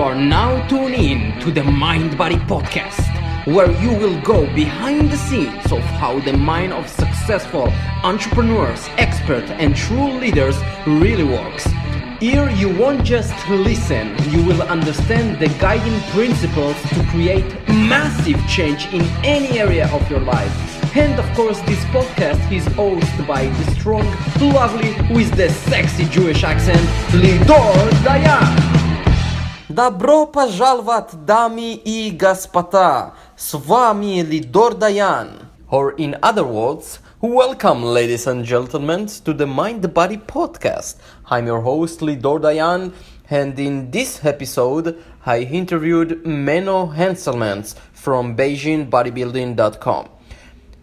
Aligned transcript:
You 0.00 0.06
are 0.06 0.14
now 0.14 0.66
tuned 0.66 0.94
in 0.94 1.38
to 1.40 1.50
the 1.50 1.62
Mind 1.62 2.16
Body 2.16 2.36
Podcast, 2.36 3.04
where 3.46 3.70
you 3.82 3.90
will 3.90 4.18
go 4.22 4.46
behind 4.54 5.10
the 5.10 5.18
scenes 5.18 5.70
of 5.70 5.82
how 6.00 6.18
the 6.20 6.32
mind 6.32 6.72
of 6.72 6.88
successful 6.88 7.70
entrepreneurs, 8.02 8.88
experts, 8.96 9.50
and 9.50 9.76
true 9.76 10.12
leaders 10.12 10.56
really 10.86 11.24
works. 11.24 11.68
Here, 12.18 12.48
you 12.48 12.74
won't 12.78 13.04
just 13.04 13.34
listen, 13.50 14.16
you 14.30 14.42
will 14.42 14.62
understand 14.62 15.38
the 15.38 15.48
guiding 15.58 16.00
principles 16.12 16.80
to 16.94 17.04
create 17.10 17.44
massive 17.68 18.40
change 18.48 18.86
in 18.94 19.02
any 19.22 19.58
area 19.58 19.86
of 19.92 20.10
your 20.10 20.20
life. 20.20 20.96
And 20.96 21.20
of 21.20 21.30
course, 21.36 21.60
this 21.68 21.84
podcast 21.96 22.40
is 22.50 22.64
hosted 22.68 23.26
by 23.26 23.48
the 23.48 23.70
strong, 23.72 24.06
lovely, 24.40 24.92
with 25.14 25.30
the 25.36 25.50
sexy 25.50 26.06
Jewish 26.06 26.42
accent, 26.42 26.80
Lidor 27.12 27.90
Dayan. 28.00 28.79
Добро 29.82 30.26
пожаловать, 30.26 31.24
дамы 31.24 31.72
и 31.72 32.10
господа! 32.10 33.14
С 33.34 33.54
вами 33.54 34.20
Лидор 34.20 34.74
Даян. 34.74 35.48
Or 35.70 35.96
in 35.96 36.20
other 36.20 36.44
words, 36.44 36.98
welcome, 37.22 37.82
ladies 37.82 38.26
and 38.26 38.44
gentlemen, 38.44 39.06
to 39.24 39.32
the 39.32 39.46
Mind 39.46 39.94
Body 39.94 40.18
podcast. 40.18 40.96
I'm 41.30 41.46
your 41.46 41.62
host 41.62 42.02
Lidor 42.02 42.40
Dayan, 42.42 42.92
and 43.30 43.58
in 43.58 43.90
this 43.90 44.22
episode, 44.22 45.02
I 45.24 45.48
interviewed 45.50 46.24
Menno 46.26 46.94
Henselmans 46.94 47.74
from 47.94 48.36
BayesianBodybuilding.com. 48.36 50.19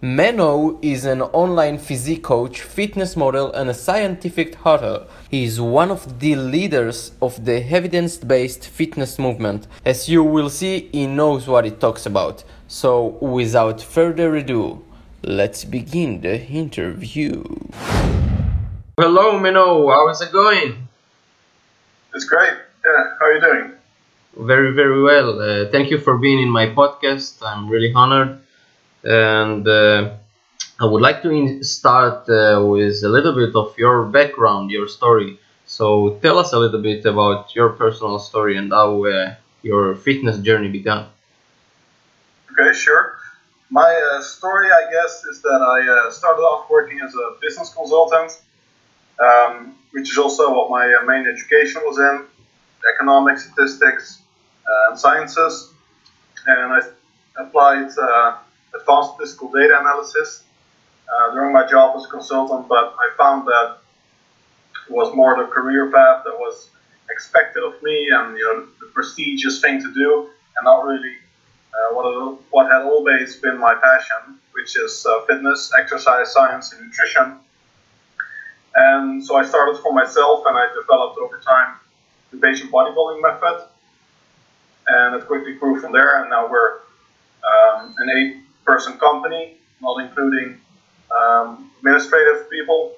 Menno 0.01 0.77
is 0.83 1.05
an 1.05 1.23
online 1.23 1.79
physique 1.79 2.21
coach, 2.21 2.61
fitness 2.61 3.17
model, 3.17 3.51
and 3.53 3.67
a 3.67 3.73
scientific 3.73 4.63
author. 4.63 5.07
He 5.31 5.43
is 5.43 5.59
one 5.59 5.89
of 5.89 6.19
the 6.19 6.35
leaders 6.35 7.13
of 7.19 7.45
the 7.45 7.65
evidence 7.65 8.17
based 8.17 8.67
fitness 8.67 9.17
movement. 9.17 9.65
As 9.83 10.07
you 10.07 10.21
will 10.21 10.51
see, 10.51 10.87
he 10.91 11.07
knows 11.07 11.47
what 11.47 11.65
he 11.65 11.71
talks 11.71 12.05
about. 12.05 12.43
So, 12.67 13.17
without 13.21 13.81
further 13.81 14.35
ado, 14.35 14.85
let's 15.23 15.65
begin 15.65 16.21
the 16.21 16.45
interview. 16.45 17.43
Hello, 18.99 19.39
Menno. 19.39 19.91
How 19.91 20.09
is 20.09 20.21
it 20.21 20.31
going? 20.31 20.87
It's 22.13 22.25
great. 22.25 22.53
Yeah, 22.85 23.15
how 23.19 23.25
are 23.25 23.33
you 23.33 23.41
doing? 23.41 23.71
Very, 24.45 24.75
very 24.75 25.01
well. 25.01 25.41
Uh, 25.41 25.71
thank 25.71 25.89
you 25.89 25.97
for 25.97 26.19
being 26.19 26.39
in 26.39 26.49
my 26.49 26.67
podcast. 26.67 27.41
I'm 27.41 27.67
really 27.67 27.91
honored 27.95 28.41
and 29.07 29.67
uh, 29.67 30.15
I 30.79 30.85
would 30.85 31.01
like 31.01 31.21
to 31.23 31.63
start 31.63 32.29
uh, 32.29 32.63
with 32.65 33.03
a 33.03 33.09
little 33.09 33.33
bit 33.33 33.55
of 33.55 33.77
your 33.77 34.05
background, 34.05 34.69
your 34.69 34.87
story. 34.87 35.39
So 35.65 36.19
tell 36.21 36.37
us 36.37 36.53
a 36.53 36.59
little 36.59 36.81
bit 36.81 37.05
about 37.05 37.55
your 37.55 37.69
personal 37.69 38.19
story 38.19 38.57
and 38.57 38.71
how 38.71 39.05
uh, 39.05 39.35
your 39.63 39.95
fitness 39.95 40.37
journey 40.39 40.69
began. 40.69 41.05
Okay, 42.51 42.77
sure. 42.77 43.17
My 43.69 43.89
uh, 44.13 44.21
story, 44.21 44.67
I 44.71 44.91
guess, 44.91 45.23
is 45.25 45.41
that 45.41 45.61
I 45.61 46.07
uh, 46.07 46.11
started 46.11 46.41
off 46.41 46.69
working 46.69 46.99
as 47.01 47.13
a 47.15 47.39
business 47.41 47.73
consultant, 47.73 48.31
um, 49.19 49.75
which 49.91 50.11
is 50.11 50.17
also 50.17 50.53
what 50.53 50.69
my 50.69 50.85
uh, 50.93 51.05
main 51.05 51.27
education 51.27 51.81
was 51.85 51.97
in 51.97 52.25
economics, 52.93 53.45
statistics, 53.45 54.21
and 54.89 54.99
sciences. 54.99 55.73
And 56.45 56.73
I 56.73 56.79
applied 57.37 57.89
advanced 58.79 59.15
statistical 59.15 59.51
data 59.51 59.79
analysis 59.79 60.43
uh, 61.07 61.33
during 61.33 61.53
my 61.53 61.65
job 61.67 61.95
as 61.97 62.05
a 62.05 62.09
consultant, 62.09 62.67
but 62.67 62.95
I 62.97 63.09
found 63.17 63.47
that 63.47 63.77
it 64.87 64.93
was 64.93 65.15
more 65.15 65.37
the 65.37 65.49
career 65.49 65.91
path 65.91 66.23
that 66.25 66.37
was 66.37 66.69
expected 67.09 67.63
of 67.63 67.81
me 67.81 68.09
and 68.11 68.37
you 68.37 68.43
know 68.43 68.67
the 68.79 68.87
prestigious 68.93 69.61
thing 69.61 69.81
to 69.81 69.93
do, 69.93 70.29
and 70.55 70.65
not 70.65 70.85
really 70.85 71.15
uh, 71.73 71.93
what, 71.95 72.39
what 72.51 72.71
had 72.71 72.81
always 72.83 73.35
been 73.37 73.57
my 73.57 73.75
passion, 73.75 74.39
which 74.53 74.77
is 74.77 75.05
uh, 75.05 75.25
fitness, 75.25 75.71
exercise, 75.79 76.31
science, 76.33 76.73
and 76.73 76.85
nutrition. 76.85 77.37
And 78.75 79.25
so 79.25 79.35
I 79.35 79.45
started 79.45 79.81
for 79.81 79.93
myself, 79.93 80.43
and 80.45 80.57
I 80.57 80.67
developed 80.73 81.17
over 81.19 81.39
time 81.39 81.75
the 82.31 82.37
Bayesian 82.37 82.69
bodybuilding 82.69 83.21
method, 83.21 83.67
and 84.87 85.15
it 85.15 85.27
quickly 85.27 85.53
grew 85.55 85.79
from 85.79 85.91
there. 85.93 86.21
And 86.21 86.29
now 86.29 86.49
we're 86.49 86.79
um, 87.43 87.95
an 87.97 88.09
eight 88.09 88.46
person 88.67 88.99
company, 88.99 89.55
not 89.81 90.03
including 90.03 90.59
um, 91.17 91.71
administrative 91.79 92.49
people. 92.51 92.93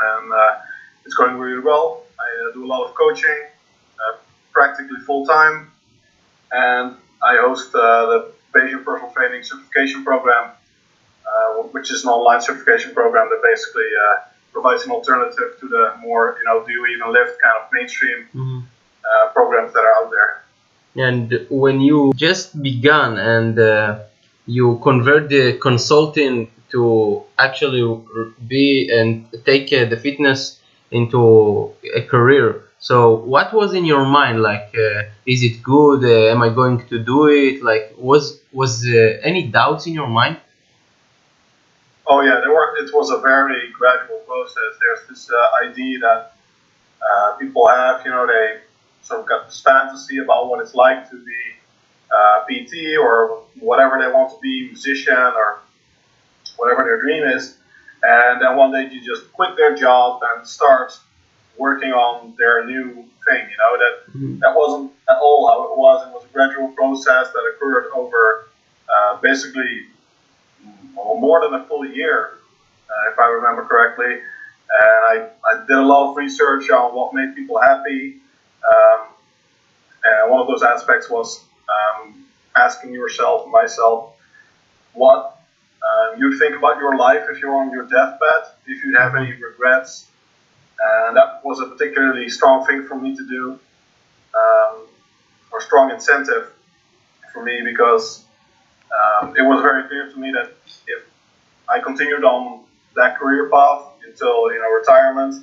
And 0.00 0.32
uh, 0.32 0.58
it's 1.06 1.14
going 1.14 1.38
really 1.38 1.62
well. 1.62 2.02
I 2.18 2.48
uh, 2.48 2.52
do 2.52 2.64
a 2.64 2.68
lot 2.74 2.84
of 2.86 2.94
coaching, 2.94 3.40
uh, 4.02 4.16
practically 4.52 4.98
full 5.06 5.24
time. 5.24 5.70
And 6.50 6.96
I 7.22 7.36
host 7.36 7.74
uh, 7.74 8.06
the 8.12 8.32
Bayesian 8.52 8.84
Personal 8.84 9.12
Training 9.12 9.42
Certification 9.44 10.04
Program, 10.04 10.50
uh, 10.50 11.62
which 11.74 11.92
is 11.92 12.02
an 12.04 12.10
online 12.10 12.42
certification 12.42 12.92
program 12.92 13.28
that 13.30 13.40
basically 13.44 13.90
uh, 14.04 14.28
provides 14.52 14.82
an 14.84 14.90
alternative 14.90 15.50
to 15.60 15.68
the 15.68 15.94
more, 16.02 16.36
you 16.38 16.44
know, 16.44 16.66
do 16.66 16.72
you 16.72 16.84
even 16.86 17.12
lift 17.12 17.40
kind 17.40 17.54
of 17.62 17.68
mainstream 17.72 18.26
mm-hmm. 18.34 18.60
programs 19.32 19.72
that 19.72 19.80
are 19.80 19.94
out 20.00 20.10
there. 20.10 20.42
And 20.94 21.46
when 21.48 21.80
you 21.80 22.12
just 22.16 22.60
began 22.60 23.16
and 23.16 23.56
you 24.46 24.80
convert 24.82 25.28
the 25.28 25.58
consulting 25.58 26.50
to 26.70 27.22
actually 27.38 27.82
be 28.46 28.90
and 28.90 29.26
take 29.44 29.72
uh, 29.72 29.84
the 29.84 29.96
fitness 29.96 30.60
into 30.90 31.72
a 31.94 32.02
career. 32.02 32.64
So 32.78 33.14
what 33.14 33.52
was 33.52 33.74
in 33.74 33.84
your 33.84 34.04
mind? 34.04 34.42
Like 34.42 34.74
uh, 34.74 35.02
is 35.26 35.42
it 35.42 35.62
good? 35.62 36.02
Uh, 36.04 36.32
am 36.32 36.42
i 36.42 36.48
going 36.48 36.84
to 36.88 36.98
do 36.98 37.28
it? 37.28 37.62
Like 37.62 37.94
was 37.96 38.40
was 38.52 38.84
uh, 38.84 39.20
any 39.22 39.48
doubts 39.48 39.86
in 39.86 39.92
your 39.92 40.08
mind? 40.08 40.38
Oh 42.06 42.20
yeah 42.22 42.40
there 42.40 42.50
were 42.50 42.76
it 42.82 42.90
was 42.92 43.10
a 43.10 43.18
very 43.18 43.70
gradual 43.78 44.18
process. 44.26 44.72
There's 44.80 45.08
this 45.08 45.30
uh, 45.30 45.68
idea 45.68 45.98
that 46.00 46.32
uh, 47.00 47.32
people 47.36 47.68
have 47.68 48.04
you 48.04 48.10
know 48.10 48.26
they 48.26 48.60
sort 49.02 49.20
of 49.20 49.26
got 49.26 49.46
this 49.46 49.60
fantasy 49.60 50.18
about 50.18 50.48
what 50.48 50.60
it's 50.60 50.74
like 50.74 51.08
to 51.10 51.16
be 51.24 51.40
uh, 52.14 52.44
PT 52.44 52.96
or 53.00 53.42
whatever 53.58 53.98
they 53.98 54.12
want 54.12 54.30
to 54.30 54.38
be, 54.40 54.66
musician 54.66 55.14
or 55.14 55.60
whatever 56.56 56.84
their 56.84 57.00
dream 57.00 57.24
is. 57.24 57.58
And 58.02 58.42
then 58.42 58.56
one 58.56 58.72
day 58.72 58.88
you 58.92 59.00
just 59.04 59.32
quit 59.32 59.56
their 59.56 59.74
job 59.74 60.20
and 60.34 60.46
start 60.46 60.98
working 61.56 61.92
on 61.92 62.34
their 62.38 62.64
new 62.66 62.86
thing. 63.24 63.48
You 63.50 63.56
know 63.58 63.78
that 63.78 64.12
mm-hmm. 64.12 64.38
that 64.40 64.54
wasn't 64.56 64.92
at 65.08 65.18
all 65.18 65.48
how 65.48 65.72
it 65.72 65.78
was. 65.78 66.08
It 66.08 66.12
was 66.12 66.24
a 66.24 66.32
gradual 66.32 66.68
process 66.68 67.32
that 67.32 67.52
occurred 67.54 67.90
over 67.94 68.48
uh, 68.88 69.16
basically 69.20 69.86
well, 70.96 71.16
more 71.18 71.40
than 71.42 71.54
a 71.60 71.64
full 71.66 71.86
year, 71.86 72.38
uh, 72.88 73.12
if 73.12 73.18
I 73.18 73.26
remember 73.26 73.64
correctly. 73.64 74.12
And 74.12 75.22
I, 75.22 75.28
I 75.50 75.66
did 75.66 75.76
a 75.76 75.82
lot 75.82 76.10
of 76.10 76.16
research 76.16 76.70
on 76.70 76.94
what 76.94 77.14
made 77.14 77.34
people 77.34 77.60
happy. 77.60 78.16
Um, 78.66 79.08
and 80.04 80.30
one 80.30 80.40
of 80.40 80.46
those 80.48 80.62
aspects 80.62 81.10
was 81.10 81.44
um, 81.68 82.24
asking 82.56 82.92
yourself, 82.92 83.48
myself, 83.48 84.14
what 84.94 85.40
uh, 85.82 86.16
you 86.16 86.38
think 86.38 86.56
about 86.56 86.78
your 86.78 86.96
life 86.96 87.24
if 87.30 87.40
you're 87.40 87.54
on 87.54 87.70
your 87.70 87.84
deathbed, 87.84 88.52
if 88.66 88.84
you 88.84 88.94
have 88.96 89.14
any 89.14 89.32
regrets. 89.32 90.06
And 91.06 91.16
that 91.16 91.40
was 91.44 91.60
a 91.60 91.66
particularly 91.66 92.28
strong 92.28 92.66
thing 92.66 92.86
for 92.86 92.98
me 92.98 93.16
to 93.16 93.26
do, 93.26 93.58
um, 94.36 94.86
or 95.52 95.60
strong 95.60 95.90
incentive 95.90 96.52
for 97.32 97.42
me 97.42 97.62
because 97.64 98.24
um, 98.92 99.34
it 99.36 99.42
was 99.42 99.62
very 99.62 99.88
clear 99.88 100.10
to 100.10 100.16
me 100.18 100.32
that 100.32 100.52
if 100.86 101.04
I 101.68 101.80
continued 101.80 102.24
on 102.24 102.64
that 102.94 103.18
career 103.18 103.48
path 103.48 103.84
until 104.06 104.52
you 104.52 104.60
know 104.60 104.70
retirement, 104.70 105.34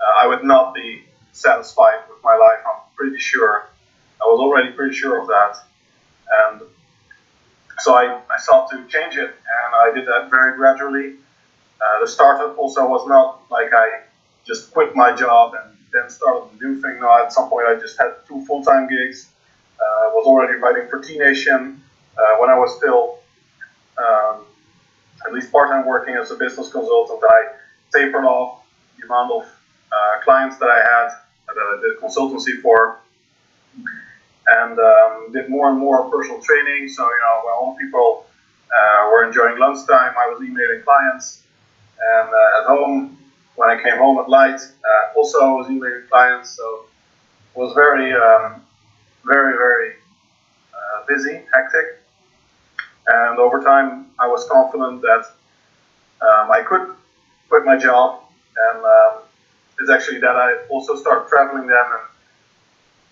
uh, 0.00 0.24
I 0.24 0.26
would 0.26 0.44
not 0.44 0.74
be 0.74 1.04
satisfied 1.32 2.00
with 2.08 2.22
my 2.22 2.36
life. 2.36 2.60
I'm 2.66 2.82
pretty 2.96 3.18
sure. 3.18 3.68
I 4.20 4.24
was 4.24 4.40
already 4.40 4.72
pretty 4.72 4.94
sure 4.94 5.20
of 5.20 5.28
that. 5.28 5.56
And 6.44 6.62
so 7.78 7.94
I, 7.94 8.20
I 8.30 8.38
sought 8.38 8.70
to 8.70 8.76
change 8.88 9.16
it, 9.16 9.30
and 9.30 9.74
I 9.82 9.92
did 9.94 10.06
that 10.06 10.30
very 10.30 10.56
gradually. 10.56 11.16
Uh, 11.80 12.00
the 12.00 12.08
startup 12.08 12.58
also 12.58 12.86
was 12.88 13.06
not 13.06 13.42
like 13.50 13.72
I 13.72 14.02
just 14.44 14.72
quit 14.72 14.96
my 14.96 15.14
job 15.14 15.54
and 15.54 15.76
then 15.92 16.10
started 16.10 16.48
a 16.52 16.64
new 16.64 16.80
thing. 16.80 16.98
No, 17.00 17.24
at 17.24 17.32
some 17.32 17.48
point 17.48 17.66
I 17.68 17.76
just 17.76 17.98
had 17.98 18.14
two 18.26 18.44
full-time 18.46 18.88
gigs. 18.88 19.28
Uh, 19.80 20.10
was 20.10 20.26
already 20.26 20.58
writing 20.58 20.88
for 20.90 20.98
T 20.98 21.16
Nation 21.18 21.80
uh, 22.18 22.36
when 22.40 22.50
I 22.50 22.58
was 22.58 22.76
still 22.76 23.20
um, 23.96 24.44
at 25.24 25.32
least 25.32 25.52
part-time 25.52 25.86
working 25.86 26.14
as 26.14 26.32
a 26.32 26.34
business 26.34 26.72
consultant. 26.72 27.20
I 27.22 27.52
tapered 27.94 28.24
off 28.24 28.64
the 28.98 29.06
amount 29.06 29.30
of 29.32 29.42
uh, 29.44 30.24
clients 30.24 30.58
that 30.58 30.68
I 30.68 30.78
had 30.78 31.08
that 31.46 31.56
I 31.56 31.80
did 31.80 32.00
consultancy 32.00 32.60
for 32.60 32.98
and 34.48 34.78
um, 34.78 35.32
did 35.32 35.48
more 35.50 35.68
and 35.70 35.78
more 35.78 36.10
personal 36.10 36.40
training. 36.40 36.88
So, 36.88 37.02
you 37.04 37.20
know, 37.20 37.42
when 37.44 37.54
all 37.54 37.76
people 37.78 38.26
uh, 38.72 39.10
were 39.10 39.26
enjoying 39.26 39.58
lunchtime, 39.58 40.14
I 40.16 40.28
was 40.30 40.42
emailing 40.42 40.82
clients. 40.82 41.42
And 42.00 42.28
uh, 42.28 42.60
at 42.60 42.66
home, 42.66 43.18
when 43.56 43.68
I 43.68 43.82
came 43.82 43.98
home 43.98 44.18
at 44.18 44.28
night, 44.30 44.60
uh, 44.60 45.18
also 45.18 45.38
I 45.40 45.52
was 45.52 45.70
emailing 45.70 46.04
clients. 46.08 46.50
So 46.50 46.86
it 47.54 47.58
was 47.58 47.74
very, 47.74 48.12
um, 48.14 48.62
very, 49.24 49.52
very 49.56 49.94
uh, 50.72 51.04
busy, 51.06 51.42
hectic. 51.52 51.86
And 53.06 53.38
over 53.38 53.60
time, 53.62 54.06
I 54.18 54.28
was 54.28 54.48
confident 54.48 55.02
that 55.02 55.24
um, 56.22 56.50
I 56.50 56.62
could 56.62 56.94
quit 57.48 57.64
my 57.64 57.76
job. 57.76 58.22
And 58.70 58.84
um, 58.84 59.22
it's 59.80 59.90
actually 59.90 60.20
that 60.20 60.36
I 60.36 60.66
also 60.68 60.96
start 60.96 61.28
traveling 61.28 61.66
then. 61.66 61.76
And 61.78 62.02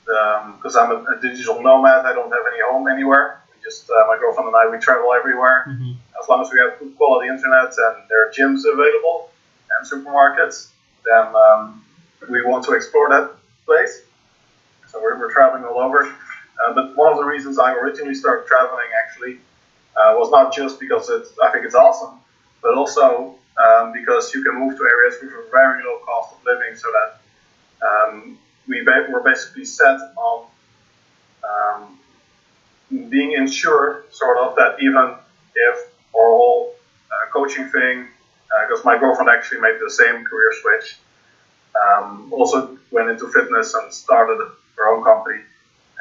because 0.07 0.77
um, 0.77 0.91
I'm 0.91 1.07
a, 1.07 1.19
a, 1.19 1.21
digital 1.21 1.63
nomad, 1.63 2.07
I 2.07 2.13
don't 2.13 2.31
have 2.31 2.47
any 2.53 2.63
home 2.63 2.87
anywhere. 2.89 3.43
We 3.51 3.63
just 3.63 3.91
uh, 3.91 4.07
my 4.07 4.17
girlfriend 4.19 4.49
and 4.49 4.57
I 4.57 4.69
we 4.69 4.79
travel 4.79 5.13
everywhere 5.13 5.67
mm-hmm. 5.69 5.93
as 6.23 6.29
long 6.29 6.41
as 6.43 6.51
we 6.53 6.61
have 6.61 6.79
good 6.79 6.97
quality 6.97 7.29
internet 7.29 7.75
and 7.77 8.05
there 8.09 8.27
are 8.27 8.31
gyms 8.31 8.63
available 8.71 9.31
and 9.77 9.87
supermarkets. 9.87 10.71
Then 11.05 11.35
um, 11.35 11.85
we 12.31 12.43
want 12.43 12.65
to 12.67 12.73
explore 12.73 13.09
that 13.11 13.35
place. 13.65 14.03
So 14.89 15.03
we're, 15.03 15.19
we're 15.19 15.33
traveling 15.33 15.65
all 15.65 15.79
over. 15.79 16.05
Uh, 16.05 16.73
but 16.75 16.97
one 16.97 17.13
of 17.13 17.19
the 17.19 17.25
reasons 17.25 17.59
I 17.59 17.75
originally 17.75 18.15
started 18.15 18.47
traveling 18.47 18.87
actually 19.05 19.39
uh, 19.97 20.15
was 20.17 20.31
not 20.31 20.55
just 20.55 20.81
because 20.81 21.11
it's, 21.11 21.33
I 21.43 21.51
think 21.51 21.65
it's 21.65 21.75
awesome, 21.75 22.19
but 22.63 22.75
also 22.75 23.35
um, 23.57 23.93
because 23.93 24.35
you 24.35 24.43
can 24.43 24.55
move 24.55 24.77
to 24.79 24.85
areas 24.85 25.17
with 25.21 25.31
a 25.33 25.51
very 25.51 25.83
low 25.85 25.99
cost 26.05 26.35
of 26.35 26.45
living 26.45 26.77
so 26.77 26.89
that 26.93 27.87
um, 27.87 28.39
we 28.69 28.83
were 28.83 29.23
basically 29.25 29.65
set 29.65 29.99
on 30.17 30.47
um, 31.45 31.99
being 33.09 33.33
insured, 33.33 34.05
sort 34.13 34.39
of, 34.39 34.57
that 34.57 34.77
even 34.81 35.15
if 35.55 35.77
our 36.15 36.31
whole 36.31 36.75
uh, 37.11 37.31
coaching 37.33 37.69
thing, 37.69 38.07
because 38.69 38.85
uh, 38.85 38.89
my 38.91 38.99
girlfriend 38.99 39.31
actually 39.31 39.61
made 39.61 39.79
the 39.81 39.91
same 39.91 40.25
career 40.25 40.53
switch, 40.63 40.99
um, 41.77 42.33
also 42.33 42.79
went 42.91 43.11
into 43.11 43.29
fitness 43.29 43.75
and 43.75 43.93
started 43.93 44.39
her 44.77 44.89
own 44.89 45.05
company. 45.05 45.41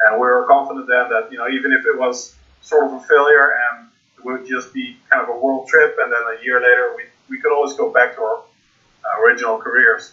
And 0.06 0.20
we 0.20 0.26
were 0.26 0.46
confident 0.48 0.86
then 0.88 1.08
that, 1.10 1.30
you 1.30 1.38
know, 1.38 1.48
even 1.48 1.72
if 1.72 1.84
it 1.86 1.98
was 1.98 2.34
sort 2.62 2.86
of 2.86 2.92
a 2.94 3.00
failure 3.00 3.54
and 3.70 3.88
it 4.18 4.24
would 4.24 4.46
just 4.46 4.72
be 4.72 4.96
kind 5.10 5.22
of 5.22 5.28
a 5.34 5.38
world 5.38 5.68
trip, 5.68 5.96
and 6.00 6.12
then 6.12 6.20
a 6.38 6.44
year 6.44 6.60
later 6.60 6.94
we, 6.96 7.04
we 7.28 7.40
could 7.40 7.52
always 7.52 7.74
go 7.74 7.90
back 7.90 8.14
to 8.16 8.22
our 8.22 8.38
uh, 8.38 9.22
original 9.22 9.58
careers. 9.58 10.12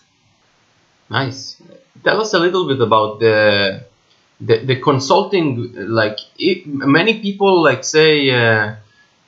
Nice. 1.10 1.62
Tell 2.04 2.20
us 2.22 2.34
a 2.34 2.40
little 2.40 2.68
bit 2.68 2.82
about 2.82 3.20
the 3.20 3.84
the, 4.42 4.66
the 4.66 4.76
consulting. 4.82 5.74
Like 6.02 6.20
it, 6.38 6.66
many 6.68 7.20
people 7.22 7.62
like 7.64 7.84
say, 7.84 8.30
uh, 8.30 8.76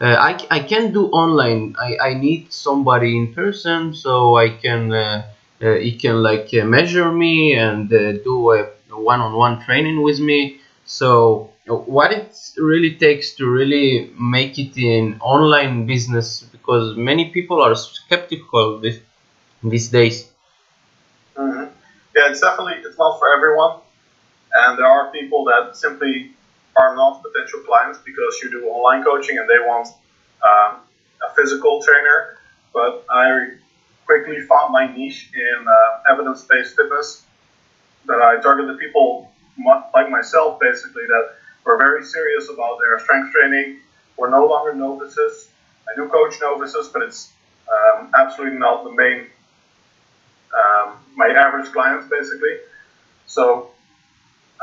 uh, 0.01 0.15
I, 0.29 0.45
I 0.51 0.59
can't 0.59 0.93
do 0.93 1.07
online. 1.07 1.75
I, 1.79 1.97
I 2.09 2.13
need 2.15 2.51
somebody 2.51 3.17
in 3.17 3.33
person 3.33 3.93
so 3.93 4.35
I 4.37 4.49
can 4.49 4.91
uh, 4.93 5.23
uh, 5.61 5.67
it 5.69 5.99
can 6.01 6.21
like 6.21 6.49
uh, 6.53 6.65
measure 6.65 7.11
me 7.11 7.53
and 7.53 7.91
uh, 7.93 8.13
do 8.29 8.51
a 8.51 8.69
one-on-one 8.91 9.61
training 9.65 10.01
with 10.01 10.19
me 10.19 10.59
so 10.85 11.51
what 11.67 12.11
it 12.11 12.37
really 12.57 12.95
takes 12.95 13.33
to 13.33 13.49
really 13.49 14.11
make 14.19 14.57
it 14.59 14.77
in 14.77 15.17
online 15.21 15.85
business 15.85 16.41
because 16.41 16.95
many 16.95 17.29
people 17.31 17.61
are 17.61 17.75
skeptical 17.75 18.79
this, 18.79 18.99
these 19.63 19.89
days. 19.89 20.29
Yeah 22.15 22.29
it's 22.29 22.41
definitely 22.41 22.75
it's 22.85 22.97
not 22.97 23.19
for 23.19 23.33
everyone 23.35 23.79
and 24.53 24.77
there 24.79 24.85
are 24.87 25.11
people 25.11 25.43
that 25.45 25.75
simply 25.75 26.31
are 26.77 26.95
not 26.95 27.23
potential 27.23 27.61
clients 27.61 27.99
because 28.05 28.39
you 28.43 28.49
do 28.49 28.67
online 28.67 29.03
coaching 29.03 29.37
and 29.37 29.49
they 29.49 29.59
want 29.59 29.87
um, 30.43 30.81
a 31.27 31.33
physical 31.35 31.81
trainer 31.81 32.37
but 32.73 33.05
i 33.09 33.49
quickly 34.05 34.39
found 34.41 34.71
my 34.71 34.93
niche 34.95 35.31
in 35.33 35.67
uh, 35.67 36.13
evidence-based 36.13 36.75
fitness. 36.75 37.23
That 38.05 38.21
I 38.21 38.39
targeted 38.39 38.79
people 38.79 39.31
like 39.93 40.09
myself, 40.09 40.59
basically, 40.59 41.07
that 41.07 41.35
were 41.65 41.77
very 41.77 42.05
serious 42.05 42.49
about 42.49 42.77
their 42.79 42.99
strength 42.99 43.33
training. 43.33 43.79
We're 44.17 44.29
no 44.29 44.45
longer 44.45 44.75
novices. 44.75 45.49
I 45.89 45.95
do 45.95 46.07
coach 46.07 46.35
novices, 46.39 46.87
but 46.89 47.01
it's 47.01 47.31
um, 47.67 48.11
absolutely 48.15 48.59
not 48.59 48.83
the 48.83 48.91
main, 48.91 49.27
um, 50.55 50.97
my 51.15 51.27
average 51.27 51.71
clients, 51.71 52.07
basically. 52.09 52.57
So 53.25 53.71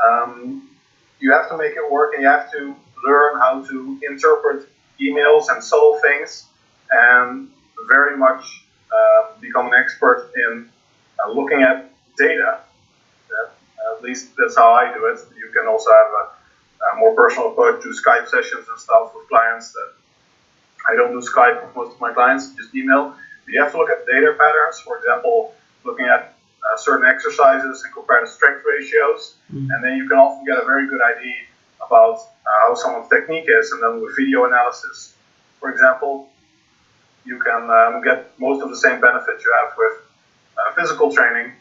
um, 0.03 0.69
you 1.19 1.31
have 1.31 1.49
to 1.49 1.57
make 1.57 1.73
it 1.73 1.91
work, 1.91 2.13
and 2.13 2.23
you 2.23 2.29
have 2.29 2.51
to 2.51 2.75
learn 3.05 3.39
how 3.39 3.63
to 3.65 3.99
interpret 4.09 4.67
emails 4.99 5.47
and 5.49 5.63
subtle 5.63 5.99
things, 6.01 6.45
and 6.91 7.49
very 7.89 8.17
much 8.17 8.65
uh, 8.91 9.39
become 9.41 9.67
an 9.67 9.73
expert 9.73 10.31
in 10.47 10.69
uh, 11.23 11.31
looking 11.31 11.61
at 11.61 11.91
data. 12.17 12.59
at 13.95 14.03
least 14.03 14.29
that's 14.37 14.55
how 14.55 14.73
I 14.73 14.93
do 14.93 15.05
it. 15.05 15.19
You 15.37 15.49
can 15.53 15.67
also 15.67 15.89
have 15.89 16.11
a, 16.21 16.95
a, 16.95 16.99
more 16.99 17.15
personal 17.15 17.51
approach 17.51 17.81
to 17.83 17.89
Skype 17.89 18.27
sessions 18.27 18.67
and 18.69 18.79
stuff 18.79 19.13
with 19.15 19.27
clients. 19.29 19.71
That 19.73 19.93
I 20.89 20.95
don't 20.95 21.11
do 21.11 21.25
Skype 21.25 21.65
with 21.65 21.75
most 21.75 21.95
of 21.95 22.01
my 22.01 22.13
clients, 22.13 22.53
just 22.55 22.75
email. 22.75 23.15
But 23.45 23.53
you 23.53 23.61
have 23.61 23.71
to 23.71 23.77
look 23.77 23.89
at 23.89 24.05
data 24.05 24.35
patterns. 24.37 24.79
For 24.81 24.97
example, 24.97 25.53
looking 25.83 26.05
at 26.05 26.35
uh, 26.63 26.77
certain 26.77 27.05
exercises 27.05 27.83
and 27.83 27.93
compare 27.93 28.21
the 28.21 28.27
strength 28.27 28.63
ratios, 28.65 29.35
mm. 29.51 29.67
and 29.69 29.83
then 29.83 29.97
you 29.97 30.07
can 30.07 30.17
often 30.17 30.45
get 30.45 30.57
a 30.57 30.65
very 30.65 30.87
good 30.87 31.01
idea 31.01 31.35
about 31.85 32.19
uh, 32.19 32.67
how 32.67 32.75
someone's 32.75 33.09
technique 33.09 33.45
is, 33.47 33.71
and 33.71 33.83
then 33.83 34.01
with 34.01 34.15
video 34.15 34.45
analysis, 34.45 35.15
for 35.59 35.71
example, 35.71 36.29
you 37.25 37.39
can 37.39 37.69
um, 37.69 38.01
get 38.03 38.37
most 38.39 38.61
of 38.61 38.69
the 38.69 38.77
same 38.77 38.99
benefits 38.99 39.43
you 39.43 39.53
have 39.53 39.73
with 39.77 39.93
uh, 40.57 40.73
physical 40.73 41.11
training. 41.11 41.53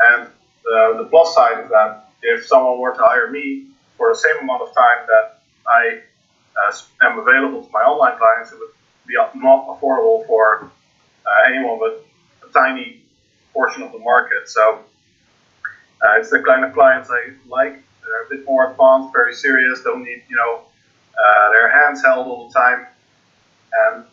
And 0.00 0.28
the, 0.64 0.94
the 1.02 1.04
plus 1.04 1.34
side 1.34 1.62
is 1.64 1.70
that 1.70 2.08
if 2.22 2.46
someone 2.46 2.78
were 2.78 2.94
to 2.94 3.02
hire 3.02 3.30
me 3.30 3.66
for 3.96 4.08
the 4.08 4.18
same 4.18 4.42
amount 4.42 4.62
of 4.62 4.74
time 4.74 5.06
that 5.06 5.40
I 5.66 6.00
uh, 6.56 7.06
am 7.06 7.18
available 7.18 7.62
to 7.62 7.70
my 7.70 7.80
online 7.80 8.16
clients, 8.18 8.52
it 8.52 8.58
would 8.58 8.70
be 9.06 9.14
not 9.14 9.68
affordable 9.68 10.26
for 10.26 10.70
uh, 11.26 11.48
anyone 11.48 11.78
but 11.78 12.04
a 12.48 12.52
tiny 12.52 13.03
portion 13.54 13.82
of 13.82 13.92
the 13.92 13.98
market. 13.98 14.48
So 14.48 14.80
uh, 16.02 16.18
it's 16.18 16.30
the 16.30 16.40
kind 16.40 16.64
of 16.64 16.74
clients 16.74 17.08
I 17.10 17.32
like. 17.48 17.82
They're 18.02 18.24
a 18.26 18.28
bit 18.28 18.44
more 18.44 18.70
advanced, 18.70 19.14
very 19.14 19.32
serious, 19.32 19.82
don't 19.82 20.04
need, 20.04 20.22
you 20.28 20.36
know, 20.36 20.52
uh, 21.22 21.50
their 21.54 21.68
hands 21.70 22.02
held 22.04 22.26
all 22.26 22.48
the 22.48 22.54
time. 22.54 22.86
And 23.82 24.04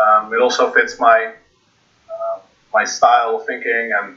um, 0.00 0.32
it 0.32 0.40
also 0.40 0.70
fits 0.70 1.00
my 1.00 1.32
uh, 2.12 2.38
my 2.72 2.84
style 2.84 3.36
of 3.36 3.46
thinking 3.46 3.90
and 3.98 4.16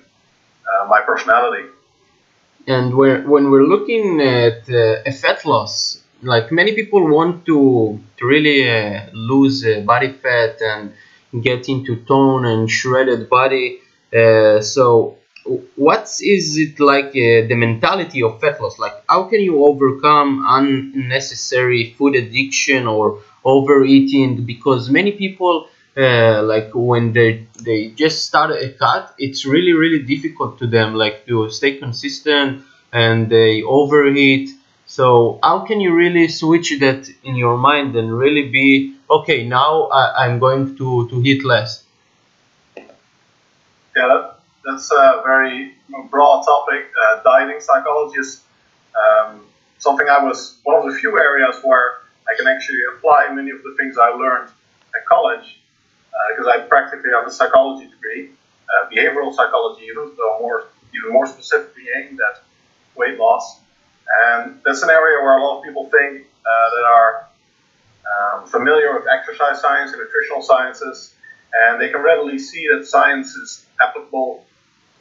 uh, 0.69 0.86
my 0.88 1.01
personality. 1.01 1.67
And 2.67 2.96
when 2.96 3.27
when 3.29 3.51
we're 3.51 3.70
looking 3.75 4.22
at 4.22 4.70
uh, 4.70 5.12
fat 5.12 5.46
loss, 5.46 6.01
like 6.22 6.51
many 6.51 6.74
people 6.74 7.01
want 7.08 7.46
to 7.46 8.00
to 8.17 8.25
really 8.25 8.70
uh, 8.70 9.08
lose 9.13 9.65
uh, 9.65 9.82
body 9.82 10.12
fat 10.12 10.62
and 10.62 10.94
get 11.41 11.67
into 11.70 11.98
tone 12.08 12.46
and 12.46 12.70
shredded 12.70 13.29
body. 13.29 13.82
Uh, 14.15 14.62
so 14.62 15.17
what 15.75 16.03
is 16.22 16.57
it 16.57 16.79
like 16.79 17.10
uh, 17.10 17.45
the 17.50 17.55
mentality 17.55 18.24
of 18.24 18.39
fat 18.41 18.60
loss? 18.62 18.79
Like 18.79 18.95
how 19.10 19.24
can 19.24 19.41
you 19.41 19.63
overcome 19.65 20.43
unnecessary 20.48 21.93
food 21.98 22.15
addiction 22.15 22.88
or 22.88 23.22
overeating? 23.43 24.45
Because 24.45 24.89
many 24.89 25.12
people 25.12 25.67
uh, 25.98 26.41
like 26.43 26.69
when 26.74 27.13
they 27.13 27.48
they 27.63 27.89
just 27.89 28.25
start 28.25 28.51
a 28.51 28.69
cut 28.74 29.13
it's 29.17 29.45
really 29.45 29.74
really 29.74 30.03
difficult 30.03 30.57
to 30.60 30.67
them 30.67 30.93
like 30.93 31.25
to 31.25 31.50
stay 31.50 31.77
consistent 31.77 32.63
and 32.91 33.29
they 33.29 33.63
overeat. 33.63 34.50
So 34.88 35.39
how 35.43 35.60
can 35.65 35.79
you 35.81 35.93
really 35.93 36.27
switch 36.27 36.69
that 36.79 37.10
in 37.24 37.36
your 37.36 37.57
mind 37.57 37.95
and 37.95 38.07
really 38.17 38.50
be 38.50 38.95
okay 39.10 39.48
now 39.48 39.84
I, 40.00 40.25
i'm 40.25 40.39
going 40.39 40.75
to 40.77 41.07
to 41.10 41.15
eat 41.24 41.43
less 41.45 41.85
yeah 43.96 44.08
that, 44.08 44.40
that's 44.66 44.92
a 44.92 45.22
very 45.25 45.75
broad 46.10 46.44
topic 46.44 46.92
uh, 47.02 47.24
dieting 47.24 47.60
psychology 47.60 48.20
is 48.20 48.44
um, 48.96 49.42
something 49.78 50.08
i 50.10 50.24
was 50.24 50.58
one 50.64 50.75
of 50.75 50.92
the 50.92 50.98
few 51.00 51.18
areas 51.20 51.58
where 51.64 52.06
I 52.28 52.36
can 52.36 52.48
actually 52.48 52.80
apply 52.96 53.30
many 53.32 53.52
of 53.52 53.62
the 53.64 53.75
things 53.78 53.98
I 53.98 54.10
learned 54.10 54.50
at 54.96 55.06
college 55.06 55.60
because 56.32 56.48
uh, 56.48 56.58
I 56.58 56.60
practically 56.62 57.12
have 57.12 57.28
a 57.28 57.32
psychology 57.32 57.90
degree, 57.90 58.32
uh, 58.70 58.90
behavioral 58.90 59.34
psychology 59.34 59.86
even, 59.86 60.12
though 60.18 60.40
more 60.40 60.66
even 60.96 61.12
more 61.12 61.28
specifically 61.28 61.84
aimed 61.98 62.20
at 62.22 62.42
weight 62.96 63.20
loss. 63.20 63.60
And 64.25 64.62
that's 64.66 64.82
an 64.82 64.90
area 64.90 65.22
where 65.22 65.38
a 65.38 65.44
lot 65.44 65.60
of 65.60 65.64
people 65.64 65.90
think 65.90 66.25
uh, 66.46 66.70
that 66.75 66.86
are 66.98 67.28
um, 68.16 68.48
familiar 68.48 68.94
with 68.98 69.08
exercise 69.08 69.60
science 69.60 69.92
and 69.92 70.02
nutritional 70.02 70.42
sciences, 70.42 71.14
and 71.54 71.80
they 71.80 71.90
can 71.90 72.02
readily 72.02 72.38
see 72.38 72.68
that 72.74 72.86
science 72.86 73.36
is 73.36 73.66
applicable 73.82 74.46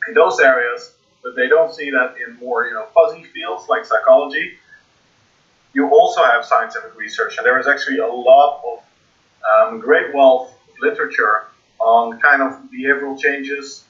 in 0.08 0.14
those 0.14 0.40
areas, 0.40 0.92
but 1.22 1.34
they 1.36 1.48
don't 1.48 1.74
see 1.74 1.90
that 1.90 2.14
in 2.26 2.36
more 2.36 2.66
you 2.66 2.74
know 2.74 2.86
fuzzy 2.94 3.24
fields 3.24 3.68
like 3.68 3.84
psychology 3.84 4.58
you 5.74 5.88
also 5.90 6.22
have 6.24 6.44
scientific 6.44 6.96
research, 6.96 7.36
and 7.36 7.44
there 7.44 7.58
is 7.58 7.66
actually 7.66 7.98
a 7.98 8.06
lot 8.06 8.62
of 8.64 8.78
um, 9.52 9.80
great 9.80 10.14
wealth 10.14 10.52
of 10.68 10.74
literature 10.80 11.48
on 11.80 12.18
kind 12.20 12.40
of 12.40 12.62
behavioral 12.72 13.18
changes 13.20 13.84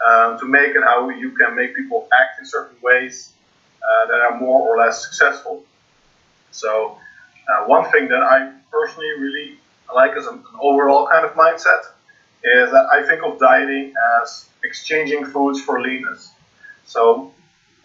um, 0.00 0.38
to 0.38 0.46
make 0.46 0.74
and 0.76 0.84
how 0.84 1.10
you 1.10 1.32
can 1.32 1.54
make 1.56 1.74
people 1.74 2.08
act 2.12 2.38
in 2.38 2.46
certain 2.46 2.76
ways 2.82 3.32
uh, 3.82 4.06
that 4.06 4.20
are 4.20 4.38
more 4.38 4.62
or 4.62 4.78
less 4.78 5.04
successful. 5.04 5.64
So, 6.52 6.96
uh, 7.48 7.64
one 7.66 7.90
thing 7.90 8.08
that 8.08 8.22
I 8.22 8.52
personally 8.70 9.10
really 9.18 9.58
like 9.94 10.12
as 10.16 10.26
an, 10.26 10.42
overall 10.60 11.08
kind 11.08 11.24
of 11.24 11.32
mindset 11.32 11.82
is 12.44 12.70
that 12.70 12.88
I 12.92 13.06
think 13.06 13.22
of 13.22 13.38
dieting 13.38 13.94
as 14.22 14.48
exchanging 14.64 15.24
foods 15.26 15.60
for 15.60 15.80
leanness. 15.80 16.30
So, 16.84 17.32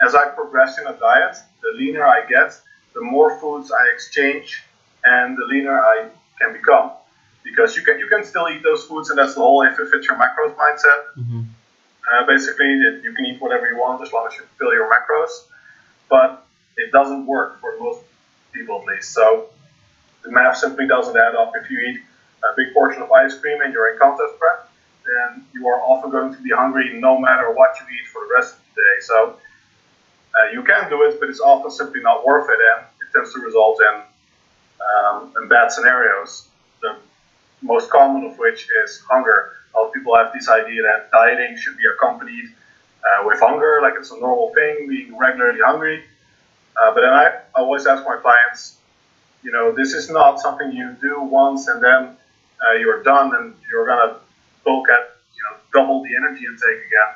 as 0.02 0.16
I 0.16 0.28
progress 0.30 0.80
in 0.80 0.88
a 0.88 0.94
diet, 0.94 1.38
the 1.62 1.78
leaner 1.78 2.06
I 2.06 2.26
get, 2.28 2.60
the 2.94 3.02
more 3.02 3.40
foods 3.40 3.72
I 3.72 3.86
exchange, 3.94 4.64
and 5.04 5.38
the 5.38 5.46
leaner 5.46 5.80
I 5.80 6.10
can 6.40 6.54
become. 6.54 6.92
Because 7.44 7.76
you 7.76 7.84
can 7.84 8.00
you 8.00 8.08
can 8.08 8.24
still 8.24 8.48
eat 8.50 8.64
those 8.64 8.86
foods, 8.86 9.10
and 9.10 9.20
that's 9.20 9.34
the 9.36 9.42
whole 9.42 9.64
if 9.64 9.78
it 9.78 9.90
fits 9.90 10.08
your 10.08 10.18
macros 10.18 10.56
mindset. 10.56 11.02
Mm-hmm. 11.18 11.42
Uh, 12.12 12.26
basically, 12.26 12.68
you 13.04 13.14
can 13.16 13.26
eat 13.26 13.42
whatever 13.42 13.68
you 13.68 13.78
want 13.78 14.02
as 14.02 14.12
long 14.14 14.28
as 14.28 14.36
you 14.36 14.44
fill 14.58 14.74
your 14.74 14.90
macros, 14.90 15.46
but 16.10 16.46
it 16.78 16.92
doesn't 16.92 17.26
work 17.26 17.60
for 17.60 17.78
most 17.80 18.02
people 18.54 18.82
at 18.82 18.88
least. 18.88 19.12
So 19.12 19.50
the 20.24 20.32
math 20.32 20.58
simply 20.58 20.88
doesn't 20.88 21.16
add 21.16 21.36
up. 21.36 21.54
If 21.56 21.70
you 21.70 21.80
eat 21.80 22.02
a 22.44 22.56
big 22.56 22.74
portion 22.74 23.02
of 23.02 23.12
ice 23.12 23.38
cream 23.40 23.62
and 23.62 23.74
you're 23.74 23.94
in 23.94 24.00
contest 24.00 24.34
prep, 24.40 24.70
then 25.06 25.46
you 25.54 25.68
are 25.68 25.80
often 25.82 26.12
going 26.12 26.34
to 26.34 26.42
be 26.42 26.50
hungry 26.50 27.00
no 27.00 27.18
matter 27.18 27.54
what 27.54 27.76
you 27.80 27.86
eat 27.96 28.08
for 28.08 28.26
the 28.28 28.34
rest 28.34 28.56
of 28.56 28.62
the 28.76 28.82
day. 28.82 28.96
So 29.02 29.38
uh, 30.36 30.52
you 30.52 30.64
can 30.64 30.90
do 30.90 31.04
it, 31.04 31.20
but 31.20 31.30
it's 31.30 31.40
often 31.40 31.72
simply 31.72 32.02
not 32.02 32.26
worth 32.26 32.50
it, 32.50 32.60
and 32.78 32.86
it 33.02 33.12
tends 33.14 33.34
to 33.34 33.40
result 33.40 33.80
in, 33.82 34.02
um, 34.82 35.34
in 35.42 35.48
bad 35.50 35.72
scenarios. 35.72 36.48
The 36.82 36.98
most 37.62 37.90
common 37.90 38.26
of 38.26 38.38
which 38.38 38.68
is 38.84 39.04
hunger. 39.10 39.54
A 39.76 39.80
lot 39.80 39.88
of 39.88 39.94
people 39.94 40.16
have 40.16 40.34
this 40.34 40.50
idea 40.50 40.82
that 40.84 41.12
dieting 41.12 41.58
should 41.58 41.78
be 41.78 41.84
accompanied 41.96 42.46
uh, 43.04 43.28
with 43.28 43.40
hunger, 43.40 43.80
like 43.82 43.94
it's 43.98 44.12
a 44.12 44.20
normal 44.20 44.54
thing, 44.54 44.88
being 44.88 45.18
regularly 45.18 45.60
hungry. 45.64 46.04
Uh, 46.76 46.94
but 46.94 47.02
then 47.02 47.14
I 47.14 47.42
always 47.56 47.86
ask 47.86 48.04
my 48.06 48.18
clients, 48.18 48.78
you 49.44 49.52
know, 49.52 49.72
this 49.72 49.94
is 49.94 50.10
not 50.10 50.40
something 50.40 50.72
you 50.72 50.96
do 51.02 51.22
once 51.22 51.68
and 51.68 51.84
then 51.84 52.16
uh, 52.66 52.74
you're 52.80 53.04
done 53.04 53.36
and 53.36 53.54
you're 53.70 53.86
gonna 53.86 54.18
bulk 54.64 54.90
at, 54.90 55.18
you 55.36 55.44
know, 55.44 55.58
double 55.74 56.02
the 56.04 56.16
energy 56.16 56.46
intake 56.46 56.88
again. 56.88 57.12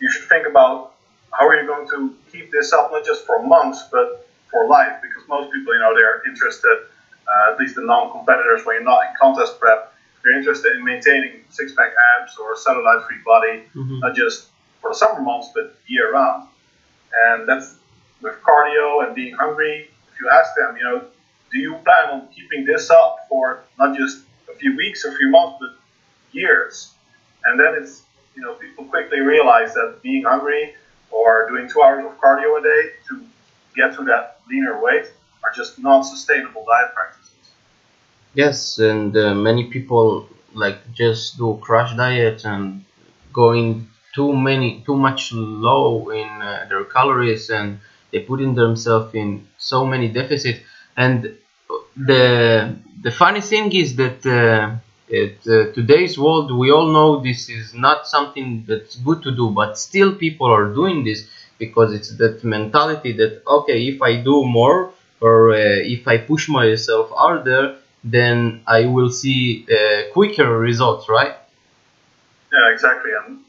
You 0.00 0.10
should 0.10 0.24
think 0.24 0.46
about 0.46 0.94
how 1.32 1.48
are 1.48 1.60
you 1.60 1.66
going 1.66 1.88
to 1.90 2.14
keep 2.30 2.50
this 2.50 2.72
up 2.72 2.90
not 2.92 3.04
just 3.04 3.24
for 3.24 3.42
months 3.42 3.84
but 3.90 4.28
for 4.50 4.66
life 4.66 5.00
because 5.02 5.26
most 5.28 5.52
people, 5.52 5.74
you 5.74 5.80
know, 5.80 5.94
they're 5.94 6.22
interested, 6.28 6.86
uh, 7.26 7.52
at 7.52 7.58
least 7.58 7.76
the 7.76 7.82
non-competitors 7.82 8.64
when 8.64 8.76
you're 8.76 8.84
not 8.84 9.06
in 9.06 9.14
contest 9.20 9.58
prep, 9.58 9.94
they're 10.22 10.36
interested 10.36 10.76
in 10.76 10.84
maintaining 10.84 11.44
six-pack 11.50 11.92
abs 12.20 12.36
or 12.38 12.54
a 12.54 12.56
cellulite-free 12.56 13.18
body, 13.24 13.64
mm-hmm. 13.74 14.00
not 14.00 14.14
just 14.14 14.48
for 14.80 14.90
the 14.90 14.96
summer 14.96 15.20
months 15.20 15.48
but 15.54 15.76
year-round. 15.86 16.48
And 17.26 17.48
that's 17.48 17.76
with 18.22 18.34
cardio 18.42 19.06
and 19.06 19.14
being 19.14 19.34
hungry 19.34 19.90
if 20.14 20.20
you 20.20 20.30
ask 20.30 20.54
them, 20.54 20.76
you 20.76 20.84
know, 20.84 21.06
do 21.50 21.58
you 21.58 21.74
plan 21.84 22.10
on 22.10 22.28
keeping 22.28 22.64
this 22.64 22.90
up 22.90 23.26
for 23.28 23.64
not 23.78 23.96
just 23.96 24.22
a 24.52 24.56
few 24.56 24.76
weeks 24.76 25.04
or 25.04 25.12
a 25.12 25.16
few 25.16 25.28
months, 25.30 25.56
but 25.60 25.70
years? 26.32 26.92
And 27.44 27.58
then 27.58 27.74
it's, 27.80 28.02
you 28.34 28.42
know, 28.42 28.54
people 28.54 28.84
quickly 28.84 29.20
realize 29.20 29.74
that 29.74 30.00
being 30.02 30.24
hungry 30.24 30.74
or 31.10 31.48
doing 31.48 31.68
two 31.68 31.82
hours 31.82 32.04
of 32.04 32.18
cardio 32.18 32.58
a 32.58 32.62
day 32.62 32.90
to 33.08 33.24
get 33.76 33.94
to 33.96 34.04
that 34.04 34.40
leaner 34.48 34.80
weight 34.80 35.06
are 35.44 35.52
just 35.54 35.78
non-sustainable 35.78 36.64
diet 36.64 36.94
practices. 36.94 37.50
Yes, 38.34 38.78
and 38.78 39.16
uh, 39.16 39.34
many 39.34 39.70
people 39.70 40.28
like 40.52 40.92
just 40.92 41.36
do 41.36 41.58
crash 41.60 41.96
diet 41.96 42.44
and 42.44 42.84
going 43.32 43.88
too 44.14 44.32
many, 44.32 44.82
too 44.86 44.96
much 44.96 45.32
low 45.32 46.10
in 46.10 46.28
uh, 46.40 46.66
their 46.68 46.84
calories 46.84 47.50
and 47.50 47.80
they 48.14 48.20
put 48.20 48.40
in 48.40 48.54
themselves 48.54 49.14
in 49.14 49.46
so 49.58 49.84
many 49.84 50.08
deficits. 50.08 50.60
And 50.96 51.36
the 51.96 52.76
the 53.02 53.10
funny 53.10 53.40
thing 53.40 53.72
is 53.72 53.96
that 53.96 54.24
uh, 54.26 54.76
at 55.22 55.38
uh, 55.46 55.72
today's 55.72 56.18
world 56.18 56.56
we 56.56 56.70
all 56.70 56.88
know 56.96 57.20
this 57.20 57.48
is 57.48 57.74
not 57.74 58.06
something 58.06 58.64
that's 58.68 58.96
good 58.96 59.22
to 59.22 59.30
do 59.34 59.50
but 59.50 59.78
still 59.78 60.14
people 60.14 60.46
are 60.46 60.72
doing 60.72 61.04
this 61.04 61.28
because 61.58 61.92
it's 61.92 62.16
that 62.16 62.42
mentality 62.42 63.12
that 63.12 63.42
okay 63.46 63.86
if 63.86 64.02
i 64.02 64.16
do 64.16 64.44
more 64.44 64.92
or 65.20 65.52
uh, 65.52 65.56
if 65.96 66.08
i 66.08 66.16
push 66.16 66.48
myself 66.48 67.10
harder 67.10 67.76
then 68.02 68.62
i 68.66 68.86
will 68.86 69.10
see 69.10 69.66
uh, 69.70 70.12
quicker 70.12 70.58
results 70.58 71.08
right? 71.08 71.34
Yeah 72.52 72.72
exactly. 72.72 73.10
And 73.26 73.40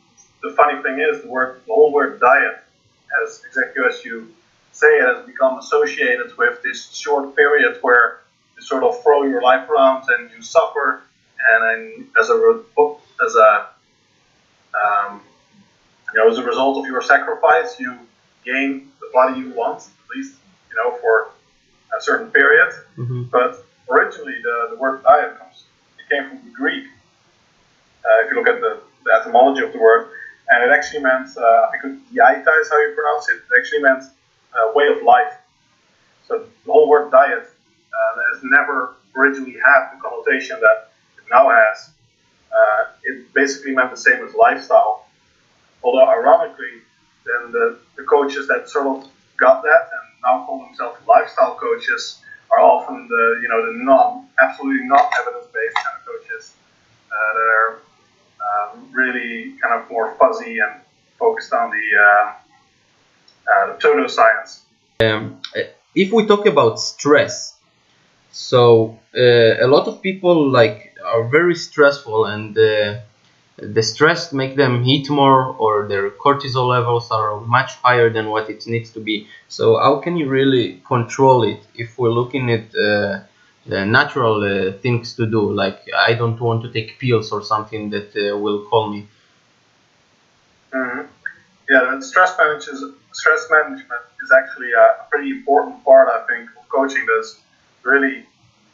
the 0.42 0.52
funny 0.52 0.82
thing 0.82 1.00
is 1.00 1.22
the 1.24 1.30
word 1.30 1.62
the 1.68 1.74
whole 1.74 1.92
word 1.94 2.20
diet 2.20 2.64
has 3.16 3.42
exactly 3.46 3.84
as 3.88 4.04
you 4.06 4.34
say 4.76 4.88
it 4.88 5.16
has 5.16 5.26
become 5.26 5.58
associated 5.58 6.38
with 6.38 6.62
this 6.62 6.94
short 6.94 7.36
period 7.36 7.80
where 7.82 8.20
you 8.58 8.62
sort 8.62 8.84
of 8.84 9.02
throw 9.02 9.24
your 9.24 9.42
life 9.42 9.70
around 9.70 10.04
and 10.10 10.30
you 10.32 10.42
suffer, 10.42 11.02
and 11.50 11.64
then 11.64 12.08
as 12.20 12.30
a 12.30 12.64
as 13.26 13.36
a 13.36 13.68
um, 14.82 15.22
you 16.14 16.20
know 16.20 16.30
as 16.30 16.38
a 16.38 16.44
result 16.44 16.78
of 16.78 16.86
your 16.86 17.02
sacrifice, 17.02 17.80
you 17.80 17.98
gain 18.44 18.92
the 19.00 19.10
body 19.14 19.40
you 19.40 19.52
want, 19.52 19.80
at 19.80 20.16
least 20.16 20.36
you 20.70 20.76
know 20.76 20.98
for 20.98 21.30
a 21.98 22.02
certain 22.02 22.30
period. 22.32 22.70
Mm-hmm. 22.98 23.24
But 23.32 23.66
originally, 23.90 24.36
the, 24.44 24.68
the 24.72 24.76
word 24.76 25.04
diet 25.04 25.40
comes 25.40 25.64
it 26.00 26.14
came 26.14 26.30
from 26.30 26.40
the 26.44 26.54
Greek. 26.54 26.86
Uh, 28.04 28.26
if 28.26 28.30
you 28.30 28.36
look 28.38 28.48
at 28.48 28.60
the, 28.60 28.82
the, 29.06 29.12
etymology 29.20 29.64
of 29.64 29.72
the 29.72 29.80
word, 29.80 30.10
and 30.50 30.70
it 30.70 30.76
actually 30.76 31.02
meant 31.02 31.30
uh, 31.38 31.72
I 31.74 31.78
think 31.82 32.02
dieta 32.12 32.62
is 32.62 32.70
how 32.70 32.80
you 32.82 32.94
pronounce 32.94 33.30
it. 33.30 33.38
It 33.38 33.58
actually 33.58 33.82
meant 33.82 34.04
uh, 34.56 34.72
way 34.74 34.88
of 34.88 35.04
life. 35.04 35.34
So 36.28 36.46
the 36.66 36.72
whole 36.72 36.90
word 36.90 37.12
diet 37.12 37.44
uh, 37.44 38.22
has 38.34 38.44
never 38.44 38.96
originally 39.16 39.54
had 39.64 39.92
the 39.94 40.02
connotation 40.02 40.60
that 40.60 40.92
it 41.18 41.24
now 41.32 41.50
has. 41.50 41.90
Uh, 42.52 42.92
it 43.04 43.34
basically 43.34 43.76
meant 43.76 43.92
the 43.92 43.98
same 43.98 44.24
as 44.26 44.34
lifestyle. 44.34 45.06
Although 45.84 46.08
ironically, 46.08 46.82
then 47.26 47.52
the, 47.52 47.80
the 47.98 48.04
coaches 48.04 48.48
that 48.48 48.70
sort 48.70 48.88
of 48.88 49.10
got 49.38 49.62
that 49.64 49.90
and 49.92 50.06
now 50.24 50.46
call 50.46 50.66
themselves 50.66 50.98
lifestyle 51.08 51.56
coaches 51.56 52.22
are 52.52 52.62
often 52.62 53.08
the 53.08 53.40
you 53.42 53.50
know 53.50 53.66
the 53.66 53.84
non 53.84 54.28
absolutely 54.42 54.88
not 54.88 55.12
evidence 55.20 55.48
based 55.54 55.76
kind 55.76 55.98
of 56.00 56.06
coaches 56.06 56.54
uh, 57.12 57.34
that 57.34 57.48
are 57.58 57.80
um, 58.72 58.90
really 58.92 59.54
kind 59.62 59.74
of 59.74 59.90
more 59.90 60.16
fuzzy 60.16 60.60
and 60.60 60.82
focused 61.20 61.54
on 61.54 61.70
the 61.70 61.98
uh, 63.48 63.52
uh, 63.52 63.78
pseudoscience. 63.78 64.60
Um, 65.02 65.42
if 65.94 66.12
we 66.12 66.26
talk 66.26 66.46
about 66.46 66.80
stress, 66.80 67.56
so 68.32 69.00
uh, 69.18 69.66
a 69.66 69.68
lot 69.68 69.88
of 69.88 70.02
people 70.02 70.50
like 70.50 70.96
are 71.06 71.28
very 71.28 71.56
stressful 71.56 72.26
and 72.26 72.58
uh, 72.58 73.00
the 73.58 73.84
stress 73.84 74.34
make 74.34 74.56
them 74.56 74.84
eat 74.86 75.10
more 75.10 75.44
or 75.58 75.88
their 75.88 76.10
cortisol 76.10 76.68
levels 76.70 77.10
are 77.12 77.40
much 77.42 77.76
higher 77.76 78.10
than 78.10 78.30
what 78.30 78.50
it 78.50 78.68
needs 78.68 78.92
to 78.92 79.00
be. 79.00 79.28
So 79.48 79.78
how 79.78 80.00
can 80.00 80.18
you 80.18 80.28
really 80.28 80.82
control 80.86 81.44
it 81.44 81.62
if 81.76 81.98
we're 81.98 82.12
looking 82.12 82.52
at 82.52 82.66
uh, 82.76 83.22
the 83.66 83.86
natural 83.86 84.44
uh, 84.44 84.74
things 84.80 85.16
to 85.16 85.26
do? 85.26 85.52
Like 85.52 85.80
i 85.98 86.14
don't 86.14 86.40
want 86.42 86.64
to 86.64 86.72
take 86.72 87.00
pills 87.00 87.32
or 87.32 87.42
something 87.44 87.90
that 87.92 88.10
uh, 88.16 88.38
will 88.38 88.66
calm 88.70 88.92
me 88.92 89.08
and 91.96 92.04
stress 92.04 92.36
management 92.38 92.96
stress 93.14 93.48
management 93.50 94.02
is 94.24 94.32
actually 94.32 94.72
a, 94.74 95.06
pretty 95.10 95.32
important 95.32 95.82
part, 95.86 96.10
I 96.10 96.26
think, 96.28 96.50
of 96.60 96.68
coaching 96.68 97.06
that's 97.16 97.40
really 97.84 98.26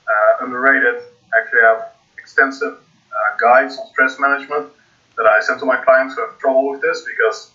uh, 0.07 0.45
underrated. 0.45 1.03
Actually, 1.37 1.59
I 1.61 1.67
have 1.73 1.93
extensive 2.17 2.73
uh, 2.73 3.37
guides 3.39 3.77
on 3.77 3.87
stress 3.89 4.19
management 4.19 4.73
that 5.17 5.27
I 5.27 5.39
send 5.41 5.59
to 5.59 5.65
my 5.65 5.77
clients 5.77 6.15
who 6.15 6.21
have 6.25 6.39
trouble 6.39 6.71
with 6.71 6.81
this 6.81 7.05
because 7.05 7.51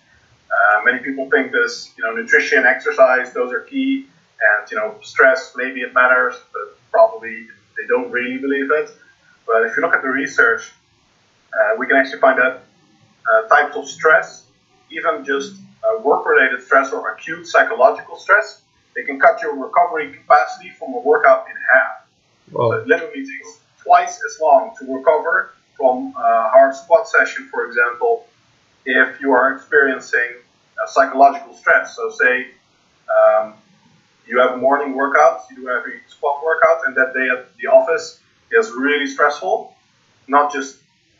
uh, 0.54 0.82
many 0.84 1.00
people 1.00 1.28
think 1.30 1.50
this, 1.50 1.92
you 1.98 2.04
know, 2.04 2.14
nutrition, 2.14 2.64
exercise, 2.64 3.32
those 3.32 3.52
are 3.52 3.62
key, 3.62 4.06
and 4.46 4.70
you 4.70 4.76
know, 4.76 4.94
stress 5.02 5.54
maybe 5.56 5.80
it 5.80 5.92
matters, 5.92 6.36
but 6.52 6.78
probably 6.92 7.48
they 7.76 7.86
don't 7.88 8.12
really 8.12 8.38
believe 8.38 8.70
it. 8.70 8.90
But 9.46 9.64
if 9.66 9.76
you 9.76 9.82
look 9.82 9.94
at 9.94 10.02
the 10.02 10.08
research, 10.08 10.72
uh, 11.52 11.74
we 11.76 11.88
can 11.88 11.96
actually 11.96 12.20
find 12.20 12.38
that 12.38 12.62
uh, 13.26 13.48
types 13.48 13.76
of 13.76 13.88
stress, 13.88 14.45
even 14.90 15.24
just 15.24 15.54
uh, 15.84 16.00
work-related 16.02 16.62
stress 16.62 16.92
or 16.92 17.12
acute 17.12 17.46
psychological 17.46 18.16
stress, 18.16 18.62
they 18.94 19.02
can 19.02 19.20
cut 19.20 19.40
your 19.42 19.54
recovery 19.54 20.12
capacity 20.12 20.70
from 20.70 20.94
a 20.94 21.00
workout 21.00 21.46
in 21.48 21.56
half. 21.72 22.06
Whoa. 22.50 22.70
So 22.70 22.76
it 22.78 22.86
literally 22.86 23.26
takes 23.26 23.60
twice 23.82 24.20
as 24.24 24.40
long 24.40 24.74
to 24.78 24.94
recover 24.94 25.54
from 25.76 26.14
a 26.16 26.48
hard 26.48 26.74
squat 26.74 27.08
session, 27.08 27.48
for 27.50 27.66
example, 27.66 28.26
if 28.84 29.20
you 29.20 29.32
are 29.32 29.54
experiencing 29.54 30.40
a 30.82 30.90
psychological 30.90 31.54
stress. 31.54 31.94
So 31.96 32.10
say 32.10 32.48
um, 33.10 33.54
you 34.26 34.38
have 34.40 34.58
morning 34.58 34.94
workouts, 34.94 35.50
you 35.50 35.56
do 35.56 35.68
every 35.68 36.00
squat 36.08 36.42
workout, 36.44 36.86
and 36.86 36.96
that 36.96 37.12
day 37.14 37.28
at 37.32 37.54
the 37.58 37.68
office 37.68 38.20
is 38.50 38.70
really 38.70 39.06
stressful, 39.06 39.74
not 40.28 40.52
just 40.52 40.78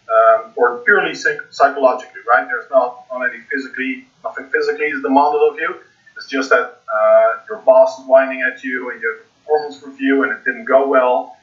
um, 0.09 0.53
or 0.57 0.79
purely 0.79 1.15
psychologically, 1.15 2.21
right? 2.29 2.47
There's 2.47 2.71
not, 2.71 3.07
not 3.11 3.29
any 3.29 3.43
physically, 3.51 4.07
nothing 4.25 4.49
physically 4.51 4.87
is 4.87 5.03
demanded 5.03 5.41
of 5.51 5.57
you. 5.59 5.77
It's 6.17 6.29
just 6.29 6.51
that 6.51 6.81
uh, 6.95 7.41
your 7.49 7.59
boss 7.59 7.99
is 7.99 8.07
whining 8.07 8.43
at 8.43 8.63
you 8.65 8.91
and 8.91 9.03
you 9.03 9.09
have 9.13 9.27
a 9.27 9.45
performance 9.45 9.83
review 9.83 10.23
and 10.23 10.33
it 10.33 10.45
didn't 10.45 10.65
go 10.65 10.89
well, 10.89 11.37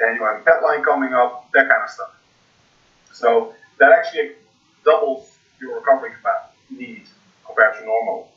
and 0.00 0.16
you 0.16 0.24
have 0.24 0.42
a 0.42 0.44
deadline 0.44 0.82
coming 0.84 1.12
up, 1.14 1.50
that 1.52 1.68
kind 1.68 1.82
of 1.82 1.90
stuff. 1.90 2.14
So 3.12 3.54
that 3.78 3.92
actually 3.92 4.32
doubles 4.84 5.30
your 5.60 5.76
recovery 5.76 6.10
need 6.70 7.04
compared 7.46 7.78
to 7.78 7.84
normal. 7.84 8.30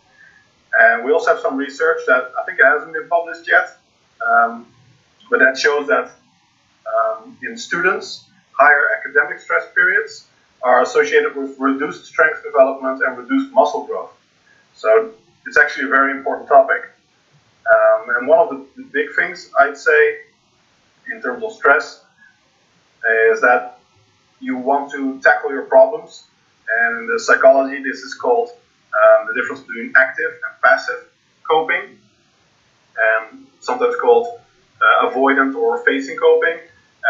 And 0.79 1.05
we 1.05 1.11
also 1.11 1.31
have 1.31 1.39
some 1.39 1.55
research 1.55 2.01
that 2.07 2.31
I 2.39 2.43
think 2.45 2.59
it 2.59 2.65
hasn't 2.65 2.93
been 2.93 3.07
published 3.07 3.47
yet, 3.47 3.77
um, 4.25 4.67
but 5.29 5.39
that 5.39 5.57
shows 5.57 5.87
that 5.87 6.11
um, 6.85 7.37
in 7.41 7.57
students, 7.57 8.25
higher 8.57 8.89
academic 8.97 9.39
stress 9.39 9.65
periods 9.73 10.27
are 10.63 10.81
associated 10.81 11.35
with 11.35 11.55
reduced 11.59 12.05
strength 12.05 12.43
development 12.43 13.01
and 13.05 13.17
reduced 13.17 13.53
muscle 13.53 13.85
growth. 13.85 14.11
So 14.73 15.11
it's 15.45 15.57
actually 15.57 15.85
a 15.85 15.89
very 15.89 16.11
important 16.11 16.47
topic. 16.47 16.81
Um, 17.65 18.15
and 18.15 18.27
one 18.27 18.39
of 18.39 18.49
the, 18.49 18.83
big 18.91 19.13
things 19.15 19.51
I'd 19.59 19.77
say 19.77 20.19
in 21.11 21.21
terms 21.21 21.43
of 21.43 21.51
stress 21.51 22.03
is 23.31 23.41
that 23.41 23.79
you 24.39 24.57
want 24.57 24.91
to 24.91 25.19
tackle 25.21 25.51
your 25.51 25.63
problems. 25.63 26.23
And 26.79 26.99
in 26.99 27.07
the 27.07 27.19
psychology, 27.19 27.83
this 27.83 27.99
is 27.99 28.13
called 28.13 28.49
um, 28.49 29.27
the 29.27 29.39
difference 29.39 29.61
between 29.61 29.93
active 29.97 30.31
and 30.31 30.61
passive 30.63 31.09
coping, 31.47 31.99
and 32.97 33.47
sometimes 33.59 33.95
called 34.01 34.39
uh, 34.81 35.09
avoidant 35.09 35.55
or 35.55 35.83
facing 35.83 36.17
coping. 36.17 36.59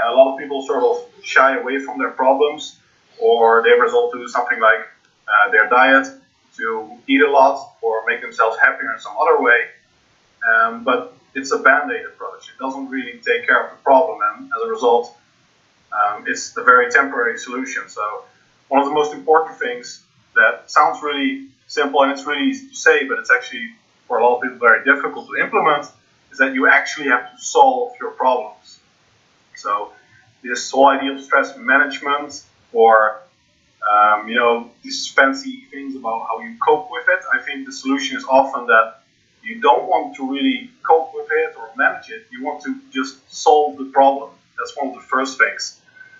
A 0.03 0.13
lot 0.13 0.33
of 0.33 0.39
people 0.39 0.65
sort 0.65 0.83
of 0.83 1.23
shy 1.23 1.57
away 1.57 1.79
from 1.79 1.97
their 1.97 2.11
problems, 2.11 2.79
or 3.19 3.63
they 3.63 3.71
resort 3.79 4.13
to 4.13 4.27
something 4.27 4.59
like 4.59 4.81
uh, 5.27 5.51
their 5.51 5.69
diet 5.69 6.07
to 6.57 6.97
eat 7.07 7.21
a 7.21 7.29
lot 7.29 7.75
or 7.81 8.03
make 8.05 8.21
themselves 8.21 8.57
happier 8.59 8.93
in 8.93 8.99
some 8.99 9.15
other 9.17 9.41
way. 9.41 9.59
Um, 10.47 10.83
but 10.83 11.15
it's 11.33 11.51
a 11.51 11.59
band-aid 11.59 12.05
approach. 12.05 12.49
It 12.49 12.59
doesn't 12.59 12.89
really 12.89 13.19
take 13.19 13.45
care 13.45 13.65
of 13.65 13.71
the 13.71 13.81
problem, 13.83 14.19
and 14.27 14.45
as 14.45 14.61
a 14.67 14.69
result, 14.69 15.17
um, 15.91 16.25
it's 16.27 16.55
a 16.57 16.63
very 16.63 16.91
temporary 16.91 17.37
solution. 17.37 17.83
So 17.87 18.25
one 18.67 18.81
of 18.81 18.87
the 18.87 18.93
most 18.93 19.13
important 19.13 19.57
things 19.57 20.03
that 20.35 20.69
sounds 20.69 21.01
really 21.01 21.47
simple 21.67 22.03
and 22.03 22.11
it's 22.11 22.25
really 22.25 22.49
easy 22.49 22.69
to 22.69 22.75
say, 22.75 23.07
but 23.07 23.17
it's 23.19 23.31
actually 23.31 23.69
for 24.07 24.19
a 24.19 24.23
lot 24.25 24.37
of 24.37 24.43
people 24.43 24.59
very 24.59 24.83
difficult 24.83 25.27
to 25.29 25.41
implement, 25.41 25.87
is 26.31 26.37
that 26.37 26.53
you 26.53 26.67
actually 26.67 27.07
have 27.07 27.31
to 27.31 27.41
solve 27.41 27.93
your 27.99 28.11
problems. 28.11 28.79
So 29.55 29.93
this 30.43 30.69
whole 30.71 30.87
idea 30.87 31.13
of 31.13 31.21
stress 31.21 31.57
management 31.57 32.43
or 32.73 33.21
um, 33.91 34.27
you 34.27 34.35
know 34.35 34.71
these 34.83 35.07
fancy 35.07 35.65
things 35.71 35.95
about 35.95 36.27
how 36.27 36.39
you 36.39 36.55
cope 36.65 36.89
with 36.91 37.05
it, 37.07 37.23
I 37.33 37.39
think 37.39 37.65
the 37.65 37.71
solution 37.71 38.17
is 38.17 38.25
often 38.25 38.67
that 38.67 39.01
you 39.43 39.61
don't 39.61 39.87
want 39.87 40.15
to 40.15 40.29
really 40.29 40.71
cope 40.83 41.13
with 41.13 41.27
it 41.29 41.55
or 41.57 41.69
manage 41.77 42.09
it. 42.09 42.25
You 42.31 42.43
want 42.43 42.63
to 42.63 42.79
just 42.91 43.31
solve 43.31 43.77
the 43.77 43.85
problem. 43.85 44.31
That's 44.57 44.75
one 44.75 44.87
of 44.87 44.95
the 44.95 45.01
first 45.01 45.37
things 45.37 45.79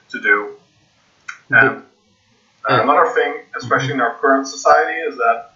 to 0.10 0.22
do. 0.22 0.58
And 1.50 1.84
uh, 2.70 2.82
another 2.84 3.12
thing, 3.13 3.42
especially 3.58 3.94
in 3.94 4.01
our 4.01 4.15
current 4.15 4.48
society, 4.48 5.00
is 5.00 5.18
that 5.18 5.51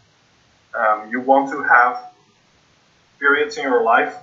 um, 0.73 1.11
you 1.11 1.21
want 1.21 1.51
to 1.51 1.63
have 1.63 2.11
periods 3.19 3.57
in 3.57 3.63
your 3.63 3.83
life 3.83 4.15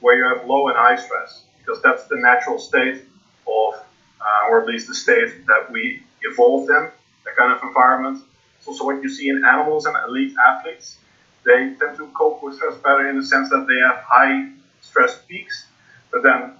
where 0.00 0.16
you 0.16 0.36
have 0.36 0.46
low 0.46 0.68
and 0.68 0.76
high 0.76 0.96
stress, 0.96 1.42
because 1.70 1.82
that's 1.82 2.08
the 2.08 2.16
natural 2.16 2.58
state 2.58 3.04
of, 3.46 3.74
uh, 4.20 4.50
or 4.50 4.60
at 4.62 4.66
least 4.66 4.88
the 4.88 4.94
state 4.94 5.46
that 5.46 5.70
we 5.70 6.02
evolved 6.22 6.68
in, 6.68 6.90
that 7.24 7.36
kind 7.36 7.52
of 7.52 7.62
environment. 7.62 8.18
It's 8.58 8.66
also 8.66 8.84
what 8.86 9.00
you 9.02 9.08
see 9.08 9.28
in 9.28 9.44
animals 9.44 9.86
and 9.86 9.96
elite 10.08 10.34
athletes. 10.44 10.98
They 11.44 11.74
tend 11.78 11.96
to 11.98 12.08
cope 12.08 12.42
with 12.42 12.56
stress 12.56 12.76
better 12.78 13.08
in 13.08 13.16
the 13.18 13.24
sense 13.24 13.50
that 13.50 13.66
they 13.68 13.78
have 13.86 14.02
high 14.04 14.50
stress 14.80 15.22
peaks, 15.28 15.66
but 16.12 16.24
then 16.24 16.54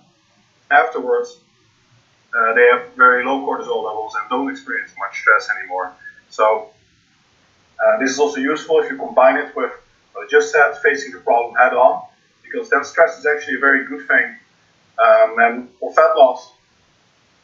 afterwards 0.71 1.41
uh, 2.33 2.55
they 2.55 2.67
have 2.71 2.95
very 2.97 3.25
low 3.25 3.45
cortisol 3.45 3.83
levels 3.85 4.15
and 4.15 4.31
don't 4.31 4.49
experience 4.49 4.93
much 4.97 5.19
stress 5.19 5.49
anymore. 5.59 5.93
So 6.29 6.71
uh, 7.85 7.99
this 7.99 8.13
is 8.13 8.21
also 8.21 8.39
useful 8.39 8.79
if 8.79 8.91
you 8.91 8.97
combine 8.97 9.39
it 9.39 9.57
with 9.57 9.73
what 10.13 10.27
I 10.27 10.29
just 10.31 10.53
said, 10.53 10.79
facing 10.85 11.13
the 11.13 11.19
problem 11.19 11.57
head 11.57 11.75
on, 11.75 12.05
because 12.45 12.71
then 12.71 12.85
stress 12.85 13.19
is 13.19 13.27
actually 13.27 13.57
a 13.57 13.59
very 13.59 13.87
good 13.87 14.07
thing. 14.07 14.37
Um, 15.01 15.37
and 15.39 15.69
for 15.79 15.93
fat 15.95 16.15
loss, 16.17 16.53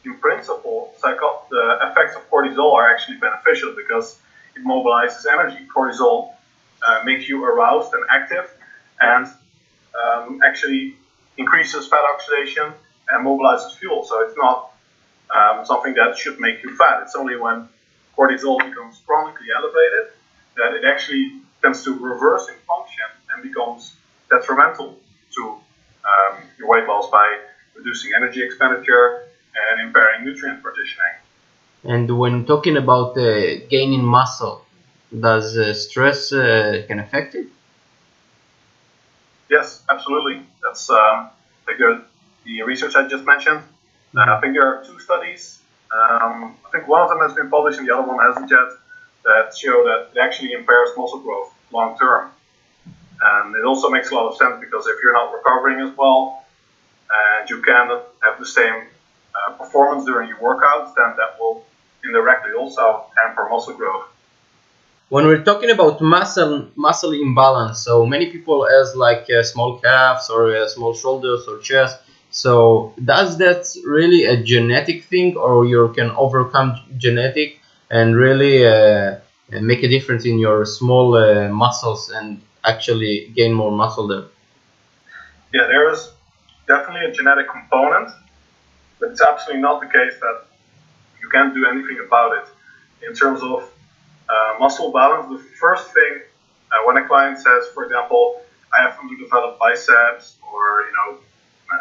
in 0.05 0.17
principle, 0.19 0.93
psycho- 0.97 1.43
the 1.49 1.79
effects 1.91 2.15
of 2.15 2.29
cortisol 2.29 2.73
are 2.73 2.89
actually 2.91 3.17
beneficial 3.17 3.73
because 3.75 4.19
it 4.55 4.63
mobilizes 4.65 5.25
energy. 5.31 5.65
Cortisol 5.75 6.33
uh, 6.87 7.01
makes 7.05 7.27
you 7.27 7.43
aroused 7.43 7.93
and 7.93 8.03
active, 8.09 8.49
and 9.01 9.27
um, 10.01 10.39
actually 10.45 10.95
increases 11.37 11.87
fat 11.87 12.03
oxidation 12.13 12.73
and 13.09 13.25
mobilizes 13.25 13.75
fuel. 13.77 14.03
So 14.03 14.21
it's 14.21 14.37
not 14.37 14.71
um, 15.35 15.65
something 15.65 15.93
that 15.95 16.17
should 16.17 16.39
make 16.39 16.63
you 16.63 16.75
fat. 16.75 17.01
It's 17.03 17.15
only 17.15 17.37
when 17.37 17.67
cortisol 18.17 18.57
becomes 18.59 19.01
chronically 19.05 19.47
elevated 19.55 20.13
that 20.57 20.73
it 20.73 20.85
actually 20.85 21.41
tends 21.61 21.83
to 21.83 21.93
reverse 21.93 22.47
in 22.49 22.55
function 22.67 23.05
and 23.33 23.43
becomes 23.43 23.95
detrimental 24.29 24.99
um, 26.11 26.43
your 26.57 26.69
weight 26.69 26.87
loss 26.87 27.09
by 27.09 27.27
reducing 27.75 28.11
energy 28.15 28.43
expenditure 28.43 29.23
and 29.71 29.81
impairing 29.87 30.25
nutrient 30.25 30.61
partitioning. 30.63 31.15
And 31.83 32.17
when 32.17 32.45
talking 32.45 32.77
about 32.77 33.17
uh, 33.17 33.67
gaining 33.69 34.03
muscle, 34.03 34.65
does 35.17 35.57
uh, 35.57 35.73
stress 35.73 36.31
uh, 36.33 36.83
can 36.87 36.99
affect 36.99 37.35
it? 37.35 37.47
Yes, 39.49 39.83
absolutely. 39.89 40.41
That's 40.61 40.89
um, 40.89 41.29
the, 41.65 42.03
the 42.43 42.63
research 42.63 42.95
I 42.95 43.07
just 43.07 43.23
mentioned 43.23 43.63
uh, 44.15 44.21
I 44.21 44.39
think 44.41 44.53
there 44.53 44.65
are 44.65 44.83
two 44.83 44.99
studies. 44.99 45.59
Um, 45.91 46.55
I 46.65 46.69
think 46.71 46.87
one 46.87 47.01
of 47.01 47.09
them 47.09 47.19
has 47.19 47.33
been 47.33 47.49
published 47.49 47.79
and 47.79 47.87
the 47.87 47.95
other 47.95 48.07
one 48.07 48.19
hasn't 48.19 48.49
yet 48.49 48.69
that 49.23 49.57
show 49.57 49.83
that 49.83 50.09
it 50.15 50.19
actually 50.19 50.53
impairs 50.53 50.89
muscle 50.97 51.19
growth 51.19 51.53
long 51.71 51.97
term. 51.97 52.31
And 53.21 53.55
it 53.55 53.65
also 53.65 53.89
makes 53.89 54.11
a 54.11 54.15
lot 54.15 54.27
of 54.27 54.37
sense 54.37 54.55
because 54.59 54.87
if 54.87 54.97
you're 55.01 55.13
not 55.13 55.33
recovering 55.33 55.79
as 55.87 55.95
well 55.97 56.45
and 57.09 57.49
you 57.49 57.61
can 57.61 57.89
have 58.23 58.39
the 58.39 58.45
same 58.45 58.83
uh, 59.35 59.53
performance 59.53 60.05
during 60.05 60.29
your 60.29 60.37
workouts, 60.39 60.93
then 60.95 61.13
that 61.17 61.39
will 61.39 61.65
indirectly 62.03 62.53
also 62.53 63.05
hamper 63.17 63.47
muscle 63.49 63.73
growth. 63.73 64.05
When 65.09 65.25
we're 65.25 65.43
talking 65.43 65.71
about 65.71 66.01
muscle 66.01 66.67
muscle 66.75 67.13
imbalance, 67.13 67.79
so 67.79 68.05
many 68.05 68.25
people 68.29 68.67
has 68.67 68.93
like 68.95 69.25
uh, 69.29 69.41
small 69.41 69.79
calves 69.79 70.29
or 70.29 70.55
uh, 70.55 70.67
small 70.67 70.93
shoulders 70.93 71.47
or 71.47 71.59
chest 71.59 71.97
so 72.29 72.93
does 73.03 73.37
that 73.37 73.65
really 73.85 74.25
a 74.25 74.41
genetic 74.43 75.05
thing, 75.05 75.37
or 75.37 75.65
you 75.65 75.93
can 75.95 76.11
overcome 76.11 76.79
genetic 76.97 77.59
and 77.89 78.15
really 78.15 78.67
uh, 78.67 79.15
make 79.49 79.83
a 79.83 79.87
difference 79.87 80.25
in 80.25 80.37
your 80.37 80.65
small 80.65 81.15
uh, 81.15 81.47
muscles 81.49 82.09
and 82.09 82.41
actually 82.67 83.31
gain 83.35 83.53
more 83.53 83.71
muscle 83.71 84.07
there? 84.07 84.25
Yeah, 85.53 85.67
there 85.67 85.91
is 85.91 86.11
definitely 86.67 87.09
a 87.09 87.11
genetic 87.13 87.49
component, 87.49 88.09
but 88.99 89.11
it's 89.11 89.21
absolutely 89.21 89.61
not 89.61 89.79
the 89.79 89.87
case 89.87 90.19
that 90.19 90.45
you 91.21 91.29
can't 91.29 91.53
do 91.53 91.65
anything 91.65 91.97
about 92.05 92.37
it. 92.37 93.07
In 93.07 93.13
terms 93.15 93.41
of 93.41 93.69
uh, 94.29 94.59
muscle 94.59 94.91
balance, 94.91 95.29
the 95.29 95.43
first 95.59 95.93
thing 95.93 96.21
uh, 96.71 96.85
when 96.85 96.97
a 96.97 97.07
client 97.07 97.37
says, 97.37 97.67
for 97.73 97.85
example, 97.85 98.41
I 98.77 98.83
have 98.83 98.99
underdeveloped 98.99 99.59
biceps 99.59 100.35
or 100.41 100.83
you 100.87 100.93
know 100.97 101.19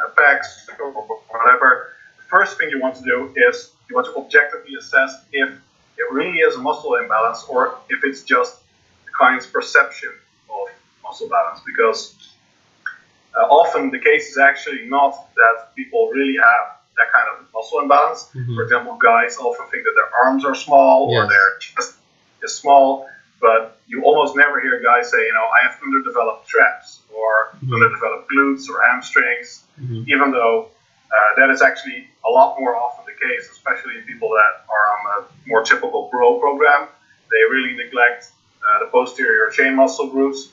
effects 0.09 0.69
or 0.79 0.93
whatever, 0.93 1.93
the 2.19 2.25
first 2.29 2.59
thing 2.59 2.71
you 2.71 2.81
want 2.81 2.95
to 2.97 3.03
do 3.03 3.35
is 3.49 3.73
you 3.89 3.97
want 3.97 4.07
to 4.07 4.15
objectively 4.17 4.75
assess 4.79 5.25
if 5.33 5.51
it 5.51 6.13
really 6.13 6.39
is 6.39 6.55
a 6.55 6.59
muscle 6.59 6.95
imbalance 6.95 7.45
or 7.49 7.79
if 7.89 8.05
it's 8.05 8.23
just 8.23 8.59
the 9.05 9.11
client's 9.17 9.47
perception 9.47 10.13
muscle 11.07 11.29
balance. 11.29 11.61
Because 11.65 12.15
uh, 13.37 13.47
often 13.47 13.91
the 13.91 13.99
case 13.99 14.31
is 14.31 14.39
actually 14.39 14.87
not 14.87 15.13
that 15.35 15.75
people 15.77 16.11
really 16.13 16.37
have 16.37 16.77
that 16.97 17.13
kind 17.13 17.27
of 17.33 17.47
muscle 17.53 17.81
imbalance. 17.81 18.29
Mm-hmm. 18.35 18.55
For 18.55 18.63
example, 18.63 18.99
guys 19.03 19.37
often 19.37 19.67
think 19.71 19.85
that 19.85 19.95
their 19.95 20.11
arms 20.25 20.45
are 20.45 20.55
small 20.55 21.09
yes. 21.11 21.19
or 21.19 21.29
their 21.29 21.59
chest 21.59 21.97
is 22.43 22.55
small, 22.55 23.09
but 23.41 23.79
you 23.87 24.03
almost 24.05 24.37
never 24.37 24.61
hear 24.61 24.83
guys 24.83 25.11
say, 25.11 25.27
you 25.27 25.35
know, 25.35 25.45
I 25.45 25.69
have 25.69 25.79
underdeveloped 25.85 26.49
traps 26.49 27.03
or 27.15 27.57
mm-hmm. 27.57 27.73
underdeveloped 27.73 28.31
glutes 28.33 28.69
or 28.69 28.83
hamstrings 28.83 29.67
mm-hmm. 29.81 30.03
even 30.09 30.31
though 30.31 30.69
uh, 31.13 31.37
that 31.37 31.51
is 31.51 31.63
actually 31.63 32.09
a 32.27 32.31
lot 32.31 32.59
more 32.59 32.77
often 32.77 33.05
the 33.07 33.13
case, 33.13 33.49
especially 33.51 33.99
in 33.99 34.05
people 34.05 34.29
that 34.31 34.65
are 34.69 34.87
on 34.95 35.25
a 35.25 35.49
more 35.49 35.63
typical 35.63 36.09
bro 36.11 36.41
program. 36.41 36.89
They 37.31 37.43
really 37.51 37.77
neglect 37.77 38.33
uh, 38.63 38.85
the 38.85 38.91
posterior 38.91 39.51
chain 39.51 39.77
muscle 39.77 40.09
groups 40.09 40.49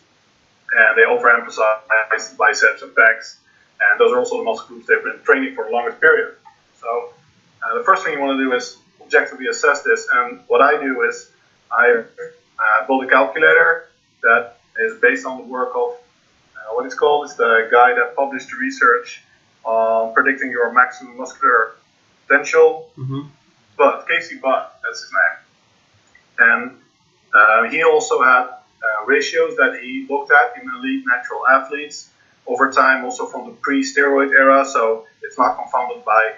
and 0.76 0.98
they 0.98 1.04
overemphasize 1.04 2.38
biceps 2.38 2.82
and 2.82 2.92
pecs. 2.94 3.38
And 3.82 4.00
those 4.00 4.12
are 4.12 4.20
also 4.20 4.38
the 4.38 4.44
muscle 4.44 4.68
groups 4.68 4.88
they've 4.88 5.04
been 5.04 5.20
training 5.24 5.56
for 5.56 5.66
the 5.66 5.72
longest 5.72 6.00
period. 6.00 6.36
So 6.80 7.14
uh, 7.64 7.78
the 7.78 7.84
first 7.84 8.04
thing 8.04 8.14
you 8.14 8.20
want 8.20 8.38
to 8.38 8.44
do 8.44 8.54
is 8.54 8.78
objectively 9.02 9.48
assess 9.48 9.84
this. 9.84 10.08
And 10.14 10.40
what 10.48 10.62
I 10.62 10.82
do 10.82 11.02
is 11.04 11.32
I 11.72 12.04
uh, 12.60 12.88
build 12.88 13.04
a 13.04 13.08
calculator 13.08 13.90
that 14.22 14.58
is 14.80 15.00
based 15.02 15.26
on 15.26 15.38
the 15.38 15.44
work 15.44 15.72
of 15.76 15.92
uh, 16.56 16.74
what 16.74 16.86
it's 16.86 16.96
called 16.96 17.30
is 17.30 17.36
the 17.36 17.68
guy 17.72 17.94
that 17.94 18.16
published 18.16 18.50
the 18.50 18.58
research 18.58 19.24
on 19.64 20.14
predicting 20.14 20.52
your 20.52 20.72
maximum 20.72 21.18
muscular 21.18 21.76
potential. 22.26 22.90
Mm-hmm. 22.98 23.22
But 23.78 24.08
Casey 24.08 24.38
Butt, 24.38 24.80
that's 24.84 25.02
his 25.02 25.12
name, 25.12 26.48
and 26.48 26.78
uh, 27.34 27.70
he 27.70 27.84
also 27.84 28.22
had 28.22 28.50
uh, 28.84 29.06
ratios 29.06 29.56
that 29.56 29.80
he 29.82 30.06
looked 30.10 30.32
at 30.32 30.62
in 30.62 30.70
elite 30.70 31.04
natural 31.08 31.48
athletes 31.48 32.10
over 32.48 32.72
time, 32.72 33.06
also 33.06 33.26
from 33.26 33.46
the 33.48 33.56
pre-steroid 33.62 34.32
era, 34.32 34.66
so 34.66 35.06
it's 35.22 35.38
not 35.38 35.56
confounded 35.58 36.04
by 36.04 36.34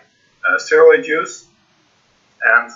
uh, 0.48 0.58
steroid 0.60 1.06
use. 1.06 1.48
And 2.44 2.72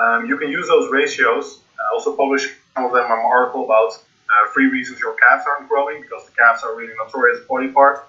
um, 0.00 0.26
you 0.26 0.38
can 0.38 0.50
use 0.50 0.66
those 0.66 0.90
ratios. 0.90 1.60
I 1.78 1.94
also 1.94 2.16
published 2.16 2.50
some 2.74 2.86
of 2.86 2.92
them 2.92 3.04
in 3.04 3.12
an 3.12 3.18
article 3.18 3.64
about 3.64 3.92
uh, 3.92 4.52
three 4.54 4.66
reasons 4.66 5.00
your 5.00 5.14
calves 5.14 5.44
aren't 5.46 5.68
growing, 5.68 6.00
because 6.00 6.24
the 6.24 6.32
calves 6.32 6.62
are 6.62 6.74
really 6.74 6.94
notorious 6.96 7.40
body 7.46 7.68
part 7.68 8.08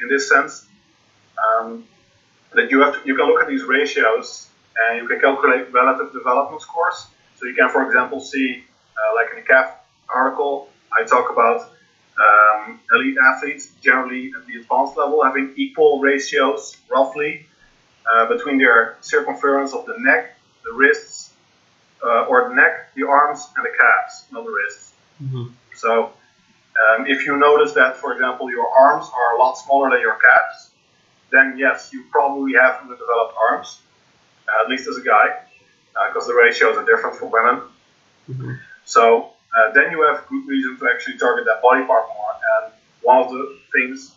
in 0.00 0.08
this 0.08 0.28
sense. 0.28 0.66
Um, 1.42 1.84
that 2.54 2.70
you 2.70 2.80
have 2.80 2.94
to, 2.94 3.00
you 3.04 3.16
can 3.16 3.26
look 3.26 3.40
at 3.42 3.48
these 3.48 3.64
ratios 3.64 4.48
and 4.76 5.02
you 5.02 5.08
can 5.08 5.18
calculate 5.20 5.72
relative 5.72 6.12
development 6.12 6.60
scores. 6.62 7.06
So 7.36 7.46
you 7.46 7.54
can, 7.54 7.68
for 7.70 7.86
example, 7.86 8.20
see, 8.20 8.62
uh, 8.94 9.14
like 9.16 9.32
in 9.32 9.38
a 9.38 9.42
calf 9.42 9.81
article, 10.14 10.68
I 10.92 11.04
talk 11.04 11.30
about 11.30 11.72
um, 12.20 12.80
elite 12.92 13.16
athletes 13.18 13.72
generally 13.80 14.32
at 14.36 14.46
the 14.46 14.60
advanced 14.60 14.96
level 14.96 15.22
having 15.24 15.54
equal 15.56 16.00
ratios, 16.00 16.76
roughly, 16.90 17.46
uh, 18.12 18.26
between 18.26 18.58
their 18.58 18.96
circumference 19.00 19.72
of 19.72 19.86
the 19.86 19.94
neck, 19.98 20.36
the 20.64 20.72
wrists, 20.72 21.32
uh, 22.04 22.26
or 22.26 22.48
the 22.48 22.54
neck, 22.54 22.94
the 22.94 23.06
arms, 23.06 23.48
and 23.56 23.64
the 23.64 23.70
calves, 23.70 24.26
not 24.32 24.44
the 24.44 24.50
wrists. 24.50 24.92
Mm-hmm. 25.22 25.44
So 25.74 26.04
um, 26.04 27.06
if 27.06 27.26
you 27.26 27.36
notice 27.36 27.72
that, 27.72 27.96
for 27.96 28.12
example, 28.12 28.50
your 28.50 28.68
arms 28.68 29.06
are 29.14 29.36
a 29.36 29.38
lot 29.38 29.54
smaller 29.54 29.90
than 29.90 30.00
your 30.00 30.18
calves, 30.18 30.70
then 31.30 31.56
yes, 31.56 31.90
you 31.92 32.04
probably 32.10 32.52
have 32.54 32.82
underdeveloped 32.82 33.34
arms, 33.50 33.80
uh, 34.48 34.64
at 34.64 34.70
least 34.70 34.88
as 34.88 34.96
a 34.96 35.02
guy, 35.02 35.38
because 36.08 36.26
the 36.26 36.34
ratios 36.34 36.76
are 36.76 36.84
different 36.84 37.16
for 37.16 37.26
women. 37.26 37.62
Mm-hmm. 38.28 38.54
So 38.84 39.31
uh, 39.56 39.72
then 39.72 39.90
you 39.90 40.02
have 40.02 40.26
good 40.28 40.46
reason 40.46 40.78
to 40.78 40.88
actually 40.92 41.18
target 41.18 41.44
that 41.46 41.60
body 41.62 41.84
part 41.84 42.06
more. 42.08 42.32
And 42.64 42.72
one 43.02 43.18
of 43.22 43.30
the 43.30 43.58
things 43.72 44.14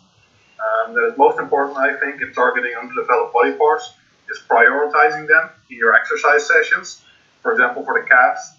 um, 0.58 0.94
that 0.94 1.12
is 1.12 1.18
most 1.18 1.38
important, 1.38 1.76
I 1.78 1.98
think, 1.98 2.22
in 2.22 2.32
targeting 2.32 2.72
underdeveloped 2.80 3.32
body 3.32 3.52
parts 3.52 3.92
is 4.30 4.40
prioritizing 4.48 5.28
them 5.28 5.50
in 5.70 5.76
your 5.76 5.94
exercise 5.94 6.46
sessions. 6.46 7.02
For 7.42 7.52
example, 7.52 7.84
for 7.84 8.00
the 8.00 8.08
calves, 8.08 8.52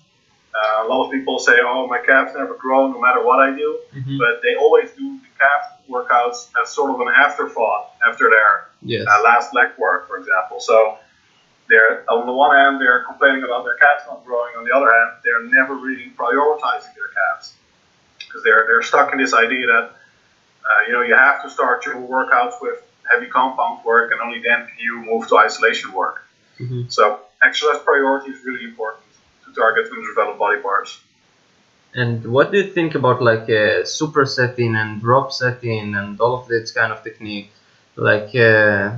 uh, 0.55 0.85
a 0.85 0.87
lot 0.87 1.05
of 1.05 1.11
people 1.11 1.39
say, 1.39 1.53
"Oh, 1.61 1.87
my 1.87 1.99
calves 1.99 2.33
never 2.35 2.53
grow, 2.55 2.87
no 2.91 2.99
matter 3.01 3.23
what 3.23 3.39
I 3.39 3.51
do," 3.55 3.79
Mm-hmm. 3.95 4.17
but 4.17 4.41
they 4.43 4.55
always 4.55 4.91
do 4.91 5.19
the 5.19 5.27
calf 5.37 5.81
workouts 5.89 6.49
as 6.61 6.71
sort 6.73 6.91
of 6.91 6.99
an 7.01 7.07
afterthought 7.09 7.91
after 8.07 8.29
their 8.29 8.67
Yes. 8.81 9.05
uh, 9.09 9.21
last 9.23 9.53
leg 9.53 9.69
work, 9.77 10.07
for 10.07 10.17
example. 10.17 10.59
So 10.59 10.97
they're 11.69 12.09
on 12.09 12.25
the 12.25 12.33
one 12.33 12.55
hand 12.55 12.81
they're 12.81 13.03
complaining 13.03 13.43
about 13.43 13.63
their 13.65 13.75
calves 13.75 14.03
not 14.07 14.25
growing. 14.25 14.55
On 14.57 14.63
the 14.63 14.73
other 14.75 14.91
hand, 14.91 15.17
they're 15.23 15.43
never 15.43 15.75
really 15.75 16.11
prioritizing 16.15 16.93
their 16.95 17.11
calves 17.13 17.53
because 18.19 18.43
they're 18.43 18.65
they're 18.67 18.83
stuck 18.83 19.11
in 19.11 19.17
this 19.19 19.33
idea 19.33 19.67
that 19.67 19.91
uh, 20.67 20.81
you 20.87 20.93
know 20.93 21.01
you 21.01 21.15
have 21.15 21.43
to 21.43 21.49
start 21.49 21.85
your 21.85 21.95
workouts 21.95 22.61
with 22.61 22.81
heavy 23.11 23.27
compound 23.27 23.83
work 23.85 24.11
and 24.11 24.21
only 24.21 24.39
then 24.39 24.67
can 24.67 24.79
you 24.79 25.01
move 25.01 25.27
to 25.27 25.37
isolation 25.37 25.91
work. 25.93 26.23
Mhm. 26.59 26.91
So 26.91 27.21
exercise 27.41 27.81
priority 27.83 28.31
is 28.31 28.43
really 28.43 28.63
important 28.63 29.03
to 29.45 29.53
target 29.53 29.91
underdeveloped 29.91 30.39
body 30.39 30.61
parts. 30.61 30.99
And 31.93 32.25
what 32.25 32.51
do 32.51 32.57
you 32.57 32.71
think 32.71 32.95
about 32.95 33.21
like 33.21 33.49
uh, 33.49 33.83
supersetting 33.83 34.75
and 34.75 35.01
drop 35.01 35.31
setting 35.31 35.95
and 35.95 36.19
all 36.19 36.35
of 36.39 36.47
this 36.47 36.71
kind 36.71 36.91
of 36.91 37.03
technique? 37.03 37.51
Like, 37.95 38.35
uh, 38.35 38.97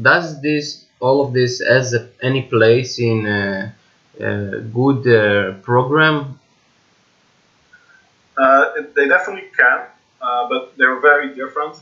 does 0.00 0.40
this 0.40 0.87
all 1.00 1.24
of 1.24 1.32
this 1.32 1.60
has 1.60 1.94
a, 1.94 2.08
any 2.22 2.42
place 2.42 2.98
in 2.98 3.26
a, 3.26 3.74
a 4.20 4.60
good 4.60 5.06
uh, 5.06 5.54
program? 5.62 6.38
Uh, 8.36 8.82
they 8.94 9.08
definitely 9.08 9.48
can, 9.56 9.86
uh, 10.22 10.48
but 10.48 10.76
they're 10.76 11.00
very 11.00 11.34
different. 11.34 11.76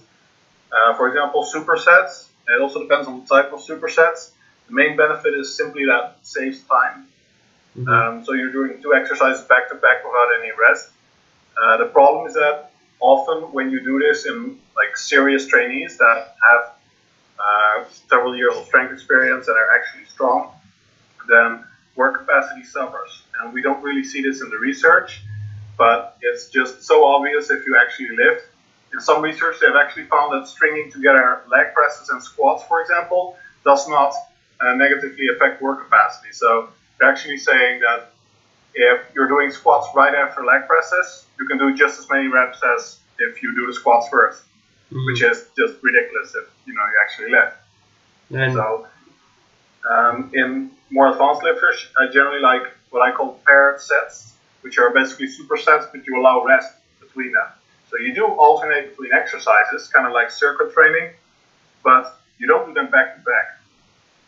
Uh, 0.73 0.95
for 0.97 1.09
example, 1.09 1.45
supersets, 1.45 2.29
it 2.49 2.61
also 2.61 2.81
depends 2.83 3.07
on 3.09 3.21
the 3.21 3.27
type 3.27 3.53
of 3.53 3.61
supersets. 3.61 4.31
The 4.69 4.75
main 4.75 4.97
benefit 4.97 5.35
is 5.35 5.55
simply 5.55 5.85
that 5.87 6.17
it 6.21 6.27
saves 6.27 6.61
time. 6.65 7.07
Mhm. 7.77 7.89
Um, 7.89 8.25
so 8.25 8.33
you're 8.33 8.53
doing 8.53 8.81
two 8.83 8.95
exercises 8.95 9.45
back 9.45 9.69
to 9.69 9.75
back 9.75 10.05
without 10.05 10.29
any 10.41 10.51
rest. 10.59 10.91
Uh, 11.57 11.77
the 11.77 11.87
problem 11.87 12.27
is 12.27 12.35
that 12.35 12.71
often 13.01 13.53
when 13.53 13.71
you 13.71 13.81
do 13.81 13.99
this 13.99 14.27
in 14.27 14.59
like 14.75 14.97
serious 14.97 15.47
trainees 15.47 15.99
that 15.99 16.37
have 16.51 16.76
uh, 17.47 17.85
several 18.09 18.37
years 18.37 18.57
of 18.57 18.67
strength 18.67 18.93
experience 18.93 19.47
and 19.49 19.57
are 19.57 19.71
actually 19.75 20.05
strong, 20.07 20.53
then 21.29 21.65
work 21.95 22.19
capacity 22.19 22.65
suffers. 22.65 23.23
And 23.41 23.53
we 23.53 23.63
don't 23.63 23.83
really 23.83 24.05
see 24.05 24.23
this 24.23 24.41
in 24.41 24.51
the 24.51 24.59
research, 24.59 25.23
but 25.79 26.17
it's 26.23 26.49
just 26.49 26.83
so 26.83 27.05
obvious 27.05 27.51
if 27.51 27.67
you 27.67 27.79
actually 27.81 28.17
lift. 28.17 28.47
In 28.93 29.01
some 29.01 29.23
research, 29.23 29.57
they've 29.61 29.77
actually 29.77 30.05
found 30.05 30.33
that 30.33 30.49
stringing 30.49 30.91
together 30.91 31.43
leg 31.51 31.75
presses 31.75 32.09
and 32.09 32.23
squats, 32.23 32.65
for 32.65 32.81
example, 32.81 33.37
does 33.65 33.89
not 33.89 34.15
uh, 34.61 34.75
negatively 34.75 35.29
affect 35.35 35.61
work 35.61 35.85
capacity. 35.85 36.33
So 36.33 36.71
they're 36.99 37.11
actually 37.11 37.39
saying 37.39 37.81
that 37.81 38.13
if 38.75 39.03
you're 39.15 39.29
doing 39.29 39.51
squats 39.51 39.89
right 39.95 40.15
after 40.15 40.45
leg 40.45 40.67
presses, 40.67 41.27
you 41.39 41.47
can 41.47 41.59
do 41.59 41.75
just 41.75 41.99
as 41.99 42.09
many 42.11 42.29
reps 42.29 42.61
as 42.77 42.99
if 43.19 43.43
you 43.43 43.55
do 43.55 43.67
the 43.67 43.73
squats 43.73 44.09
1st 44.09 44.43
Mhm. 44.93 45.07
which 45.07 45.23
is 45.23 45.49
just 45.59 45.75
ridiculous 45.83 46.35
if 46.35 46.45
you 46.67 46.75
know 46.75 46.85
you 46.87 46.99
actually. 47.03 47.33
And 48.31 48.53
So 48.55 48.87
um, 49.91 50.31
in 50.35 50.71
more 50.91 51.09
advanced 51.13 51.43
lifters, 51.43 51.87
I 51.99 52.09
generally 52.13 52.41
like 52.41 52.63
what 52.91 53.03
I 53.03 53.13
call 53.13 53.41
paired 53.47 53.81
sets, 53.81 54.35
which 54.63 54.79
are 54.79 54.91
basically 54.91 55.27
supersets, 55.27 55.91
but 55.93 56.07
you 56.07 56.19
allow 56.21 56.45
rest 56.45 56.73
between 57.01 57.33
them. 57.33 57.49
So 57.91 57.99
you 57.99 58.15
do 58.15 58.27
alternate 58.27 58.91
between 58.91 59.13
exercises, 59.13 59.89
kind 59.89 60.07
of 60.07 60.13
like 60.13 60.31
circuit 60.31 60.73
training, 60.73 61.13
but 61.85 62.21
you 62.39 62.47
don't 62.47 62.67
do 62.69 62.75
them 62.75 62.91
back 62.91 63.17
to 63.17 63.21
back. 63.23 63.61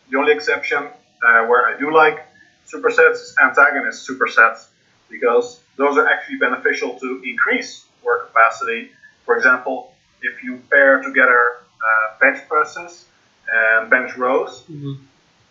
The 0.09 0.17
only 0.17 0.33
exception 0.33 0.79
uh, 1.25 1.45
where 1.45 1.67
I 1.67 1.77
do 1.79 1.93
like 1.93 2.25
supersets 2.67 3.13
is 3.21 3.35
antagonist 3.41 4.07
supersets, 4.09 4.67
because 5.09 5.61
those 5.77 5.97
are 5.97 6.07
actually 6.07 6.37
beneficial 6.37 6.99
to 6.99 7.21
increase 7.25 7.85
work 8.03 8.27
capacity. 8.27 8.91
For 9.25 9.35
example, 9.37 9.93
if 10.21 10.43
you 10.43 10.57
pair 10.69 11.01
together 11.01 11.41
uh, 11.87 12.19
bench 12.19 12.47
presses 12.47 13.05
and 13.51 13.89
bench 13.89 14.15
rows, 14.17 14.63
Mhm. 14.69 14.97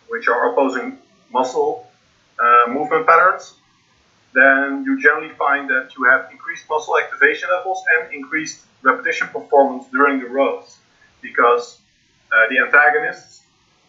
which 0.07 0.27
are 0.27 0.51
opposing 0.51 0.97
muscle 1.31 1.85
uh, 2.39 2.65
movement 2.69 3.05
patterns, 3.05 3.55
then 4.33 4.83
you 4.85 4.99
generally 5.01 5.33
find 5.35 5.69
that 5.69 5.89
you 5.97 6.03
have 6.05 6.31
increased 6.31 6.65
muscle 6.69 6.97
activation 6.97 7.49
levels 7.49 7.83
and 7.93 8.13
increased 8.13 8.65
repetition 8.83 9.27
performance 9.27 9.85
during 9.91 10.19
the 10.19 10.27
rows 10.29 10.77
because 11.21 11.81
uh, 12.31 12.47
the 12.49 12.57
antagonists 12.65 13.43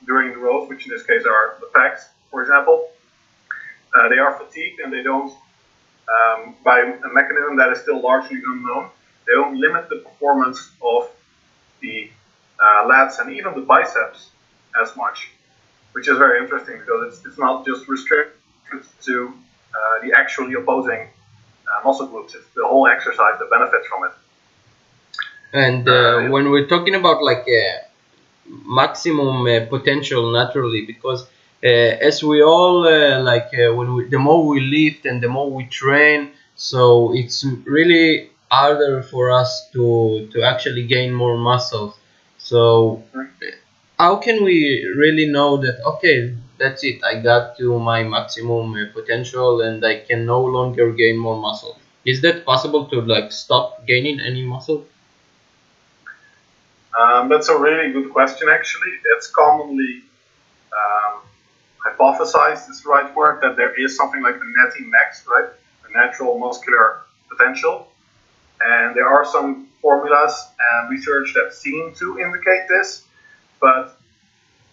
during 0.07 0.31
the 0.33 0.39
rows, 0.39 0.69
which 0.69 0.87
in 0.87 0.91
this 0.91 1.05
case 1.05 1.25
are 1.27 1.57
the 1.61 1.67
pecs, 1.79 2.09
for 2.31 2.41
example, 2.43 2.89
uh, 3.95 4.09
they 4.09 4.19
are 4.19 4.33
fatigued 4.39 4.81
and 4.81 4.93
they 4.93 5.03
don't, 5.03 5.33
um, 6.15 6.57
by 6.65 6.81
a 6.81 7.09
mechanism 7.13 7.57
that 7.57 7.71
is 7.71 7.81
still 7.83 8.01
largely 8.01 8.41
unknown, 8.53 8.91
they 9.31 9.37
don't 9.37 9.57
limit 9.61 9.89
the 9.89 9.97
performance 9.97 10.71
of 10.83 11.09
the 11.81 12.11
uh, 12.59 12.89
lats 12.91 13.21
and 13.21 13.33
even 13.37 13.55
the 13.55 13.61
biceps 13.61 14.31
as 14.83 14.97
much, 14.97 15.31
which 15.93 16.09
is 16.09 16.19
very 16.19 16.43
interesting 16.43 16.79
because 16.81 17.01
it's, 17.09 17.27
it's 17.27 17.39
not 17.39 17.65
just 17.65 17.89
restricted 17.89 18.33
to 19.03 19.33
uh, 19.75 20.03
the 20.03 20.13
actually 20.17 20.55
opposing 20.55 21.09
uh, 21.69 21.85
muscle 21.85 22.07
groups. 22.07 22.35
It's 22.35 22.47
the 22.57 22.67
whole 22.67 22.89
exercise 22.89 23.39
that 23.39 23.49
benefits 23.51 23.87
from 23.87 24.05
it. 24.09 24.13
And 25.53 25.89
Uh, 25.89 25.93
uh, 25.93 26.29
when 26.29 26.51
we're 26.51 26.67
talking 26.67 26.95
about 26.95 27.23
like 27.23 27.47
uh, 27.49 27.79
maximum 28.83 29.47
uh, 29.47 29.67
potential 29.67 30.33
naturally, 30.33 30.83
because 30.87 31.23
uh, 31.65 32.09
as 32.09 32.23
we 32.23 32.43
all 32.43 32.87
uh, 32.87 33.21
like, 33.21 33.51
uh, 33.55 33.75
when 33.75 33.95
we, 33.95 34.09
the 34.09 34.19
more 34.19 34.47
we 34.47 34.61
lift 34.61 35.07
and 35.07 35.23
the 35.23 35.29
more 35.29 35.51
we 35.51 35.65
train, 35.67 36.31
so 36.57 37.13
it's 37.15 37.45
really 37.65 38.31
harder 38.51 39.03
for 39.03 39.31
us 39.31 39.69
to 39.73 40.29
to 40.33 40.43
actually 40.43 40.87
gain 40.87 41.15
more 41.15 41.37
muscles. 41.39 41.95
So 42.39 43.03
how 43.99 44.17
can 44.17 44.45
we 44.45 44.59
really 44.97 45.27
know 45.27 45.57
that 45.59 45.81
okay, 45.93 46.35
that's 46.59 46.83
it, 46.85 47.05
I 47.05 47.21
got 47.21 47.57
to 47.59 47.79
my 47.79 48.03
maximum 48.03 48.75
uh, 48.75 48.87
potential 48.93 49.61
and 49.61 49.85
I 49.85 50.01
can 50.01 50.27
no 50.27 50.43
longer 50.43 50.93
gain 50.93 51.17
more 51.19 51.37
muscle? 51.37 51.79
Is 52.05 52.21
that 52.23 52.45
possible 52.45 52.87
to 52.87 53.01
like 53.03 53.31
stop 53.33 53.87
gaining 53.87 54.21
any 54.21 54.45
muscle? 54.45 54.87
Um, 56.99 57.29
that's 57.29 57.49
a 57.49 57.57
really 57.57 57.93
good 57.93 58.11
question, 58.11 58.49
actually. 58.51 58.93
It's 59.17 59.29
commonly 59.29 60.03
um, 60.73 61.23
hypothesized, 61.87 62.69
is 62.71 62.83
the 62.83 62.89
right 62.91 63.15
word, 63.15 63.41
that 63.43 63.57
there 63.57 63.73
is 63.81 63.97
something 63.97 64.23
like 64.23 64.35
a 64.37 64.39
natty 64.39 64.85
max, 64.85 65.25
right? 65.27 65.51
A 65.89 65.93
natural 65.93 66.39
muscular 66.39 67.03
potential. 67.31 67.93
And 68.61 68.95
there 68.95 69.09
are 69.09 69.25
some 69.25 69.69
formulas 69.81 70.49
and 70.73 70.91
research 70.91 71.33
that 71.35 71.55
seem 71.55 71.95
to 71.95 72.19
indicate 72.19 72.69
this, 72.69 73.05
but 73.61 73.99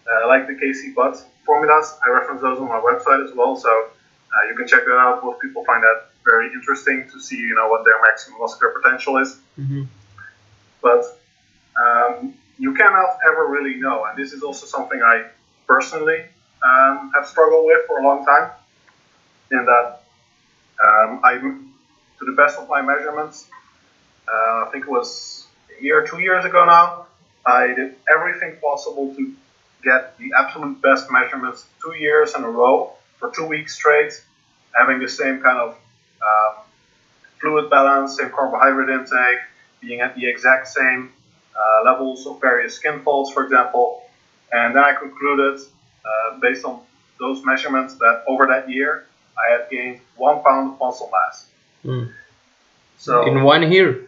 uh, 0.07 0.27
like 0.27 0.47
the 0.47 0.55
Casey 0.55 0.91
Butt 0.91 1.23
formulas, 1.45 1.97
I 2.05 2.11
reference 2.11 2.41
those 2.41 2.59
on 2.59 2.67
my 2.67 2.79
website 2.79 3.23
as 3.25 3.33
well, 3.33 3.55
so 3.55 3.69
uh, 3.69 4.49
you 4.49 4.55
can 4.55 4.67
check 4.67 4.83
that 4.85 4.97
out. 4.97 5.23
Most 5.23 5.41
people 5.41 5.63
find 5.65 5.81
that 5.81 6.09
very 6.25 6.51
interesting 6.51 7.07
to 7.11 7.19
see, 7.19 7.37
you 7.37 7.55
know, 7.55 7.69
what 7.69 7.85
their 7.85 8.01
maximum 8.01 8.39
muscular 8.39 8.73
potential 8.81 9.17
is. 9.17 9.39
Mm-hmm. 9.57 9.83
But 10.81 11.03
um, 11.81 12.33
you 12.59 12.73
cannot 12.73 13.17
ever 13.25 13.47
really 13.47 13.75
know, 13.75 14.05
and 14.05 14.17
this 14.17 14.33
is 14.33 14.43
also 14.43 14.65
something 14.65 15.01
I 15.01 15.27
personally 15.65 16.25
um, 16.65 17.11
have 17.15 17.27
struggled 17.27 17.65
with 17.65 17.85
for 17.87 17.99
a 17.99 18.03
long 18.03 18.25
time. 18.25 18.51
In 19.51 19.65
that, 19.65 20.03
um, 20.85 21.21
I, 21.23 21.37
to 21.37 22.25
the 22.25 22.33
best 22.33 22.59
of 22.59 22.67
my 22.67 22.81
measurements, 22.81 23.49
uh, 24.27 24.65
I 24.65 24.69
think 24.71 24.85
it 24.85 24.89
was 24.89 25.45
a 25.77 25.83
year, 25.83 26.05
two 26.05 26.19
years 26.19 26.45
ago 26.45 26.65
now, 26.65 27.07
I 27.45 27.67
did 27.67 27.95
everything 28.13 28.57
possible 28.61 29.15
to 29.15 29.33
get 29.83 30.17
the 30.17 30.31
absolute 30.37 30.81
best 30.81 31.09
measurements 31.11 31.65
two 31.81 31.95
years 31.95 32.35
in 32.35 32.43
a 32.43 32.49
row 32.49 32.93
for 33.17 33.31
two 33.31 33.45
weeks 33.45 33.75
straight, 33.75 34.13
having 34.73 34.99
the 34.99 35.07
same 35.07 35.41
kind 35.41 35.57
of 35.57 35.77
um, 36.21 36.63
fluid 37.39 37.69
balance, 37.69 38.17
same 38.17 38.29
carbohydrate 38.29 38.89
intake, 38.89 39.39
being 39.81 40.01
at 40.01 40.15
the 40.15 40.27
exact 40.27 40.67
same 40.67 41.13
uh, 41.55 41.85
levels 41.85 42.25
of 42.27 42.41
various 42.41 42.75
skin 42.75 43.01
folds, 43.01 43.31
for 43.31 43.43
example. 43.43 44.03
And 44.51 44.75
then 44.75 44.83
I 44.83 44.93
concluded, 44.93 45.61
uh, 46.05 46.39
based 46.39 46.65
on 46.65 46.81
those 47.19 47.43
measurements, 47.45 47.95
that 47.95 48.23
over 48.27 48.45
that 48.47 48.69
year 48.69 49.05
I 49.37 49.51
had 49.51 49.69
gained 49.69 50.01
one 50.15 50.43
pound 50.43 50.73
of 50.73 50.79
muscle 50.79 51.11
mass. 51.11 51.47
Mm. 51.85 52.11
So 52.97 53.27
In 53.27 53.43
one 53.43 53.71
year. 53.71 54.06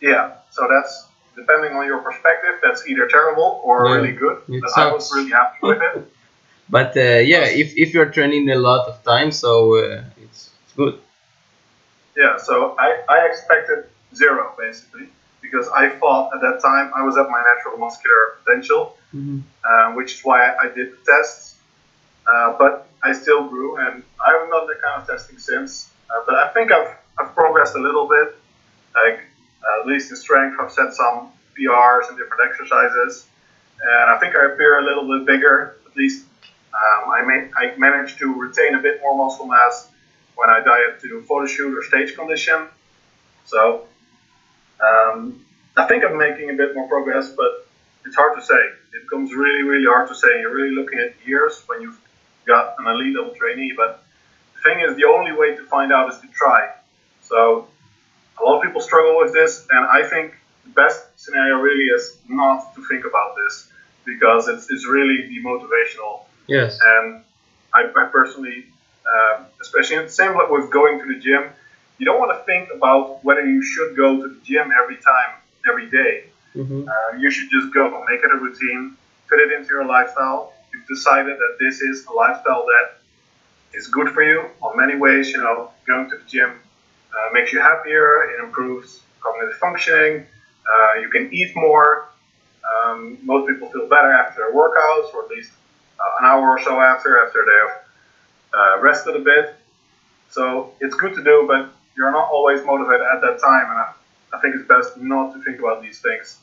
Yeah, 0.00 0.32
so 0.50 0.66
that's 0.68 1.06
depending 1.36 1.72
on 1.76 1.86
your 1.86 1.98
perspective, 1.98 2.54
that's 2.62 2.86
either 2.86 3.06
terrible 3.06 3.60
or 3.64 3.86
Yeah, 3.86 3.94
really 3.96 4.12
good. 4.12 4.38
But 4.48 4.70
I 4.76 4.92
was 4.92 5.12
really 5.14 5.30
happy 5.30 5.58
with 5.62 5.80
it. 5.82 6.12
But 6.70 6.96
uh, 6.96 7.18
yeah, 7.32 7.46
if, 7.62 7.76
if 7.76 7.92
you're 7.94 8.10
training 8.10 8.48
a 8.50 8.54
lot 8.54 8.86
of 8.86 9.02
time, 9.02 9.32
so 9.32 9.74
uh, 9.76 10.04
it's, 10.22 10.50
it's 10.62 10.72
good. 10.76 11.00
Yeah, 12.16 12.36
so 12.36 12.76
I, 12.78 13.02
I 13.08 13.26
expected 13.26 13.86
zero 14.14 14.54
basically 14.56 15.08
because 15.42 15.66
I 15.74 15.88
thought 15.88 16.30
at 16.32 16.40
that 16.42 16.60
time 16.62 16.92
I 16.94 17.02
was 17.02 17.16
at 17.16 17.28
my 17.28 17.42
natural 17.42 17.76
muscular 17.78 18.36
potential, 18.44 18.96
Mm-hmm. 19.12 19.40
uh, 19.64 19.96
which 19.96 20.14
is 20.14 20.20
why 20.22 20.54
I 20.54 20.68
did 20.68 20.92
the 20.92 20.98
tests. 21.04 21.56
Uh, 22.32 22.54
but 22.56 22.86
I 23.02 23.12
still 23.12 23.48
grew, 23.48 23.76
and 23.76 24.04
I 24.24 24.30
haven't 24.32 24.50
done 24.50 24.68
that 24.68 24.80
kind 24.80 25.02
of 25.02 25.08
testing 25.08 25.38
since. 25.38 25.90
Uh, 26.08 26.22
but 26.26 26.36
I 26.36 26.48
think 26.54 26.70
I've, 26.70 26.94
I've 27.18 27.34
progressed 27.34 27.74
a 27.74 27.80
little 27.80 28.06
bit. 28.06 28.36
Like 28.94 29.18
uh, 29.62 29.80
at 29.80 29.86
least 29.86 30.10
in 30.10 30.16
strength, 30.16 30.56
I've 30.60 30.72
set 30.72 30.94
some 30.94 31.30
PRs 31.58 32.08
and 32.08 32.18
different 32.18 32.42
exercises, 32.48 33.26
and 33.82 34.10
I 34.10 34.18
think 34.18 34.36
I 34.36 34.46
appear 34.52 34.80
a 34.80 34.84
little 34.84 35.18
bit 35.18 35.26
bigger. 35.26 35.76
At 35.86 35.96
least 35.96 36.26
um, 36.72 37.10
I, 37.10 37.22
may, 37.22 37.50
I 37.56 37.76
managed 37.76 38.18
to 38.18 38.32
retain 38.32 38.74
a 38.74 38.78
bit 38.80 39.00
more 39.00 39.16
muscle 39.16 39.46
mass 39.46 39.88
when 40.36 40.48
I 40.50 40.60
diet 40.60 41.00
to 41.00 41.08
do 41.08 41.22
photo 41.22 41.46
shoot 41.46 41.76
or 41.76 41.82
stage 41.82 42.14
condition. 42.14 42.68
So 43.44 43.86
um, 44.80 45.44
I 45.76 45.86
think 45.86 46.04
I'm 46.04 46.16
making 46.16 46.50
a 46.50 46.54
bit 46.54 46.74
more 46.74 46.88
progress, 46.88 47.30
but 47.30 47.66
it's 48.06 48.16
hard 48.16 48.38
to 48.38 48.44
say. 48.44 48.54
It 48.94 49.08
comes 49.10 49.32
really, 49.32 49.62
really 49.62 49.86
hard 49.86 50.08
to 50.08 50.14
say. 50.14 50.40
You're 50.40 50.54
really 50.54 50.74
looking 50.74 50.98
at 50.98 51.14
years 51.26 51.62
when 51.66 51.82
you've 51.82 52.00
got 52.46 52.76
an 52.78 52.86
elite 52.86 53.16
level 53.16 53.34
trainee. 53.34 53.72
But 53.76 54.02
the 54.54 54.60
thing 54.62 54.80
is, 54.80 54.96
the 54.96 55.04
only 55.04 55.32
way 55.32 55.56
to 55.56 55.64
find 55.66 55.92
out 55.92 56.12
is 56.12 56.20
to 56.20 56.28
try. 56.28 56.70
So 57.22 57.68
a 58.40 58.44
lot 58.44 58.56
of 58.56 58.62
people 58.62 58.80
struggle 58.80 59.18
with 59.18 59.32
this, 59.32 59.66
and 59.70 59.86
I 59.86 60.08
think 60.08 60.34
the 60.64 60.70
best 60.70 61.06
scenario 61.16 61.56
really 61.58 61.84
is 61.84 62.18
not 62.28 62.74
to 62.74 62.84
think 62.88 63.04
about 63.04 63.36
this 63.36 63.70
because 64.04 64.48
it's, 64.48 64.70
it's 64.70 64.86
really 64.86 65.28
demotivational 65.28 66.24
Yes. 66.50 66.80
and 66.82 67.22
I, 67.72 67.82
I 67.84 68.04
personally, 68.10 68.66
um, 69.06 69.46
especially 69.62 69.96
in, 69.96 70.08
same 70.08 70.34
like 70.34 70.50
with 70.50 70.68
going 70.70 70.98
to 70.98 71.06
the 71.06 71.20
gym, 71.20 71.44
you 71.98 72.06
don't 72.06 72.18
want 72.18 72.36
to 72.36 72.44
think 72.44 72.70
about 72.74 73.24
whether 73.24 73.46
you 73.46 73.62
should 73.62 73.96
go 73.96 74.20
to 74.20 74.28
the 74.28 74.40
gym 74.42 74.72
every 74.82 74.96
time, 74.96 75.36
every 75.68 75.88
day. 75.88 76.24
Mm-hmm. 76.56 76.88
Uh, 76.88 77.18
you 77.18 77.30
should 77.30 77.48
just 77.50 77.72
go, 77.72 78.04
make 78.10 78.24
it 78.24 78.30
a 78.32 78.36
routine, 78.36 78.96
fit 79.28 79.38
it 79.38 79.52
into 79.52 79.68
your 79.68 79.84
lifestyle. 79.84 80.52
You've 80.74 80.88
decided 80.88 81.38
that 81.38 81.56
this 81.60 81.80
is 81.80 82.04
a 82.06 82.12
lifestyle 82.12 82.64
that 82.66 82.98
is 83.72 83.86
good 83.86 84.08
for 84.08 84.24
you 84.24 84.46
on 84.62 84.76
many 84.76 84.96
ways. 84.96 85.30
You 85.30 85.38
know, 85.38 85.70
going 85.86 86.10
to 86.10 86.16
the 86.16 86.24
gym 86.24 86.58
uh, 87.14 87.32
makes 87.32 87.52
you 87.52 87.60
happier. 87.60 88.30
It 88.30 88.44
improves 88.44 89.00
cognitive 89.20 89.58
functioning. 89.58 90.26
Uh, 90.70 91.00
you 91.00 91.08
can 91.08 91.32
eat 91.32 91.54
more. 91.54 92.08
Um, 92.70 93.18
most 93.22 93.48
people 93.48 93.70
feel 93.70 93.88
better 93.88 94.12
after 94.12 94.42
their 94.42 94.52
workouts, 94.52 95.12
or 95.14 95.24
at 95.24 95.30
least 95.30 95.52
uh, 95.98 96.20
an 96.20 96.26
hour 96.30 96.50
or 96.50 96.62
so 96.62 96.80
after, 96.80 97.24
after 97.26 97.44
they've 97.44 98.58
uh, 98.58 98.80
rested 98.80 99.16
a 99.16 99.20
bit. 99.20 99.54
So 100.30 100.72
it's 100.80 100.94
good 100.94 101.14
to 101.14 101.24
do, 101.24 101.44
but 101.48 101.72
you're 101.96 102.12
not 102.12 102.28
always 102.30 102.64
motivated 102.64 103.06
at 103.14 103.20
that 103.22 103.40
time, 103.40 103.66
and 103.70 103.78
I, 103.78 103.92
I 104.32 104.40
think 104.40 104.54
it's 104.54 104.66
best 104.68 104.96
not 104.96 105.34
to 105.34 105.42
think 105.42 105.58
about 105.58 105.82
these 105.82 106.00
things 106.00 106.38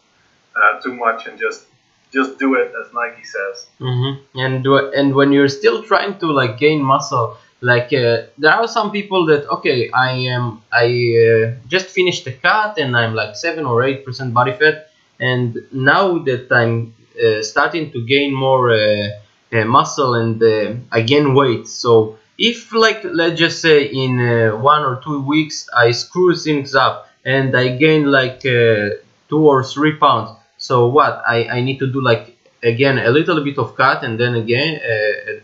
uh, 0.55 0.79
too 0.81 0.93
much 0.93 1.27
and 1.27 1.39
just 1.39 1.65
just 2.13 2.39
do 2.39 2.55
it 2.55 2.73
as 2.79 2.93
Nike 2.93 3.23
says. 3.23 3.67
Mm-hmm. 3.79 4.39
And 4.39 4.63
do- 4.63 4.91
and 4.93 5.13
when 5.13 5.31
you're 5.31 5.49
still 5.49 5.83
trying 5.83 6.17
to 6.19 6.31
like 6.31 6.57
gain 6.57 6.81
muscle, 6.81 7.37
like 7.61 7.91
uh, 7.93 8.23
there 8.37 8.53
are 8.53 8.67
some 8.67 8.91
people 8.91 9.25
that 9.27 9.47
okay, 9.49 9.89
I 9.91 10.11
am 10.35 10.61
I 10.71 10.85
uh, 10.85 11.51
just 11.67 11.87
finished 11.87 12.25
the 12.25 12.33
cut 12.33 12.77
and 12.77 12.95
I'm 12.95 13.13
like 13.15 13.35
seven 13.35 13.65
or 13.65 13.83
eight 13.83 14.05
percent 14.05 14.33
body 14.33 14.53
fat, 14.53 14.89
and 15.19 15.57
now 15.71 16.19
that 16.19 16.51
I'm 16.51 16.93
uh, 17.17 17.41
starting 17.41 17.91
to 17.91 18.05
gain 18.05 18.33
more 18.33 18.71
uh, 18.71 19.09
uh, 19.51 19.65
muscle 19.65 20.13
and 20.13 20.41
uh, 20.41 20.75
I 20.91 21.01
gain 21.01 21.33
weight, 21.33 21.67
so 21.67 22.17
if 22.37 22.71
like 22.73 23.03
let's 23.03 23.39
just 23.39 23.61
say 23.61 23.85
in 23.85 24.19
one 24.61 24.83
or 24.83 25.01
two 25.03 25.21
weeks 25.21 25.67
I 25.75 25.91
screw 25.91 26.35
things 26.35 26.75
up 26.75 27.09
and 27.25 27.57
I 27.57 27.75
gain 27.77 28.05
like 28.05 28.41
two 28.41 28.99
or 29.31 29.63
three 29.63 29.95
pounds 29.95 30.37
so 30.57 30.87
what? 30.87 31.23
I, 31.27 31.47
I 31.49 31.61
need 31.61 31.79
to 31.79 31.87
do 31.87 32.01
like 32.01 32.35
again 32.63 32.97
a 32.99 33.09
little 33.09 33.43
bit 33.43 33.57
of 33.57 33.75
cut 33.75 34.03
and 34.03 34.19
then 34.19 34.35
again 34.35 34.79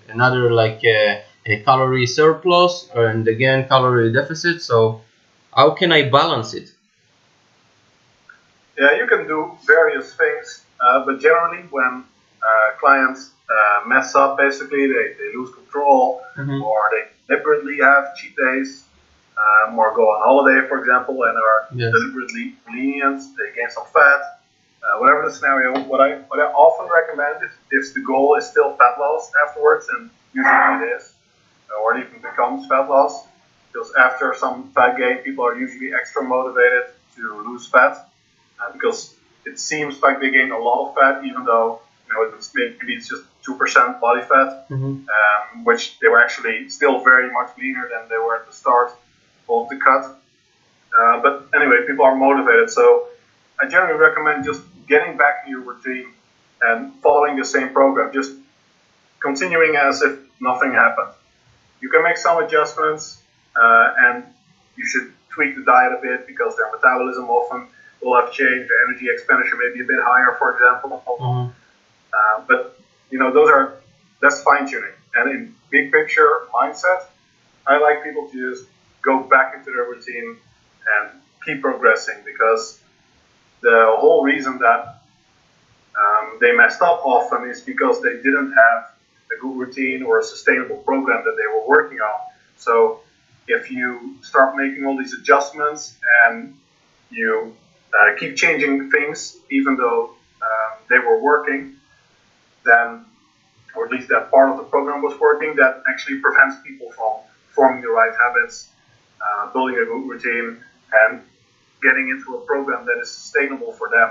another 0.10 0.52
like 0.52 0.82
a 1.46 1.60
calorie 1.64 2.08
surplus 2.08 2.90
and 2.96 3.28
again 3.28 3.68
calorie 3.68 4.12
deficit 4.14 4.62
so 4.62 5.02
how 5.56 5.72
can 5.72 5.92
I 5.92 6.10
balance 6.10 6.54
it 6.54 6.70
Yeah, 8.78 8.96
you 8.98 9.08
can 9.08 9.28
do 9.28 9.58
various 9.68 10.14
things, 10.16 10.66
uh, 10.82 11.06
but 11.06 11.20
generally 11.20 11.64
when 11.70 12.04
uh, 12.42 12.78
clients 12.80 13.32
uh, 13.50 13.88
mess 13.88 14.16
up, 14.16 14.38
basically 14.38 14.88
they, 14.88 15.14
they 15.20 15.30
lose 15.38 15.54
control 15.54 16.22
Mhm. 16.38 16.62
or 16.62 16.80
they 16.92 17.04
deliberately 17.28 17.78
have 17.80 18.16
cheat 18.16 18.36
days 18.36 18.86
um, 19.38 19.78
or 19.78 19.94
go 19.96 20.04
on 20.10 20.24
holiday, 20.24 20.68
for 20.68 20.80
example, 20.80 21.24
and 21.24 21.38
are 21.38 21.68
Yes. 21.76 21.92
deliberately 21.94 22.56
lenient, 22.74 23.22
they 23.38 23.50
gain 23.56 23.70
some 23.70 23.86
fat, 23.94 24.22
uh, 24.84 25.00
whatever 25.00 25.22
the 25.28 25.34
scenario. 25.34 25.80
What 25.90 26.02
I 26.02 26.10
what 26.30 26.40
I 26.40 26.48
often 26.66 26.90
recommend 27.00 27.44
is 27.44 27.52
if 27.72 27.94
the 27.94 28.02
goal 28.02 28.36
is 28.40 28.46
still 28.48 28.76
fat 28.78 28.98
loss 29.00 29.30
afterwards, 29.46 29.88
and 29.90 30.10
usually 30.34 30.74
it 30.82 30.98
is, 30.98 31.14
or 31.82 31.98
it 31.98 32.08
even 32.08 32.22
becomes 32.22 32.68
fat 32.68 32.90
loss, 32.90 33.26
because 33.72 33.92
after 33.98 34.36
some 34.38 34.70
fat 34.72 34.98
gain, 34.98 35.18
people 35.18 35.46
are 35.46 35.58
usually 35.58 35.94
extra 35.94 36.24
motivated 36.24 36.94
to 37.16 37.42
lose 37.48 37.68
fat 37.68 38.10
uh, 38.60 38.72
because 38.72 39.14
it 39.46 39.60
seems 39.60 40.02
like 40.02 40.20
they 40.20 40.32
gain 40.32 40.52
a 40.52 40.58
lot 40.58 40.90
of 40.90 40.96
fat, 40.96 41.26
even 41.26 41.46
though 41.46 41.82
you 42.08 42.14
know 42.14 42.36
it's 42.36 42.52
maybe 42.56 42.94
it's 42.94 43.08
just 43.08 43.24
two 43.44 43.56
percent 43.56 44.00
body 44.00 44.22
fat 44.22 44.68
mm-hmm. 44.70 45.04
um, 45.16 45.64
which 45.64 46.00
they 46.00 46.08
were 46.08 46.20
actually 46.20 46.70
still 46.70 47.04
very 47.04 47.32
much 47.32 47.50
leaner 47.58 47.90
than 47.90 48.08
they 48.10 48.18
were 48.18 48.36
at 48.38 48.48
the 48.48 48.54
start 48.54 48.92
of 49.50 49.70
the 49.70 49.78
cut. 49.78 50.04
Uh, 50.98 51.22
but 51.22 51.48
anyway, 51.56 51.78
people 51.88 52.06
are 52.06 52.16
motivated, 52.16 52.70
so 52.70 53.08
I 53.60 53.68
generally 53.68 54.00
recommend 54.00 54.46
just 54.46 54.62
getting 54.88 55.18
back 55.18 55.44
in 55.46 55.52
your 55.52 55.62
routine 55.62 56.14
and 56.62 56.94
following 57.02 57.36
the 57.36 57.46
same 57.46 57.70
program, 57.70 58.14
just 58.14 58.32
continuing 59.20 59.76
as 59.76 60.02
if 60.02 60.20
nothing 60.40 60.72
happened. 60.72 61.14
You 61.84 61.90
can 61.90 62.02
make 62.02 62.16
some 62.16 62.42
adjustments, 62.42 63.22
uh, 63.58 63.94
and 64.06 64.24
you 64.78 64.86
should 64.86 65.12
tweak 65.30 65.58
the 65.58 65.64
diet 65.64 65.92
a 65.92 66.00
bit 66.02 66.26
because 66.26 66.56
their 66.56 66.72
metabolism 66.72 67.26
often 67.30 67.68
will 68.02 68.16
have 68.22 68.32
changed. 68.32 68.70
Their 68.70 68.82
energy 68.88 69.08
expenditure 69.10 69.58
may 69.58 69.74
be 69.74 69.82
a 69.82 69.88
bit 69.94 70.00
higher, 70.02 70.32
for 70.40 70.54
example. 70.54 71.04
Mhm. 71.20 71.52
Uh, 72.18 72.42
but 72.48 72.80
you 73.10 73.20
know, 73.20 73.34
those 73.34 73.50
are 73.50 73.74
that's 74.22 74.42
fine 74.44 74.66
tuning. 74.66 74.96
And 75.14 75.30
in 75.30 75.56
big 75.70 75.92
picture 75.92 76.30
mindset, 76.56 77.02
I 77.68 77.78
like 77.80 78.02
people 78.02 78.30
to 78.30 78.36
just 78.50 78.64
go 79.02 79.20
back 79.20 79.54
into 79.54 79.70
their 79.72 79.84
routine 79.84 80.38
and 80.94 81.22
keep 81.44 81.62
progressing 81.62 82.20
because 82.24 82.80
the 83.60 83.78
whole 84.00 84.24
reason 84.24 84.60
that 84.60 85.02
um, 86.02 86.38
they 86.40 86.54
messed 86.54 86.82
up 86.82 87.06
often 87.06 87.50
is 87.50 87.60
because 87.60 88.02
they 88.02 88.16
didn't 88.28 88.54
have 88.54 88.93
a 89.36 89.42
good 89.42 89.56
routine 89.58 90.04
or 90.04 90.20
a 90.20 90.24
sustainable 90.24 90.78
program 90.78 91.24
that 91.26 91.36
they 91.38 91.48
were 91.48 91.68
working 91.68 92.00
on. 92.00 92.20
So 92.58 93.02
if 93.48 93.72
you 93.72 94.18
start 94.22 94.56
making 94.56 94.86
all 94.86 94.98
these 94.98 95.14
adjustments 95.14 95.98
and 96.26 96.58
you 97.10 97.56
uh, 97.94 98.16
keep 98.20 98.36
changing 98.36 98.90
things, 98.90 99.38
even 99.52 99.76
though 99.78 100.16
um, 100.42 100.80
they 100.90 101.00
were 101.00 101.22
working, 101.22 101.76
then, 102.66 103.06
or 103.76 103.86
at 103.86 103.92
least 103.92 104.08
that 104.10 104.32
part 104.32 104.50
of 104.50 104.58
the 104.58 104.64
program 104.64 105.02
was 105.02 105.20
working, 105.20 105.56
that 105.56 105.84
actually 105.90 106.20
prevents 106.20 106.58
people 106.66 106.92
from 106.92 107.20
forming 107.52 107.82
the 107.82 107.90
right 107.90 108.14
habits, 108.16 108.70
uh, 109.22 109.52
building 109.52 109.76
a 109.78 109.86
good 109.86 110.08
routine, 110.08 110.64
and 111.02 111.22
getting 111.82 112.10
into 112.10 112.36
a 112.36 112.42
program 112.42 112.86
that 112.86 113.00
is 113.02 113.12
sustainable 113.12 113.74
for 113.74 113.90
them. 113.90 114.10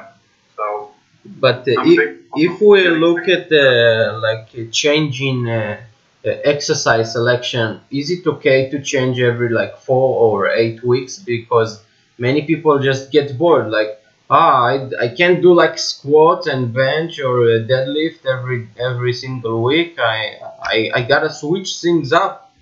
So, 0.56 0.92
but 1.24 1.60
uh, 1.60 1.82
if, 1.84 2.18
if 2.36 2.60
we 2.60 2.88
look 2.88 3.28
at 3.28 3.48
the 3.48 4.18
like 4.20 4.70
changing 4.72 5.48
uh, 5.48 5.80
uh, 6.24 6.28
exercise 6.44 7.12
selection, 7.12 7.80
is 7.90 8.10
it 8.10 8.26
okay 8.26 8.70
to 8.70 8.82
change 8.82 9.20
every 9.20 9.48
like 9.48 9.78
four 9.78 10.18
or 10.18 10.50
eight 10.50 10.82
weeks? 10.82 11.18
Because 11.18 11.82
many 12.18 12.42
people 12.42 12.78
just 12.78 13.12
get 13.12 13.38
bored, 13.38 13.68
like 13.70 14.02
ah, 14.30 14.64
I, 14.64 14.90
I 15.00 15.08
can't 15.08 15.42
do 15.42 15.52
like 15.54 15.78
squat 15.78 16.46
and 16.46 16.72
bench 16.72 17.20
or 17.20 17.36
deadlift 17.70 18.26
every 18.26 18.68
every 18.78 19.12
single 19.12 19.62
week. 19.62 19.98
I 19.98 20.38
I, 20.62 20.90
I 20.94 21.02
gotta 21.02 21.30
switch 21.30 21.80
things 21.80 22.12
up. 22.12 22.52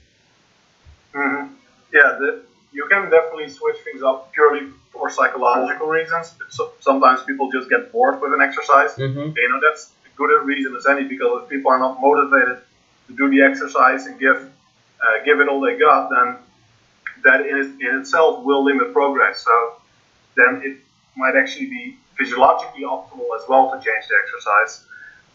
Mm-hmm. 1.15 1.55
Yeah, 1.93 2.17
the, 2.19 2.43
you 2.73 2.87
can 2.91 3.11
definitely 3.11 3.49
switch 3.49 3.77
things 3.85 4.03
up 4.03 4.33
purely 4.33 4.73
for 5.01 5.11
psychological 5.11 5.89
reasons. 5.89 6.35
So, 6.51 6.73
sometimes 6.81 7.23
people 7.23 7.51
just 7.51 7.69
get 7.69 7.91
bored 7.93 8.21
with 8.21 8.33
an 8.33 8.41
exercise. 8.41 8.93
Mm-hmm. 8.95 9.33
You 9.37 9.49
know, 9.49 9.61
that's 9.67 9.93
as 10.05 10.13
good 10.17 10.31
a 10.31 10.45
reason 10.45 10.77
as 10.77 10.87
any 10.87 11.05
because 11.05 11.43
if 11.43 11.49
people 11.49 11.71
are 11.73 11.79
not 11.79 12.01
motivated 12.01 12.59
to 13.09 13.17
do 13.17 13.29
the 13.31 13.43
exercise 13.43 14.07
and 14.07 14.21
give 14.21 14.39
uh, 15.03 15.25
give 15.25 15.41
it 15.41 15.49
all 15.49 15.61
they 15.61 15.79
got, 15.79 16.11
then 16.11 16.37
that 17.25 17.41
in, 17.47 17.79
in 17.81 18.01
itself 18.01 18.45
will 18.45 18.63
limit 18.63 18.93
progress. 18.93 19.43
So 19.45 19.81
then 20.37 20.63
it 20.65 20.77
might 21.17 21.37
actually 21.37 21.67
be 21.67 21.97
physiologically 22.19 22.85
optimal 22.85 23.29
as 23.37 23.49
well 23.49 23.71
to 23.71 23.77
change 23.77 24.05
the 24.09 24.17
exercise. 24.23 24.87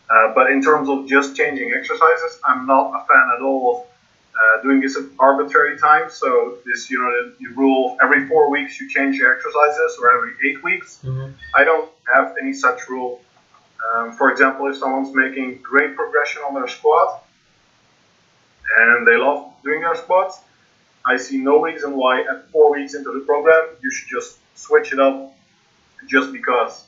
Uh, 0.09 0.33
but 0.35 0.51
in 0.51 0.61
terms 0.61 0.87
of 0.87 1.07
just 1.07 1.35
changing 1.35 1.73
exercises, 1.73 2.39
I'm 2.43 2.67
not 2.67 2.89
a 2.89 3.05
fan 3.07 3.25
at 3.35 3.41
all 3.41 3.61
of 3.75 3.94
uh, 4.35 4.61
doing 4.61 4.81
this 4.81 4.97
at 4.97 5.05
arbitrary 5.17 5.77
times. 5.77 6.13
So 6.13 6.57
this, 6.65 6.89
you 6.89 6.99
know, 7.01 7.09
the, 7.11 7.35
the 7.39 7.53
rule 7.55 7.97
every 8.01 8.27
four 8.27 8.49
weeks 8.49 8.79
you 8.79 8.89
change 8.89 9.15
your 9.17 9.33
exercises, 9.35 9.97
or 10.01 10.11
every 10.15 10.33
eight 10.47 10.63
weeks. 10.63 10.99
Mm-hmm. 11.03 11.31
I 11.53 11.63
don't 11.63 11.89
have 12.13 12.35
any 12.41 12.53
such 12.53 12.89
rule. 12.89 13.21
Um, 13.93 14.13
for 14.13 14.31
example, 14.31 14.67
if 14.67 14.77
someone's 14.77 15.13
making 15.15 15.59
great 15.61 15.95
progression 15.95 16.41
on 16.41 16.53
their 16.53 16.67
squat 16.67 17.23
and 18.77 19.07
they 19.07 19.15
love 19.15 19.53
doing 19.63 19.81
their 19.81 19.95
squats, 19.95 20.39
I 21.05 21.17
see 21.17 21.37
no 21.37 21.61
reason 21.61 21.95
why 21.95 22.21
at 22.21 22.49
four 22.49 22.71
weeks 22.71 22.95
into 22.95 23.11
the 23.11 23.19
program 23.19 23.69
you 23.81 23.91
should 23.91 24.09
just 24.09 24.39
switch 24.55 24.91
it 24.91 24.99
up 24.99 25.33
just 26.07 26.31
because. 26.31 26.83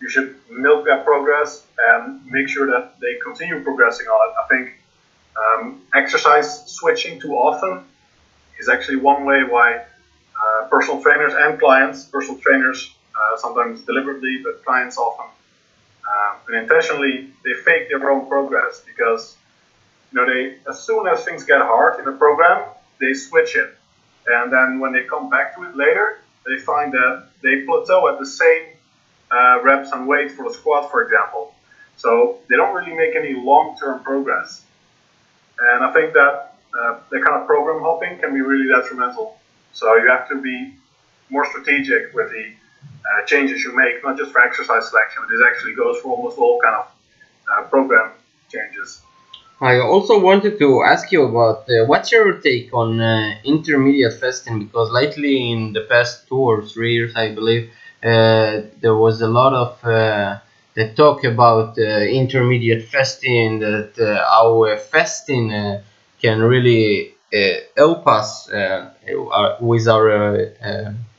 You 0.00 0.08
should 0.08 0.34
milk 0.50 0.84
that 0.86 1.04
progress 1.04 1.64
and 1.88 2.26
make 2.26 2.48
sure 2.48 2.66
that 2.66 2.98
they 3.00 3.14
continue 3.24 3.62
progressing 3.62 4.06
on 4.06 4.28
it. 4.28 4.34
I 4.42 4.46
think 4.48 4.81
um, 5.36 5.82
exercise 5.94 6.70
switching 6.70 7.20
too 7.20 7.32
often 7.32 7.84
is 8.58 8.68
actually 8.68 8.96
one 8.96 9.24
way 9.24 9.42
why 9.48 9.76
uh, 9.76 10.66
personal 10.68 11.02
trainers 11.02 11.32
and 11.34 11.58
clients, 11.58 12.04
personal 12.04 12.40
trainers 12.40 12.94
uh, 13.14 13.36
sometimes 13.36 13.82
deliberately, 13.82 14.40
but 14.42 14.64
clients 14.64 14.98
often 14.98 15.26
uh, 16.12 16.36
unintentionally, 16.48 17.30
they 17.44 17.54
fake 17.54 17.88
their 17.88 18.10
own 18.10 18.26
progress 18.26 18.82
because 18.86 19.36
you 20.10 20.18
know 20.18 20.26
they 20.26 20.58
as 20.68 20.80
soon 20.82 21.06
as 21.06 21.24
things 21.24 21.44
get 21.44 21.60
hard 21.60 22.00
in 22.00 22.08
a 22.08 22.16
program, 22.16 22.68
they 23.00 23.14
switch 23.14 23.56
it, 23.56 23.74
and 24.26 24.52
then 24.52 24.80
when 24.80 24.92
they 24.92 25.04
come 25.04 25.30
back 25.30 25.54
to 25.56 25.62
it 25.62 25.76
later, 25.76 26.18
they 26.46 26.58
find 26.58 26.92
that 26.92 27.28
they 27.42 27.62
plateau 27.62 28.08
at 28.08 28.18
the 28.18 28.26
same 28.26 28.64
uh, 29.30 29.62
reps 29.62 29.92
and 29.92 30.06
weight 30.06 30.30
for 30.32 30.48
the 30.48 30.54
squat, 30.54 30.90
for 30.90 31.02
example. 31.02 31.54
So 31.96 32.40
they 32.48 32.56
don't 32.56 32.74
really 32.74 32.94
make 32.94 33.14
any 33.14 33.34
long-term 33.34 34.02
progress. 34.02 34.64
And 35.70 35.84
I 35.84 35.92
think 35.92 36.12
that 36.14 36.54
uh, 36.78 36.98
the 37.10 37.20
kind 37.20 37.40
of 37.40 37.46
program 37.46 37.80
hopping 37.82 38.18
can 38.18 38.34
be 38.34 38.40
really 38.40 38.68
detrimental. 38.68 39.38
So 39.72 39.96
you 39.96 40.08
have 40.08 40.28
to 40.28 40.40
be 40.40 40.74
more 41.30 41.46
strategic 41.46 42.14
with 42.14 42.30
the 42.30 42.52
uh, 42.82 43.24
changes 43.26 43.62
you 43.62 43.74
make, 43.76 44.02
not 44.04 44.16
just 44.18 44.32
for 44.32 44.40
exercise 44.40 44.88
selection. 44.88 45.22
But 45.22 45.30
this 45.30 45.42
actually 45.46 45.74
goes 45.74 46.00
for 46.00 46.16
almost 46.16 46.38
all 46.38 46.60
kind 46.60 46.76
of 46.76 46.86
uh, 47.50 47.62
program 47.68 48.12
changes. 48.50 49.02
I 49.60 49.78
also 49.78 50.18
wanted 50.18 50.58
to 50.58 50.82
ask 50.82 51.12
you 51.12 51.22
about 51.22 51.70
uh, 51.70 51.84
what's 51.86 52.10
your 52.10 52.32
take 52.40 52.74
on 52.74 53.00
uh, 53.00 53.34
intermediate 53.44 54.14
fasting 54.14 54.58
because 54.64 54.90
lately 54.90 55.52
in 55.52 55.72
the 55.72 55.82
past 55.82 56.26
two 56.26 56.42
or 56.50 56.62
three 56.62 56.94
years 56.94 57.14
I 57.14 57.32
believe 57.32 57.70
uh, 58.02 58.62
there 58.80 58.96
was 58.96 59.20
a 59.20 59.28
lot 59.28 59.52
of 59.54 59.70
uh, 60.76 60.82
the 60.82 60.94
talk 60.94 61.24
about 61.24 61.78
uh, 61.78 62.00
intermediate 62.00 62.88
fasting 62.88 63.58
that 63.60 63.92
uh, 63.98 64.24
our 64.42 64.76
fasting 64.76 65.50
can 66.20 66.40
really 66.40 67.14
help 67.76 68.06
us 68.06 68.48
with 69.60 69.88
our 69.88 70.54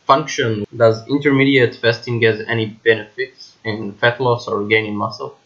function. 0.05 0.65
Does 0.75 1.07
intermediate 1.07 1.75
fasting 1.75 2.19
get 2.19 2.47
any 2.47 2.67
benefits 2.67 3.55
in 3.63 3.93
fat 3.93 4.19
loss 4.19 4.47
or 4.47 4.65
gaining 4.67 4.95
muscle? 4.95 5.37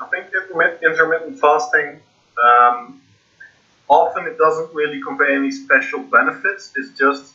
I 0.00 0.06
think 0.06 0.26
intermittent 0.82 1.40
fasting, 1.40 2.00
um, 2.42 3.00
often 3.88 4.26
it 4.26 4.38
doesn't 4.38 4.74
really 4.74 5.00
convey 5.02 5.34
any 5.34 5.50
special 5.50 6.00
benefits. 6.02 6.72
It's 6.76 6.98
just 6.98 7.34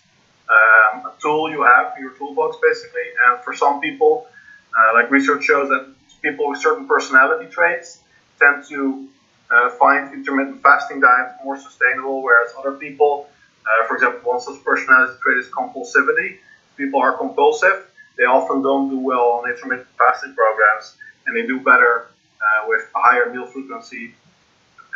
um, 0.49 1.05
a 1.05 1.13
tool 1.21 1.49
you 1.51 1.63
have 1.63 1.93
in 1.97 2.03
your 2.03 2.13
toolbox, 2.13 2.57
basically. 2.61 3.07
And 3.27 3.43
for 3.43 3.53
some 3.53 3.79
people, 3.81 4.27
uh, 4.75 4.93
like 4.93 5.09
research 5.11 5.43
shows 5.43 5.69
that 5.69 5.93
people 6.21 6.49
with 6.49 6.59
certain 6.59 6.87
personality 6.87 7.49
traits 7.49 7.99
tend 8.39 8.63
to 8.69 9.07
uh, 9.51 9.69
find 9.71 10.13
intermittent 10.13 10.61
fasting 10.61 10.99
diets 10.99 11.33
more 11.43 11.57
sustainable, 11.57 12.21
whereas 12.21 12.51
other 12.57 12.73
people, 12.73 13.27
uh, 13.65 13.87
for 13.87 13.95
example, 13.95 14.31
one 14.31 14.41
such 14.41 14.61
personality 14.63 15.13
trait 15.21 15.37
is 15.37 15.47
compulsivity. 15.47 16.37
People 16.75 16.99
are 17.01 17.17
compulsive. 17.17 17.87
They 18.17 18.23
often 18.23 18.61
don't 18.61 18.89
do 18.89 18.99
well 18.99 19.39
on 19.43 19.49
intermittent 19.49 19.87
fasting 19.97 20.33
programs, 20.35 20.97
and 21.25 21.35
they 21.35 21.45
do 21.45 21.59
better 21.59 22.07
uh, 22.41 22.67
with 22.67 22.81
a 22.95 22.99
higher 22.99 23.31
meal 23.31 23.45
frequency 23.45 24.13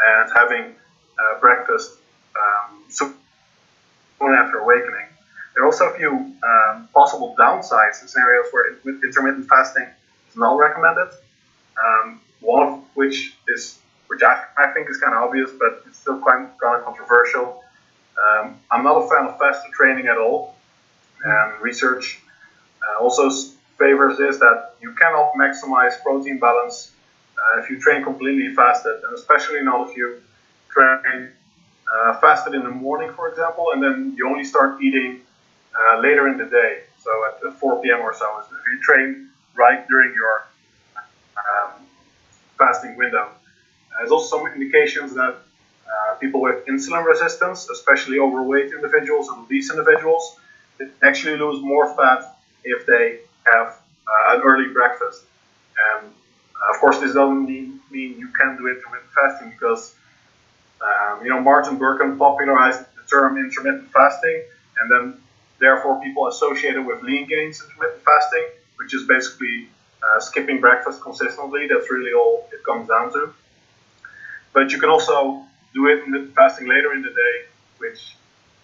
and 0.08 0.32
having 0.36 0.76
uh, 1.20 1.40
breakfast 1.40 1.98
um, 2.36 2.84
soon 2.90 3.14
after 4.22 4.60
awakening. 4.60 5.11
There 5.54 5.64
are 5.64 5.66
also 5.66 5.90
a 5.90 5.98
few 5.98 6.12
um, 6.12 6.88
possible 6.94 7.36
downsides 7.40 8.02
in 8.02 8.08
scenarios 8.08 8.46
where 8.52 8.78
intermittent 9.04 9.48
fasting 9.48 9.88
is 10.30 10.36
not 10.38 10.58
recommended. 10.58 11.10
Um, 11.84 12.22
one 12.40 12.68
of 12.68 12.84
which 12.94 13.36
is, 13.48 13.80
which 14.08 14.22
I, 14.24 14.44
I 14.58 14.72
think 14.74 14.90
is 14.90 14.98
kind 14.98 15.14
of 15.16 15.24
obvious, 15.24 15.52
but 15.60 15.84
it's 15.88 16.00
still 16.00 16.20
quite 16.20 16.48
kind 16.62 16.76
of 16.78 16.86
controversial. 16.86 17.64
Um, 18.22 18.60
I'm 18.72 18.84
not 18.84 18.98
a 18.98 19.10
fan 19.10 19.26
of 19.26 19.38
fasted 19.40 19.72
training 19.72 20.08
at 20.08 20.18
all. 20.18 20.56
And 21.24 21.62
research 21.62 22.22
uh, 22.82 23.04
also 23.04 23.30
favors 23.78 24.18
this 24.18 24.38
that 24.40 24.76
you 24.82 24.94
cannot 24.94 25.34
maximize 25.34 26.02
protein 26.02 26.40
balance 26.40 26.92
uh, 27.38 27.60
if 27.60 27.70
you 27.70 27.80
train 27.80 28.04
completely 28.04 28.54
fasted, 28.56 29.02
and 29.04 29.18
especially 29.18 29.62
not 29.62 29.90
if 29.90 29.98
you 29.98 30.22
train 30.70 31.30
uh, 31.94 32.14
fasted 32.20 32.54
in 32.54 32.64
the 32.64 32.70
morning, 32.70 33.12
for 33.14 33.28
example, 33.30 33.68
and 33.74 33.84
then 33.84 34.14
you 34.18 34.28
only 34.30 34.44
start 34.44 34.82
eating 34.82 35.22
uh, 35.78 36.00
later 36.00 36.28
in 36.28 36.38
the 36.38 36.46
day, 36.46 36.82
so 36.98 37.12
at 37.26 37.54
4 37.60 37.82
p.m. 37.82 38.02
or 38.02 38.14
so. 38.14 38.40
If 38.40 38.48
you 38.74 38.80
train 38.82 39.30
right 39.56 39.88
during 39.88 40.14
your 40.14 40.48
um, 41.38 41.72
fasting 42.58 42.96
window, 42.98 43.30
there's 43.98 44.12
also 44.12 44.38
some 44.38 44.48
indications 44.48 45.14
that 45.14 45.36
uh, 45.36 46.16
people 46.16 46.42
with 46.42 46.66
insulin 46.66 47.06
resistance, 47.06 47.70
especially 47.70 48.20
overweight 48.20 48.72
individuals 48.72 49.28
and 49.30 49.40
obese 49.40 49.70
individuals, 49.70 50.38
actually 51.04 51.38
lose 51.38 51.62
more 51.62 51.94
fat 51.96 52.38
if 52.64 52.86
they 52.86 53.20
have 53.46 53.68
uh, 54.08 54.36
an 54.36 54.42
early 54.42 54.74
breakfast. 54.74 55.24
And 55.94 56.08
uh, 56.08 56.74
of 56.74 56.80
course, 56.80 57.00
this 57.00 57.14
doesn't 57.14 57.46
mean, 57.46 57.80
mean 57.92 58.18
you 58.18 58.28
can 58.30 58.58
do 58.58 58.68
intermittent 58.68 59.12
fasting 59.14 59.50
because, 59.52 59.96
um, 60.82 61.24
you 61.24 61.30
know, 61.30 61.40
Martin 61.40 61.78
Berkhan 61.78 62.18
popularized 62.18 62.82
the 62.96 63.04
term 63.10 63.38
intermittent 63.38 63.92
fasting, 63.92 64.44
and 64.80 64.92
then 64.92 65.21
therefore 65.62 66.02
people 66.02 66.28
associated 66.28 66.86
with 66.86 67.00
Leangains 67.02 67.64
intermittent 67.64 68.02
fasting, 68.04 68.48
which 68.76 68.94
is 68.94 69.08
basically 69.08 69.70
uh, 70.04 70.20
skipping 70.20 70.60
breakfast 70.60 71.02
consistently. 71.02 71.68
That's 71.68 71.90
really 71.90 72.12
all 72.12 72.50
it 72.52 72.66
comes 72.66 72.90
down 72.90 73.14
to. 73.14 73.34
But 74.54 74.72
you 74.72 74.80
can 74.80 74.90
also 74.90 75.44
do 75.74 75.88
intermittent 75.88 76.36
fasting 76.36 76.68
later 76.68 76.94
in 76.94 77.04
the 77.04 77.12
day, 77.12 77.36
which 77.78 78.18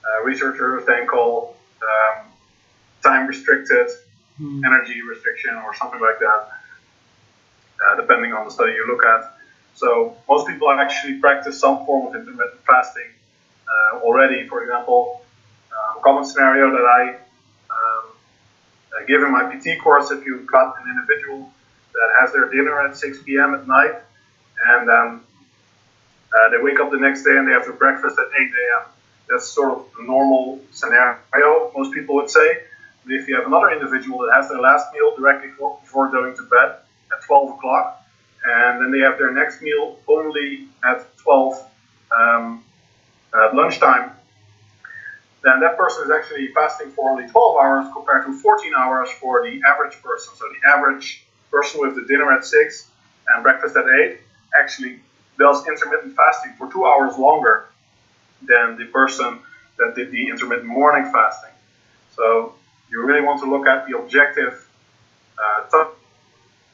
uh, 0.03 0.23
researchers 0.25 0.85
then 0.85 1.05
call 1.07 1.55
um, 1.81 2.25
time 3.03 3.27
restricted 3.27 3.87
mm. 4.41 4.65
energy 4.65 5.01
restriction 5.07 5.55
or 5.55 5.75
something 5.75 6.01
like 6.01 6.19
that, 6.19 6.49
uh, 7.85 7.95
depending 7.95 8.33
on 8.33 8.45
the 8.45 8.51
study 8.51 8.73
you 8.73 8.87
look 8.87 9.05
at. 9.05 9.37
So 9.75 10.17
most 10.27 10.47
people 10.47 10.71
actually 10.71 11.19
practice 11.19 11.59
some 11.59 11.85
form 11.85 12.07
of 12.07 12.15
intermittent 12.15 12.61
fasting 12.65 13.11
uh, 13.67 13.99
already. 13.99 14.47
For 14.47 14.63
example, 14.63 15.21
um, 15.77 16.01
common 16.03 16.25
scenario 16.25 16.71
that 16.71 16.85
I 16.85 17.09
um, 17.69 18.05
uh, 18.95 19.05
give 19.07 19.21
in 19.21 19.31
my 19.31 19.55
PT 19.55 19.79
course, 19.79 20.11
if 20.11 20.25
you've 20.25 20.45
got 20.45 20.75
an 20.81 20.89
individual 20.89 21.51
that 21.93 22.09
has 22.19 22.33
their 22.33 22.49
dinner 22.49 22.79
at 22.81 22.95
6 22.95 23.23
p.m. 23.23 23.55
at 23.55 23.67
night, 23.67 23.95
and 24.67 24.87
then 24.87 25.21
uh, 26.33 26.49
they 26.51 26.61
wake 26.61 26.79
up 26.79 26.91
the 26.91 26.97
next 26.97 27.23
day 27.23 27.31
and 27.37 27.47
they 27.47 27.51
have 27.51 27.63
their 27.63 27.73
breakfast 27.73 28.17
at 28.19 28.25
8 28.25 28.41
a.m. 28.41 28.85
That's 29.29 29.47
sort 29.47 29.71
of 29.73 29.85
a 29.99 30.03
normal 30.03 30.61
scenario, 30.71 31.71
most 31.75 31.93
people 31.93 32.15
would 32.15 32.29
say. 32.29 32.63
But 33.03 33.13
if 33.13 33.27
you 33.27 33.35
have 33.35 33.47
another 33.47 33.71
individual 33.71 34.19
that 34.19 34.33
has 34.35 34.49
their 34.49 34.59
last 34.59 34.93
meal 34.93 35.15
directly 35.15 35.49
before, 35.49 35.79
before 35.81 36.09
going 36.09 36.35
to 36.35 36.43
bed 36.43 36.77
at 37.11 37.23
12 37.25 37.51
o'clock, 37.51 38.05
and 38.45 38.81
then 38.81 38.91
they 38.91 38.99
have 38.99 39.17
their 39.17 39.31
next 39.31 39.61
meal 39.61 39.97
only 40.07 40.67
at 40.83 41.17
12 41.17 41.69
um, 42.17 42.63
at 43.33 43.53
lunchtime, 43.55 44.11
then 45.43 45.59
that 45.61 45.77
person 45.77 46.03
is 46.05 46.11
actually 46.11 46.47
fasting 46.49 46.91
for 46.91 47.09
only 47.11 47.27
12 47.27 47.57
hours 47.57 47.87
compared 47.93 48.25
to 48.25 48.33
14 48.39 48.73
hours 48.75 49.09
for 49.21 49.43
the 49.43 49.61
average 49.67 50.01
person. 50.01 50.33
So 50.35 50.45
the 50.49 50.69
average 50.69 51.25
person 51.51 51.81
with 51.81 51.95
the 51.95 52.05
dinner 52.05 52.31
at 52.33 52.43
6 52.43 52.89
and 53.29 53.43
breakfast 53.43 53.75
at 53.77 53.85
8 53.87 54.19
actually 54.59 54.99
does 55.39 55.65
intermittent 55.67 56.15
fasting 56.15 56.53
for 56.57 56.71
two 56.71 56.85
hours 56.85 57.17
longer 57.17 57.67
than 58.41 58.77
the 58.77 58.85
person 58.85 59.39
that 59.77 59.95
did 59.95 60.11
the 60.11 60.27
intermittent 60.29 60.67
morning 60.67 61.11
fasting. 61.11 61.51
So 62.15 62.55
you 62.89 63.05
really 63.05 63.21
want 63.21 63.41
to 63.41 63.49
look 63.49 63.67
at 63.67 63.87
the 63.87 63.97
objective 63.97 64.67
uh, 65.37 65.85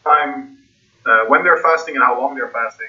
time 0.03 0.57
uh, 1.05 1.25
when 1.27 1.43
they're 1.43 1.61
fasting 1.61 1.95
and 1.95 2.03
how 2.03 2.19
long 2.19 2.35
they're 2.35 2.49
fasting, 2.49 2.87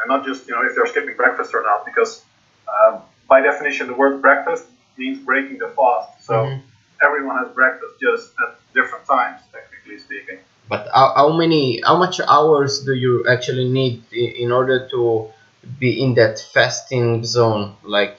and 0.00 0.08
not 0.08 0.26
just 0.26 0.46
you 0.46 0.54
know 0.54 0.62
if 0.62 0.74
they're 0.74 0.86
skipping 0.86 1.16
breakfast 1.16 1.54
or 1.54 1.62
not, 1.62 1.86
because 1.86 2.22
um, 2.68 3.02
by 3.28 3.40
definition 3.40 3.86
the 3.86 3.94
word 3.94 4.20
breakfast 4.20 4.66
means 4.98 5.18
breaking 5.18 5.58
the 5.58 5.68
fast. 5.68 6.24
So 6.24 6.34
mm-hmm. 6.34 6.60
everyone 7.04 7.36
has 7.38 7.48
breakfast 7.54 7.94
just 8.00 8.32
at 8.42 8.58
different 8.74 9.06
times, 9.06 9.40
technically 9.52 9.98
speaking. 9.98 10.38
But 10.68 10.88
how, 10.92 11.12
how 11.14 11.36
many, 11.36 11.80
how 11.84 11.96
much 11.96 12.20
hours 12.20 12.84
do 12.84 12.94
you 12.94 13.26
actually 13.28 13.68
need 13.68 14.02
in 14.12 14.50
order 14.50 14.88
to 14.90 15.30
be 15.78 16.02
in 16.02 16.14
that 16.14 16.40
fasting 16.40 17.24
zone? 17.24 17.76
Like, 17.82 18.18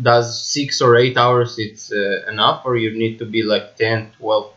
does 0.00 0.46
six 0.46 0.80
or 0.80 0.96
eight 0.96 1.16
hours 1.16 1.58
it's 1.58 1.90
uh, 1.92 2.24
enough, 2.28 2.62
or 2.64 2.76
you 2.76 2.96
need 2.96 3.18
to 3.18 3.24
be 3.24 3.42
like 3.42 3.76
10, 3.76 4.12
12? 4.18 4.52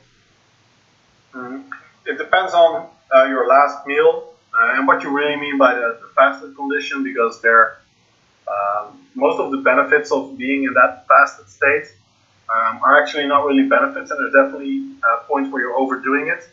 Mm-hmm. 1.34 1.62
It 2.06 2.18
depends 2.18 2.54
on 2.54 2.88
uh, 3.16 3.26
your 3.26 3.48
last 3.48 3.88
meal 3.88 4.34
uh, 4.54 4.76
and 4.76 4.88
what 4.88 5.04
you 5.04 5.10
really 5.10 5.38
mean 5.38 5.58
by 5.58 5.74
the, 5.74 6.00
the 6.02 6.10
fasted 6.16 6.56
condition, 6.56 7.04
because 7.04 7.42
there, 7.42 7.78
um, 8.48 9.08
most 9.16 9.40
of 9.40 9.52
the 9.52 9.58
benefits 9.58 10.12
of 10.12 10.38
being 10.38 10.64
in 10.64 10.74
that 10.74 11.06
fasted 11.08 11.50
state 11.50 11.92
um, 12.54 12.80
are 12.84 13.02
actually 13.02 13.28
not 13.28 13.46
really 13.46 13.68
benefits, 13.68 14.12
and 14.12 14.20
there's 14.20 14.34
definitely 14.34 14.84
uh, 15.04 15.18
points 15.24 15.52
where 15.52 15.62
you're 15.62 15.78
overdoing 15.78 16.28
it 16.28 16.48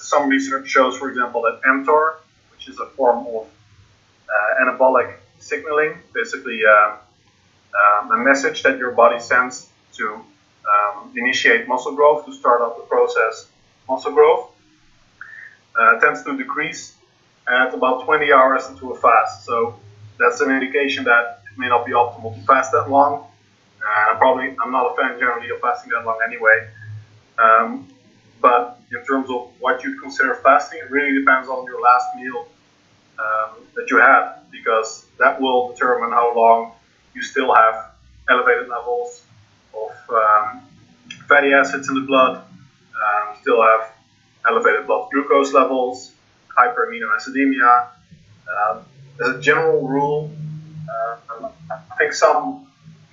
some 0.00 0.28
research 0.28 0.68
shows, 0.68 0.96
for 0.96 1.08
example, 1.08 1.42
that 1.42 1.60
mTOR, 1.62 2.16
which 2.50 2.68
is 2.68 2.78
a 2.80 2.86
form 2.86 3.26
of 3.26 3.46
uh, 3.46 4.64
anabolic 4.64 5.16
signaling, 5.38 5.98
basically 6.14 6.62
uh, 6.64 6.96
a 8.12 8.16
message 8.16 8.62
that 8.62 8.78
your 8.78 8.92
body 8.92 9.20
sends 9.20 9.68
to 9.92 10.14
um, 10.14 11.12
initiate 11.16 11.68
muscle 11.68 11.94
growth, 11.94 12.26
to 12.26 12.32
start 12.32 12.60
up 12.60 12.76
the 12.76 12.82
process 12.84 13.46
muscle 13.88 14.12
growth, 14.12 14.50
uh, 15.78 16.00
tends 16.00 16.22
to 16.24 16.36
decrease 16.36 16.96
at 17.48 17.74
about 17.74 18.04
20 18.04 18.32
hours 18.32 18.66
into 18.68 18.92
a 18.92 18.98
fast. 18.98 19.44
So 19.44 19.78
that's 20.20 20.40
an 20.40 20.50
indication 20.50 21.04
that 21.04 21.42
it 21.50 21.58
may 21.58 21.68
not 21.68 21.84
be 21.84 21.92
optimal 21.92 22.34
to 22.34 22.40
fast 22.42 22.70
that 22.72 22.88
long. 22.88 23.26
Uh, 23.80 24.18
probably, 24.18 24.54
I'm 24.62 24.70
not 24.70 24.92
a 24.92 24.96
fan 24.96 25.18
generally 25.18 25.50
of 25.50 25.60
fasting 25.60 25.90
that 25.90 26.04
long 26.04 26.18
anyway. 26.24 26.68
Um, 27.38 27.88
but 28.40 28.78
in 28.92 29.04
terms 29.04 29.30
of 29.30 29.50
what 29.58 29.82
you 29.82 29.98
consider 30.00 30.34
fasting, 30.36 30.80
it 30.84 30.90
really 30.90 31.18
depends 31.18 31.48
on 31.48 31.64
your 31.64 31.80
last 31.80 32.14
meal 32.16 32.46
um, 33.18 33.56
that 33.74 33.90
you 33.90 33.98
had, 33.98 34.34
because 34.52 35.06
that 35.18 35.40
will 35.40 35.72
determine 35.72 36.10
how 36.10 36.36
long 36.36 36.72
you 37.14 37.22
still 37.22 37.54
have 37.54 37.92
elevated 38.28 38.68
levels 38.68 39.22
of 39.74 39.90
um, 40.14 40.62
fatty 41.26 41.52
acids 41.52 41.88
in 41.88 41.94
the 41.94 42.02
blood, 42.02 42.36
um, 42.36 43.36
still 43.40 43.62
have 43.62 43.92
elevated 44.46 44.86
blood 44.86 45.08
glucose 45.10 45.52
levels, 45.52 46.12
hyperaminoacidemia. 46.58 47.88
Um, 48.50 48.84
as 49.20 49.36
a 49.36 49.40
general 49.40 49.86
rule, 49.86 50.30
uh, 50.90 51.50
I 51.70 51.96
think 51.98 52.12
some 52.12 52.66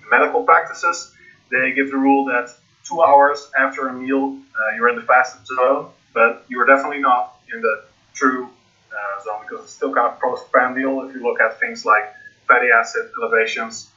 medical 0.10 0.44
practices 0.44 1.14
they 1.52 1.72
give 1.74 1.90
the 1.90 1.98
rule 1.98 2.26
that 2.26 2.54
two 2.84 3.02
hours 3.02 3.50
after 3.58 3.88
a 3.88 3.94
meal, 3.94 4.38
uh, 4.58 4.76
you're 4.76 4.90
in 4.90 4.96
the 4.96 5.02
fasted 5.02 5.46
zone, 5.46 5.90
but 6.14 6.46
you're 6.50 6.66
definitely 6.66 7.00
not 7.00 7.38
in 7.54 7.62
the 7.62 7.86
true 8.14 8.50
uh, 8.92 9.24
zone 9.24 9.46
because 9.48 9.64
it's 9.66 9.74
still 9.74 9.94
kind 9.94 10.12
of 10.12 10.20
postprandial 10.20 11.08
if 11.08 11.16
you 11.16 11.24
look 11.24 11.40
at 11.40 11.60
things 11.60 11.86
like 11.86 12.04
fatty 12.48 12.68
acid 12.70 13.10
elevations. 13.22 13.90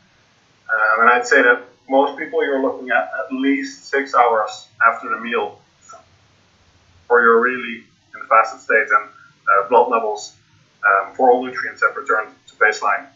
Um, 0.69 1.01
and 1.01 1.11
I'd 1.11 1.27
say 1.27 1.43
that 1.43 1.65
most 1.89 2.17
people 2.19 2.45
you're 2.45 2.63
looking 2.63 2.91
at 2.91 3.11
at 3.19 3.33
least 3.33 3.87
six 3.87 4.15
hours 4.15 4.69
after 4.87 5.09
the 5.09 5.19
meal 5.19 5.61
or 7.09 7.21
you're 7.23 7.41
really 7.41 7.83
in 8.15 8.21
the 8.21 8.27
fasted 8.29 8.61
state 8.61 8.87
and 8.89 9.09
uh, 9.09 9.69
blood 9.69 9.89
levels 9.89 10.37
um, 10.89 11.15
for 11.15 11.31
all 11.31 11.45
nutrients 11.45 11.83
have 11.83 11.97
returned 11.97 12.35
to 12.49 12.55
baseline. 12.57 13.07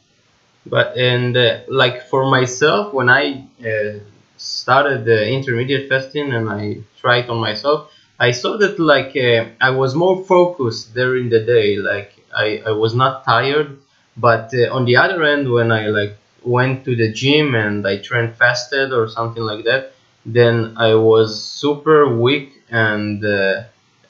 But 0.67 0.97
and 0.97 1.37
uh, 1.37 1.61
like 1.69 2.09
for 2.09 2.25
myself, 2.31 2.93
when 2.93 3.09
I 3.11 3.45
uh, 3.65 3.99
started 4.37 5.05
the 5.05 5.29
intermediate 5.29 5.89
fasting 5.89 6.33
and 6.33 6.49
I 6.49 6.79
tried 7.01 7.29
on 7.29 7.39
myself, 7.39 7.91
I 8.19 8.31
saw 8.31 8.57
that 8.59 8.79
like 8.79 9.15
uh, 9.17 9.51
I 9.61 9.71
was 9.71 9.95
more 9.95 10.25
focused 10.25 10.95
during 10.95 11.29
the 11.29 11.41
day. 11.41 11.77
Like 11.77 12.13
I, 12.35 12.63
I 12.67 12.71
was 12.73 12.95
not 12.95 13.25
tired, 13.25 13.79
but 14.17 14.51
uh, 14.55 14.73
on 14.75 14.85
the 14.87 14.97
other 14.97 15.23
end, 15.23 15.51
when 15.51 15.71
I 15.71 15.89
like 15.89 16.17
went 16.43 16.85
to 16.87 16.97
the 16.97 17.13
gym 17.13 17.55
and 17.55 17.87
I 17.87 17.99
trained 17.99 18.37
fasted 18.37 18.93
or 18.93 19.09
something 19.09 19.43
like 19.43 19.65
that, 19.65 19.93
then 20.25 20.75
I 20.79 20.95
was 20.95 21.43
super 21.43 22.09
weak 22.09 22.63
and 22.71 23.23
uh, 23.25 23.65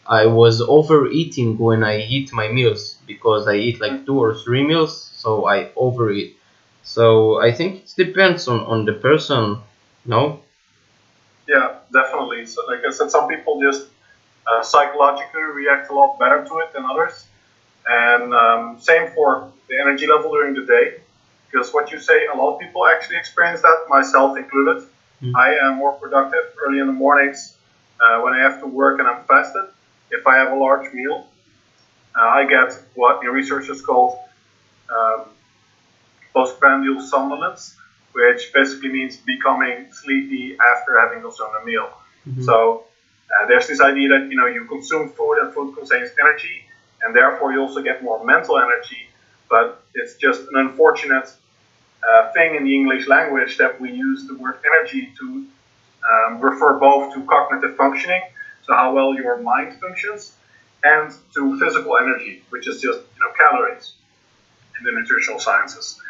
I 0.07 0.27
was 0.27 0.61
overeating 0.61 1.59
when 1.59 1.83
I 1.83 2.01
eat 2.01 2.33
my 2.33 2.49
meals 2.49 2.99
because 3.07 3.49
I 3.49 3.55
eat 3.55 3.81
like 3.81 4.05
two 4.07 4.19
or 4.19 4.35
three 4.35 4.63
meals, 4.63 5.11
so 5.15 5.47
I 5.47 5.71
overeat. 5.77 6.37
So 6.83 7.41
I 7.41 7.53
think 7.53 7.85
it 7.85 7.95
depends 7.97 8.47
on, 8.49 8.61
on 8.61 8.85
the 8.85 8.93
person 8.95 9.59
no? 10.05 10.41
Yeah, 11.49 11.79
definitely. 11.93 12.47
So, 12.47 12.65
like 12.67 12.81
I 12.87 12.91
said, 12.91 13.11
some 13.11 13.29
people 13.29 13.61
just 13.61 13.89
uh, 14.47 14.63
psychologically 14.63 15.43
react 15.43 15.91
a 15.91 15.95
lot 15.95 16.19
better 16.19 16.45
to 16.45 16.59
it 16.61 16.73
than 16.73 16.85
others. 16.85 17.27
And 17.87 18.35
um, 18.35 18.79
same 18.81 19.11
for 19.15 19.53
the 19.69 19.79
energy 19.81 20.07
level 20.07 20.31
during 20.31 20.55
the 20.55 20.65
day. 20.65 21.01
Because 21.51 21.73
what 21.73 21.93
you 21.93 22.01
say, 22.01 22.27
a 22.27 22.37
lot 22.37 22.55
of 22.55 22.61
people 22.61 22.87
actually 22.87 23.17
experience 23.17 23.63
that, 23.63 23.87
myself 23.89 24.37
included. 24.37 24.85
Mm. 25.23 25.33
I 25.37 25.55
am 25.67 25.77
more 25.77 25.93
productive 25.93 26.45
early 26.67 26.81
in 26.81 26.87
the 26.87 26.93
mornings 26.93 27.57
uh, 28.01 28.21
when 28.23 28.35
I 28.35 28.41
have 28.41 28.61
to 28.61 28.67
work 28.67 28.99
and 28.99 29.09
I'm 29.09 29.25
fasted. 29.25 29.67
If 30.11 30.27
I 30.27 30.37
have 30.37 30.53
a 30.53 30.57
large 30.57 30.93
meal, 30.93 31.27
uh, 32.17 32.21
I 32.21 32.47
get 32.47 32.79
what 32.95 33.21
the 33.23 33.31
research 33.31 33.69
is 33.69 33.83
called 33.83 34.19
um, 34.95 35.25
postprandial 36.33 37.01
somnolence, 37.01 37.77
which 38.13 38.53
basically 38.53 38.91
means 38.91 39.17
becoming 39.17 39.87
sleepy 39.93 40.57
after 40.59 41.01
having 41.01 41.23
consumed 41.23 41.55
a 41.61 41.65
meal. 41.65 41.89
Mm-hmm. 42.29 42.43
So 42.43 42.85
uh, 43.35 43.47
there's 43.47 43.67
this 43.67 43.81
idea 43.81 44.09
that 44.11 44.29
you 44.31 44.37
know 44.37 44.47
you 44.47 44.65
consume 44.67 45.11
food 45.11 45.39
and 45.41 45.53
food 45.53 45.75
contains 45.75 46.11
energy, 46.21 46.65
and 47.03 47.15
therefore 47.15 47.53
you 47.53 47.61
also 47.61 47.83
get 47.83 48.03
more 48.03 48.25
mental 48.25 48.59
energy. 48.59 49.09
But 49.49 49.83
it's 49.95 50.15
just 50.17 50.41
an 50.43 50.57
unfortunate 50.57 51.33
uh, 52.09 52.33
thing 52.33 52.55
in 52.55 52.65
the 52.65 52.75
English 52.75 53.07
language 53.09 53.57
that 53.59 53.81
we 53.81 53.91
use 53.93 54.27
the 54.27 54.35
word 54.35 54.59
energy 54.65 55.13
to 55.19 55.47
um, 56.11 56.41
refer 56.41 56.79
both 56.79 57.15
to 57.15 57.23
cognitive 57.25 57.77
functioning, 57.77 58.23
so 58.67 58.75
how 58.75 58.95
well 58.95 59.15
your 59.15 59.41
mind 59.41 59.79
functions, 59.81 60.33
and 60.83 61.13
to 61.35 61.59
physical 61.59 61.97
energy, 61.97 62.43
which 62.51 62.67
is 62.69 62.81
just 62.81 62.99
you 62.99 63.21
know 63.21 63.33
calories 63.37 63.95
in 64.79 64.85
the 64.85 64.93
nutritional 64.93 65.39
sciences. 65.39 66.01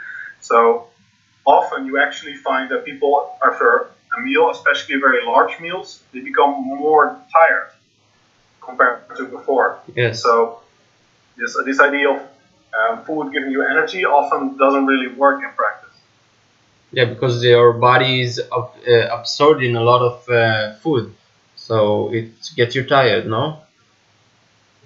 So 0.41 0.89
often 1.47 1.87
you 1.87 1.99
actually 2.01 2.37
find 2.37 2.71
that 2.71 2.85
people 2.85 3.37
after 3.45 3.91
a 4.17 4.21
meal, 4.21 4.51
especially 4.51 4.97
very 4.97 5.25
large 5.25 5.59
meals, 5.61 6.03
they 6.13 6.21
become 6.21 6.63
more 6.65 7.19
tired 7.33 7.71
compared 8.61 9.17
to 9.17 9.25
before. 9.27 9.81
Yes. 9.95 10.23
So 10.23 10.61
this 11.37 11.57
this 11.65 11.81
idea 11.81 12.11
of 12.11 12.21
um, 12.79 13.05
food 13.05 13.33
giving 13.33 13.51
you 13.51 13.63
energy 13.63 14.05
often 14.05 14.57
doesn't 14.57 14.87
really 14.87 15.15
work 15.15 15.43
in 15.43 15.51
practice. 15.51 15.97
Yeah, 16.93 17.07
because 17.07 17.43
your 17.43 17.73
body 17.73 18.23
is 18.23 18.41
uh, 18.41 19.17
absorbing 19.19 19.75
a 19.77 19.83
lot 19.83 20.03
of 20.03 20.29
uh, 20.29 20.75
food, 20.75 21.15
so 21.67 22.13
it 22.13 22.29
gets 22.57 22.75
you 22.75 22.85
tired, 22.85 23.27
no? 23.27 23.61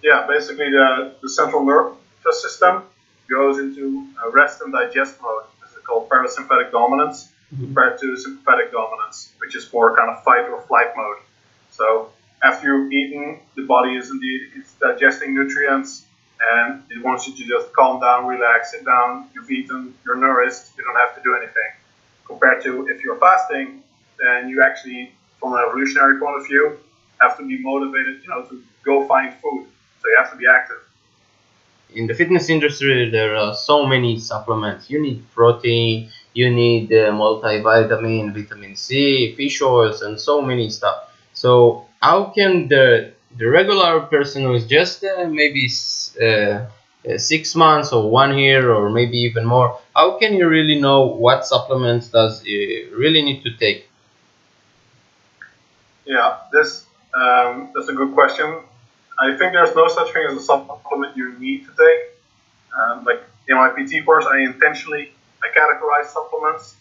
Yeah, 0.03 0.27
basically 0.29 0.71
the, 0.71 1.15
the 1.23 1.29
central 1.29 1.65
nervous 1.65 2.43
system 2.43 2.85
goes 3.29 3.59
into 3.59 4.07
rest 4.33 4.61
and 4.63 4.73
digest 4.73 5.21
mode 5.21 5.45
This 5.61 5.73
is 5.73 5.83
called 5.85 6.09
parasympathetic 6.09 6.71
dominance. 6.71 7.29
Mm-hmm. 7.49 7.65
compared 7.65 7.99
to 7.99 8.15
sympathetic 8.19 8.73
dominance, 8.73 9.33
which 9.39 9.57
is 9.57 9.73
more 9.73 9.97
kind 9.97 10.11
of 10.11 10.23
fight 10.23 10.47
or 10.51 10.61
flight 10.69 10.89
mode. 10.95 11.17
So 11.71 12.11
after 12.43 12.67
you've 12.67 12.93
eaten, 12.93 13.41
the 13.57 13.63
body 13.63 13.97
is 13.97 14.11
indeed 14.11 14.41
it's 14.55 14.75
digesting 14.75 15.33
nutrients 15.35 16.05
and 16.41 16.83
it 16.91 17.03
wants 17.03 17.27
you 17.27 17.35
to 17.35 17.45
just 17.45 17.73
calm 17.73 18.03
down, 18.03 18.27
relax, 18.27 18.73
sit 18.73 18.85
down. 18.85 19.31
You've 19.35 19.51
eaten, 19.51 19.95
you're 20.05 20.17
nourished, 20.17 20.77
you 20.77 20.85
don't 20.85 20.97
have 20.97 21.17
to 21.17 21.23
do 21.23 21.37
anything. 21.37 21.71
Compared 22.27 22.63
to 22.65 22.87
if 22.89 23.03
you're 23.03 23.17
fasting, 23.17 23.83
then 24.19 24.51
you 24.51 24.63
actually, 24.63 25.13
from 25.41 25.53
an 25.55 25.61
evolutionary 25.69 26.19
point 26.19 26.41
of 26.41 26.47
view, 26.47 26.79
have 27.21 27.37
to 27.39 27.47
be 27.47 27.59
motivated, 27.63 28.23
you 28.23 28.29
know, 28.29 28.43
to 28.45 28.63
go 28.85 29.07
find 29.07 29.35
food. 29.35 29.67
So 30.01 30.09
you 30.09 30.17
have 30.19 30.31
to 30.33 30.37
be 30.37 30.47
active. 30.47 30.79
In 31.95 32.07
the 32.07 32.15
fitness 32.15 32.49
industry, 32.51 33.11
there 33.11 33.35
are 33.37 33.55
so 33.55 33.87
many 33.87 34.19
supplements. 34.21 34.91
You 34.91 35.01
need 35.03 35.25
protein, 35.35 36.11
you 36.35 36.51
need 36.51 36.93
uh, 36.93 37.11
multivitamin, 37.13 38.35
vitamin 38.35 38.77
C, 38.77 39.35
fish 39.37 39.61
oils, 39.63 40.03
and 40.03 40.21
so 40.21 40.41
many 40.43 40.71
stuff. 40.71 40.97
So 41.33 41.87
how 42.01 42.27
can 42.37 42.69
the 42.69 43.13
the 43.37 43.49
regular 43.49 44.01
person 44.01 44.43
who 44.45 44.55
is 44.55 44.67
just 44.67 45.05
uh, 45.05 45.27
maybe 45.29 45.69
uh, 46.23 46.27
uh, 46.27 47.19
six 47.19 47.55
months 47.55 47.93
or 47.93 48.11
one 48.11 48.37
year 48.39 48.73
or 48.73 48.91
maybe 48.91 49.19
even 49.19 49.45
more, 49.47 49.79
how 49.95 50.19
can 50.19 50.35
you 50.35 50.49
really 50.49 50.81
know 50.81 51.07
what 51.07 51.47
supplements 51.47 52.09
does 52.09 52.45
you 52.45 52.93
really 52.97 53.23
need 53.23 53.43
to 53.45 53.57
take? 53.57 53.88
Yeah, 56.09 56.39
this 56.53 56.87
um, 57.15 57.71
that's 57.75 57.89
a 57.89 57.93
good 57.93 58.15
question. 58.15 58.61
I 59.21 59.37
think 59.37 59.53
there's 59.53 59.75
no 59.75 59.89
such 59.89 60.11
thing 60.13 60.27
as 60.31 60.39
a 60.39 60.43
supplement 60.43 61.17
you 61.17 61.39
need 61.39 61.67
to 61.67 61.71
take. 61.71 62.01
Um, 62.75 63.05
like 63.05 63.21
in 63.47 63.57
my 63.57 63.69
PT 63.69 64.05
course, 64.07 64.25
I 64.25 64.39
intentionally 64.39 65.13
I 65.43 65.49
categorize 65.57 66.07
supplements, 66.07 66.77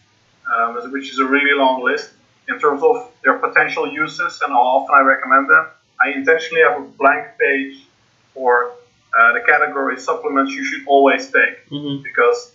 um, 0.50 0.90
which 0.92 1.10
is 1.12 1.18
a 1.18 1.26
really 1.26 1.54
long 1.58 1.84
list 1.84 2.10
in 2.48 2.58
terms 2.58 2.82
of 2.82 3.10
their 3.22 3.38
potential 3.38 3.86
uses 3.92 4.40
and 4.42 4.50
how 4.50 4.62
often 4.62 4.94
I 4.96 5.00
recommend 5.02 5.50
them. 5.50 5.66
I 6.02 6.12
intentionally 6.16 6.62
have 6.62 6.80
a 6.80 6.84
blank 6.84 7.26
page 7.38 7.84
for 8.32 8.70
uh, 9.18 9.32
the 9.34 9.40
category 9.46 10.00
supplements 10.00 10.52
you 10.52 10.64
should 10.64 10.86
always 10.86 11.30
take 11.30 11.68
Mhm. 11.70 12.02
because 12.02 12.54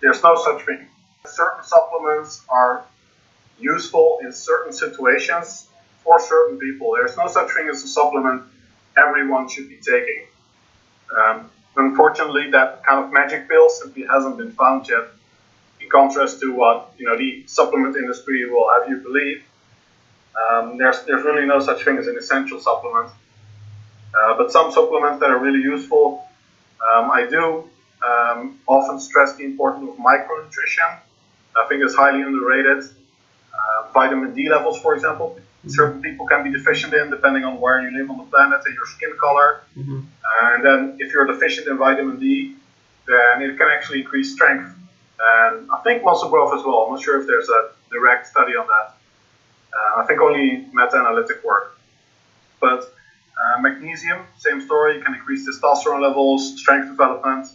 there's 0.00 0.22
no 0.22 0.36
such 0.36 0.62
thing. 0.64 0.86
Certain 1.26 1.64
supplements 1.64 2.44
are 2.48 2.84
useful 3.58 4.20
in 4.22 4.32
certain 4.32 4.72
situations 4.72 5.68
for 6.04 6.20
certain 6.20 6.58
people. 6.58 6.94
There's 6.96 7.16
no 7.16 7.26
such 7.28 7.50
thing 7.52 7.68
as 7.68 7.82
a 7.82 7.88
supplement 7.88 8.42
everyone 8.96 9.48
should 9.48 9.68
be 9.68 9.76
taking. 9.76 10.26
Um, 11.16 11.50
unfortunately, 11.76 12.50
that 12.52 12.84
kind 12.84 13.04
of 13.04 13.12
magic 13.12 13.48
pill 13.48 13.68
simply 13.68 14.04
hasn't 14.04 14.36
been 14.36 14.52
found 14.52 14.88
yet. 14.88 15.08
In 15.80 15.88
contrast 15.90 16.40
to 16.40 16.54
what 16.54 16.92
you 16.98 17.06
know 17.06 17.16
the 17.16 17.44
supplement 17.46 17.96
industry 17.96 18.48
will 18.48 18.70
have 18.72 18.88
you 18.88 18.96
believe, 18.98 19.42
um, 20.42 20.78
there's 20.78 21.02
there's 21.04 21.24
really 21.24 21.46
no 21.46 21.60
such 21.60 21.84
thing 21.84 21.98
as 21.98 22.06
an 22.06 22.16
essential 22.16 22.60
supplement. 22.60 23.10
Uh, 23.10 24.36
but 24.38 24.52
some 24.52 24.70
supplements 24.70 25.18
that 25.20 25.30
are 25.30 25.38
really 25.38 25.60
useful, 25.60 26.26
um, 26.80 27.10
I 27.10 27.26
do 27.28 27.68
um, 28.06 28.60
often 28.66 29.00
stress 29.00 29.36
the 29.36 29.44
importance 29.44 29.90
of 29.90 29.96
micronutrition. 29.96 30.98
I 31.56 31.66
think 31.68 31.82
it's 31.82 31.94
highly 31.94 32.22
underrated. 32.22 32.84
Uh, 32.84 33.92
vitamin 33.92 34.34
D 34.34 34.48
levels, 34.48 34.80
for 34.80 34.94
example, 34.94 35.38
certain 35.66 36.02
people 36.02 36.26
can 36.26 36.44
be 36.44 36.52
deficient 36.52 36.92
in 36.94 37.10
depending 37.10 37.44
on 37.44 37.60
where 37.60 37.80
you 37.82 37.96
live 37.96 38.10
on 38.10 38.18
the 38.18 38.24
planet 38.24 38.60
and 38.64 38.74
your 38.74 38.86
skin 38.86 39.12
color. 39.18 39.60
Mhm. 39.76 40.04
And 40.42 40.64
then 40.64 40.96
if 40.98 41.12
you're 41.12 41.26
deficient 41.26 41.68
in 41.68 41.76
vitamin 41.78 42.18
D, 42.18 42.56
then 43.06 43.42
it 43.42 43.56
can 43.58 43.68
actually 43.68 44.00
increase 44.00 44.32
strength. 44.32 44.70
And 45.20 45.68
I 45.72 45.78
think 45.84 46.04
muscle 46.04 46.28
growth 46.28 46.52
as 46.58 46.64
well. 46.64 46.84
I'm 46.84 46.94
not 46.94 47.02
sure 47.02 47.20
if 47.20 47.26
there's 47.26 47.48
a 47.48 47.70
direct 47.90 48.26
study 48.26 48.56
on 48.56 48.66
that. 48.66 48.94
Uh, 49.74 50.00
I 50.00 50.06
think 50.06 50.20
only 50.20 50.66
meta-analytic 50.72 51.42
work. 51.44 51.76
But 52.60 52.80
uh, 53.40 53.60
magnesium, 53.60 54.20
same 54.38 54.60
story, 54.60 55.00
can 55.02 55.14
increase 55.14 55.48
testosterone 55.48 56.00
levels, 56.00 56.58
strength 56.60 56.88
development. 56.88 57.48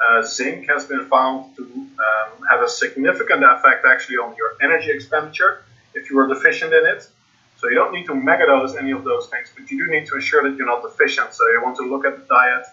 Uh, 0.00 0.22
zinc 0.22 0.68
has 0.68 0.84
been 0.86 1.06
found 1.06 1.56
to 1.56 1.62
um, 1.62 2.46
have 2.50 2.62
a 2.62 2.68
significant 2.68 3.44
effect 3.44 3.84
actually 3.86 4.16
on 4.16 4.34
your 4.36 4.56
energy 4.60 4.90
expenditure 4.90 5.62
if 5.94 6.10
you 6.10 6.18
are 6.18 6.26
deficient 6.26 6.72
in 6.72 6.86
it. 6.86 7.08
So 7.56 7.68
you 7.68 7.76
don't 7.76 7.92
need 7.92 8.06
to 8.06 8.12
megadose 8.12 8.76
any 8.76 8.90
of 8.92 9.04
those 9.04 9.28
things, 9.28 9.50
but 9.56 9.70
you 9.70 9.84
do 9.84 9.90
need 9.90 10.06
to 10.06 10.16
ensure 10.16 10.42
that 10.48 10.56
you're 10.56 10.66
not 10.66 10.82
deficient. 10.82 11.32
So 11.32 11.42
you 11.50 11.60
want 11.62 11.76
to 11.76 11.82
look 11.82 12.04
at 12.04 12.16
the 12.16 12.24
diet, 12.24 12.66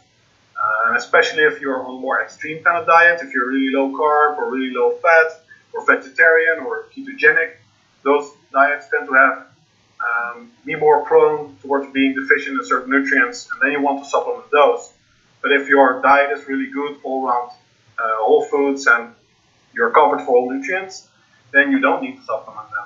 uh, 0.62 0.96
especially 0.96 1.44
if 1.44 1.62
you're 1.62 1.82
on 1.82 1.98
a 1.98 2.00
more 2.00 2.22
extreme 2.22 2.64
kind 2.64 2.78
of 2.78 2.86
diet, 2.86 3.22
if 3.22 3.34
you're 3.34 3.48
really 3.48 3.72
low 3.72 3.90
carb 3.92 4.38
or 4.38 4.52
really 4.52 4.74
low 4.74 4.92
fat 4.92 5.40
or 5.74 5.86
vegetarian 5.86 6.60
or 6.60 6.88
ketogenic, 6.96 7.52
those 8.04 8.32
diets 8.52 8.88
tend 8.90 9.08
to 9.08 9.14
have 9.14 9.46
um, 10.02 10.52
be 10.66 10.76
more 10.76 11.06
prone 11.06 11.56
towards 11.62 11.92
being 11.92 12.16
deficient 12.16 12.58
in 12.58 12.66
certain 12.66 12.90
nutrients, 12.90 13.48
and 13.52 13.62
then 13.62 13.72
you 13.72 13.82
want 13.82 14.04
to 14.04 14.10
supplement 14.10 14.50
those. 14.52 14.92
But 15.42 15.52
if 15.52 15.68
your 15.68 16.02
diet 16.02 16.32
is 16.32 16.48
really 16.48 16.68
good 16.68 16.98
all 17.04 17.28
around 17.28 17.52
uh, 18.00 18.16
whole 18.18 18.44
foods 18.44 18.88
and 18.88 19.14
you're 19.74 19.92
covered 19.92 20.22
for 20.22 20.36
all 20.36 20.52
nutrients, 20.52 21.08
then 21.52 21.72
you 21.72 21.80
don't 21.80 22.02
need 22.02 22.18
to 22.18 22.24
supplement 22.24 22.70
them. 22.70 22.86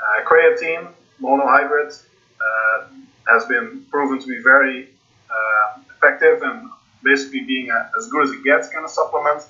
Uh, 0.00 0.24
creatine, 0.24 0.92
monohydrate, 1.22 2.02
uh, 2.40 2.86
has 3.28 3.44
been 3.46 3.84
proven 3.90 4.18
to 4.18 4.26
be 4.26 4.38
very 4.42 4.88
uh, 5.30 5.80
effective 5.94 6.42
and 6.42 6.68
basically 7.02 7.40
being 7.40 7.70
a, 7.70 7.90
as 7.98 8.08
good 8.08 8.24
as 8.24 8.30
it 8.32 8.42
gets 8.44 8.68
kind 8.68 8.84
of 8.84 8.90
supplement 8.90 9.42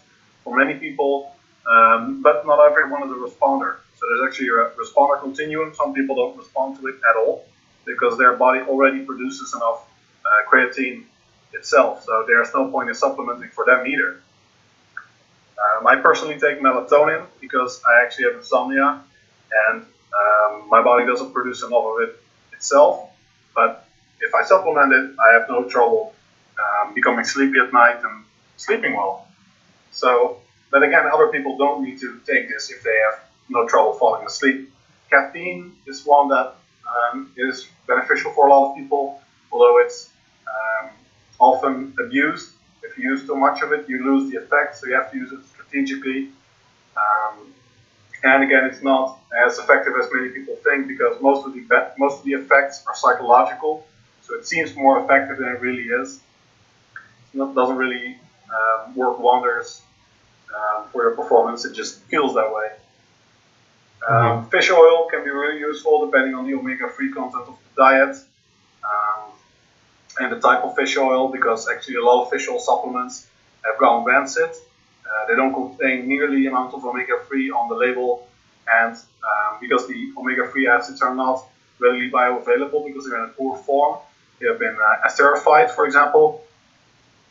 for 0.45 0.57
many 0.57 0.75
people, 0.79 1.35
um, 1.67 2.23
but 2.23 2.47
not 2.47 2.59
everyone 2.71 3.03
is 3.05 3.11
a 3.11 3.15
responder. 3.15 3.77
So 3.97 4.07
there's 4.09 4.29
actually 4.29 4.49
a 4.49 4.71
responder 4.81 5.21
continuum. 5.21 5.75
Some 5.75 5.95
people 5.95 6.17
don't 6.17 6.37
respond 6.37 6.79
to 6.81 6.87
it 6.89 6.97
at 7.09 7.17
all 7.17 7.45
because 7.85 8.19
their 8.19 8.35
body 8.35 8.61
already 8.61 9.05
produces 9.05 9.55
enough 9.55 9.89
uh, 10.25 10.51
creatine 10.51 11.05
itself. 11.53 12.05
So 12.05 12.25
there's 12.27 12.53
no 12.55 12.71
point 12.71 12.89
in 12.89 12.95
supplementing 12.95 13.51
for 13.51 13.65
them 13.65 13.87
either. 13.87 14.21
Um, 15.63 15.87
I 15.87 15.97
personally 15.97 16.39
take 16.39 16.61
melatonin 16.61 17.27
because 17.41 17.81
I 17.87 18.03
actually 18.03 18.25
have 18.25 18.35
insomnia 18.35 19.03
and 19.69 19.87
um, 20.21 20.69
my 20.69 20.83
body 20.83 21.07
doesn't 21.07 21.33
produce 21.33 21.63
enough 21.63 21.85
of 21.85 22.03
it 22.03 22.23
itself. 22.53 23.11
But 23.55 23.87
if 24.21 24.35
I 24.35 24.45
supplement 24.45 24.93
it, 24.93 25.17
I 25.19 25.33
have 25.39 25.49
no 25.49 25.65
trouble 25.69 26.15
um, 26.59 26.95
becoming 26.95 27.25
sleepy 27.25 27.59
at 27.59 27.73
night 27.73 28.03
and 28.03 28.25
sleeping 28.57 28.95
well. 28.95 29.29
So, 29.91 30.39
but 30.71 30.83
again, 30.83 31.05
other 31.13 31.29
people 31.29 31.59
don't 31.59 31.83
need 31.85 31.99
to 32.01 32.21
take 32.27 32.49
this 32.49 32.71
if 32.71 32.83
they 32.83 32.97
have 33.11 33.21
no 33.49 33.67
trouble 33.69 33.95
falling 33.95 34.27
asleep. 34.27 34.73
Caffeine 35.11 35.77
is 35.87 36.05
one 36.07 36.29
that 36.29 36.55
um, 36.89 37.33
is 37.37 37.69
beneficial 37.87 38.33
for 38.33 38.49
a 38.49 38.51
lot 38.51 38.71
of 38.71 38.77
people, 38.77 39.21
although 39.51 39.79
it's 39.79 40.11
um, 40.47 40.91
often 41.39 41.95
abused. 42.05 42.53
If 42.83 42.97
you 42.99 43.11
use 43.11 43.27
too 43.27 43.37
much 43.37 43.63
of 43.63 43.73
it, 43.73 43.89
you 43.89 44.05
lose 44.05 44.31
the 44.31 44.39
effect, 44.39 44.79
so 44.79 44.87
you 44.87 44.95
have 44.95 45.11
to 45.13 45.17
use 45.17 45.33
it 45.33 45.41
strategically. 45.53 46.31
Um, 46.97 47.53
and 48.25 48.43
again, 48.43 48.65
it's 48.65 48.83
not 48.83 49.19
as 49.47 49.59
effective 49.59 49.95
as 50.01 50.09
many 50.13 50.29
people 50.29 50.57
think 50.65 50.87
because 50.87 51.21
most 51.21 51.47
of 51.47 51.55
the 51.55 51.65
most 51.99 52.19
of 52.19 52.25
the 52.25 52.33
effects 52.33 52.85
are 52.87 52.95
psychological. 52.95 53.87
So 54.23 54.35
it 54.35 54.47
seems 54.47 54.75
more 54.77 55.03
effective 55.03 55.39
than 55.39 55.49
it 55.49 55.61
really 55.61 55.85
is. 55.85 56.21
It 57.35 57.55
doesn't 57.55 57.77
really 57.77 58.19
um, 58.53 58.95
work 58.95 59.19
wonders 59.19 59.83
um, 60.55 60.85
for 60.93 61.03
your 61.03 61.17
performance. 61.17 61.65
It 61.65 61.75
just 61.75 61.99
feels 62.05 62.35
that 62.35 62.53
way. 62.53 62.69
Um, 64.09 64.49
Fish 64.51 64.71
oil 64.71 65.09
can 65.11 65.25
be 65.25 65.31
really 65.31 65.61
useful 65.61 66.05
depending 66.07 66.35
on 66.35 66.47
the 66.47 66.55
omega-3 66.55 67.15
content 67.15 67.45
of 67.49 67.57
the 67.57 67.83
diet 67.83 68.17
um, 68.85 69.31
and 70.19 70.33
the 70.33 70.41
type 70.41 70.65
of 70.65 70.75
fish 70.75 70.97
oil 70.97 71.29
because 71.29 71.69
actually 71.69 71.97
a 71.97 72.05
lot 72.05 72.25
of 72.25 72.31
fish 72.31 72.49
oil 72.49 72.59
supplements 72.59 73.27
have 73.65 73.79
gone 73.79 74.05
rancid. 74.05 74.51
Uh, 75.13 75.27
they 75.27 75.37
don't 75.37 75.53
contain 75.53 76.09
nearly 76.09 76.47
amount 76.47 76.73
of 76.75 76.85
omega-3 76.85 77.53
on 77.55 77.69
the 77.69 77.75
label 77.75 78.27
and 78.73 78.95
um, 78.97 79.59
because 79.61 79.87
the 79.89 80.13
omega-3 80.17 80.69
acids 80.69 81.03
are 81.03 81.15
not 81.15 81.45
readily 81.79 82.11
bioavailable 82.11 82.87
because 82.87 83.05
they're 83.05 83.23
in 83.23 83.31
a 83.31 83.33
poor 83.33 83.57
form, 83.59 83.99
they 84.41 84.47
have 84.47 84.59
been 84.59 84.77
uh, 84.77 85.09
esterified, 85.09 85.71
for 85.71 85.85
example, 85.85 86.43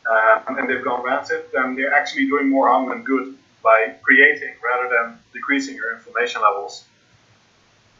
uh, 0.08 0.40
and 0.48 0.68
they've 0.68 0.84
gone 0.84 1.04
rancid, 1.04 1.44
then 1.52 1.74
they're 1.74 1.94
actually 1.94 2.26
doing 2.26 2.48
more 2.48 2.68
harm 2.68 2.88
than 2.88 3.02
good 3.02 3.34
by 3.62 3.94
creating 4.02 4.54
rather 4.62 4.88
than 4.88 5.18
decreasing 5.32 5.74
your 5.74 5.94
inflammation 5.94 6.42
levels. 6.42 6.84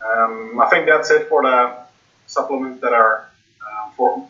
Um, 0.05 0.61
I 0.61 0.69
think 0.69 0.87
that's 0.87 1.11
it 1.11 1.29
for 1.29 1.43
the 1.43 1.77
supplements 2.27 2.81
that 2.81 2.93
are 2.93 3.29
um, 3.61 3.93
for 3.97 4.29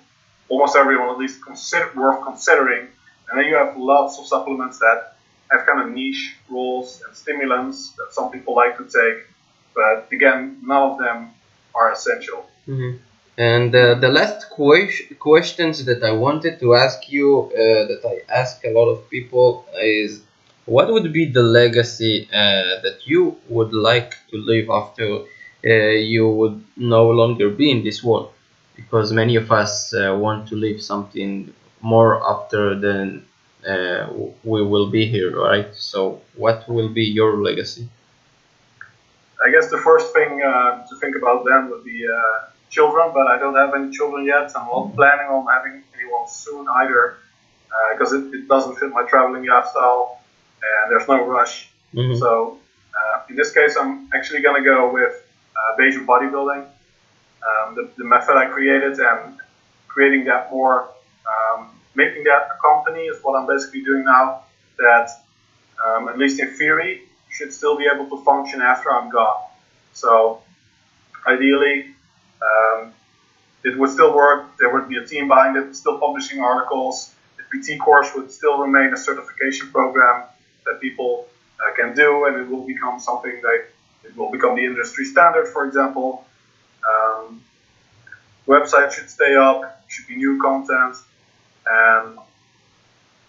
almost 0.49 0.77
everyone 0.77 1.09
at 1.09 1.19
least 1.19 1.45
consider, 1.45 1.91
worth 1.97 2.23
considering. 2.25 2.89
And 3.31 3.39
then 3.39 3.47
you 3.47 3.57
have 3.57 3.77
lots 3.77 4.19
of 4.19 4.27
supplements 4.27 4.79
that 4.81 5.17
have 5.53 5.67
kind 5.67 5.81
of 5.83 5.89
niche 5.91 6.37
roles 6.51 7.03
and 7.07 7.17
stimulants 7.17 7.93
that 7.99 8.09
some 8.13 8.31
people 8.31 8.55
like 8.55 8.77
to 8.79 8.85
take, 8.85 9.19
but 9.75 10.09
again, 10.13 10.59
none 10.63 10.83
of 10.91 10.99
them 10.99 11.19
are 11.75 11.93
essential. 11.93 12.41
Mhm. 12.69 12.99
And 13.39 13.75
uh, 13.75 13.95
the 14.05 14.09
last 14.19 14.39
que- 14.57 15.15
questions 15.19 15.85
that 15.89 16.03
I 16.11 16.13
wanted 16.13 16.55
to 16.61 16.75
ask 16.75 16.99
you, 17.17 17.29
uh, 17.63 17.83
that 17.91 18.03
I 18.13 18.17
ask 18.43 18.55
a 18.65 18.73
lot 18.79 18.89
of 18.95 18.99
people, 19.11 19.49
is 19.81 20.11
what 20.67 20.87
would 20.93 21.13
be 21.13 21.25
the 21.39 21.43
legacy 21.43 22.29
uh, 22.33 22.81
that 22.85 22.99
you 23.07 23.37
would 23.49 23.73
like 23.73 24.13
to 24.31 24.37
leave 24.51 24.69
after 24.71 25.07
uh, 25.65 25.71
you 26.15 26.29
would 26.29 26.59
no 26.77 27.11
longer 27.11 27.49
be 27.51 27.71
in 27.71 27.83
this 27.85 28.03
world? 28.05 28.31
Because 28.77 29.13
many 29.13 29.37
of 29.37 29.51
us 29.53 29.95
uh, 29.95 30.17
want 30.25 30.49
to 30.49 30.57
leave 30.57 30.81
something 30.83 31.53
more 31.81 32.13
after 32.33 32.75
than 32.79 33.27
uh, 33.69 34.09
we 34.45 34.63
will 34.63 34.89
be 34.91 35.07
here, 35.07 35.37
right? 35.37 35.75
So, 35.75 36.21
what 36.37 36.69
will 36.69 36.89
be 36.89 37.05
your 37.05 37.43
legacy? 37.43 37.89
I 39.45 39.51
guess 39.51 39.71
the 39.71 39.79
first 39.79 40.13
thing 40.15 40.43
uh, 40.43 40.87
to 40.87 40.97
think 41.01 41.17
about 41.17 41.45
then 41.45 41.71
would 41.71 41.85
be 41.85 42.07
uh, 42.07 42.47
children, 42.71 43.11
but 43.13 43.27
I 43.27 43.39
don't 43.39 43.57
have 43.57 43.75
any 43.75 43.91
children 43.91 44.25
yet. 44.25 44.53
I'm 44.57 44.67
not 44.67 44.95
planning 44.95 45.27
on 45.27 45.47
having 45.47 45.83
anyone 45.95 46.29
soon 46.29 46.67
either 46.69 47.17
because 47.93 48.13
it, 48.13 48.33
it 48.35 48.49
doesn't 48.49 48.77
fit 48.77 48.91
my 48.91 49.03
traveling 49.05 49.47
lifestyle 49.47 50.21
and 50.63 50.91
there's 50.91 51.09
no 51.09 51.25
rush. 51.27 51.69
Mm-hmm. 51.95 52.19
So 52.19 52.59
uh, 52.95 53.23
in 53.29 53.37
this 53.37 53.53
case, 53.53 53.77
I'm 53.77 54.09
actually 54.15 54.43
going 54.43 54.63
to 54.63 54.69
go 54.69 54.93
with 54.93 55.15
uh, 55.57 55.77
Bayesian 55.79 56.07
bodybuilding. 56.07 56.67
Um, 57.43 57.75
the, 57.75 57.91
the, 57.97 58.05
method 58.05 58.37
I 58.37 58.47
created 58.47 59.01
and 59.01 59.39
creating 59.89 60.27
that 60.27 60.53
more, 60.53 60.91
um, 61.27 61.71
making 61.95 62.25
that 62.25 62.49
a 62.55 62.61
company 62.67 63.03
is 63.07 63.23
what 63.23 63.39
I'm 63.39 63.47
basically 63.47 63.83
doing 63.83 64.05
now. 64.05 64.45
That 64.79 65.11
um, 65.85 66.09
at 66.09 66.19
least 66.19 66.41
in 66.41 66.49
theory 66.57 67.03
should 67.31 67.53
still 67.53 67.77
be 67.77 67.87
able 67.93 68.09
to 68.11 68.25
function 68.25 68.61
after 68.61 68.93
I'm 68.93 69.11
gone. 69.11 69.43
So 69.93 70.43
ideally, 71.27 71.95
um, 72.43 72.93
it 73.65 73.79
would 73.79 73.91
still 73.91 74.15
work. 74.15 74.57
There 74.59 74.73
would 74.73 74.89
be 74.89 74.97
a 74.97 75.07
team 75.07 75.29
behind 75.29 75.57
it, 75.57 75.75
still 75.77 75.99
publishing 75.99 76.41
articles. 76.41 77.15
The 77.37 77.59
PT 77.59 77.79
course 77.79 78.11
would 78.15 78.31
still 78.31 78.59
remain 78.59 78.93
a 78.93 78.97
certification 78.97 79.71
program 79.71 80.25
that 80.65 80.81
people 80.81 81.27
uh, 81.61 81.75
can 81.75 81.95
do, 81.95 82.27
and 82.27 82.37
it 82.37 82.49
will 82.49 82.67
become 82.67 82.99
something 82.99 83.41
that 83.43 83.67
it 84.05 84.17
will 84.17 84.31
become 84.31 84.57
the 84.57 84.65
industry 84.65 85.05
standard, 85.05 85.49
for 85.49 85.67
example. 85.67 86.25
Um, 86.91 87.43
website 88.47 88.93
should 88.93 89.09
stay 89.09 89.37
up, 89.37 89.85
should 89.89 90.09
be 90.09 90.17
new 90.17 90.41
content, 90.41 90.97
and 91.67 92.19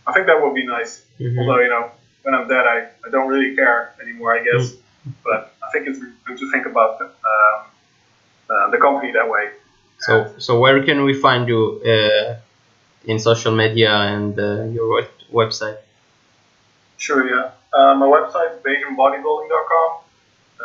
I 0.05 0.11
think 0.13 0.27
that 0.27 0.41
would 0.41 0.53
be 0.53 0.65
nice. 0.65 1.05
Mm-hmm. 1.19 1.39
Although, 1.39 1.59
you 1.59 1.69
know, 1.69 1.91
when 2.23 2.35
I'm 2.35 2.47
dead, 2.47 2.65
I, 2.65 2.87
I 3.05 3.09
don't 3.11 3.27
really 3.27 3.55
care 3.55 3.93
anymore, 4.01 4.35
I 4.35 4.43
guess. 4.43 4.71
Mm-hmm. 4.71 5.11
But 5.23 5.53
I 5.61 5.69
think 5.71 5.87
it's 5.87 5.99
good 5.99 6.37
to 6.37 6.51
think 6.51 6.65
about 6.65 7.01
um, 7.01 7.09
uh, 8.49 8.69
the 8.71 8.77
company 8.77 9.11
that 9.11 9.29
way. 9.29 9.49
So, 9.99 10.33
so 10.37 10.59
where 10.59 10.83
can 10.83 11.03
we 11.03 11.13
find 11.13 11.47
you 11.47 11.81
uh, 11.85 12.35
in 13.05 13.19
social 13.19 13.55
media 13.55 13.91
and 13.91 14.37
uh, 14.37 14.63
your 14.65 15.03
website? 15.31 15.77
Sure, 16.97 17.27
yeah. 17.29 17.51
Uh, 17.73 17.95
my 17.95 18.05
website 18.05 18.55
is 18.55 18.61
BayesianBodybuilding.com, 18.63 20.01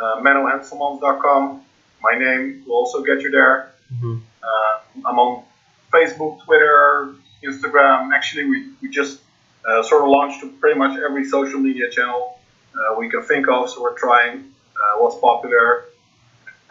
uh. 0.01 1.59
My 2.01 2.17
name 2.17 2.63
will 2.65 2.75
also 2.75 3.03
get 3.03 3.21
you 3.21 3.31
there. 3.31 3.73
Mm-hmm. 3.93 4.19
Uh, 4.41 4.79
I'm 5.05 5.19
on 5.19 5.43
Facebook, 5.91 6.41
Twitter, 6.45 7.15
Instagram. 7.43 8.11
Actually, 8.13 8.45
we, 8.45 8.69
we 8.81 8.89
just 8.89 9.19
uh, 9.67 9.83
sort 9.83 10.03
of 10.03 10.09
launched 10.09 10.43
pretty 10.59 10.77
much 10.77 10.99
every 10.99 11.25
social 11.25 11.59
media 11.59 11.89
channel 11.89 12.39
uh, 12.73 12.95
we 12.97 13.09
can 13.09 13.21
think 13.23 13.47
of. 13.47 13.69
So 13.69 13.81
we're 13.81 13.97
trying 13.97 14.53
uh, 14.75 14.99
what's 14.99 15.19
popular, 15.19 15.85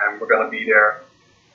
and 0.00 0.20
we're 0.20 0.28
going 0.28 0.44
to 0.44 0.50
be 0.50 0.64
there 0.64 1.02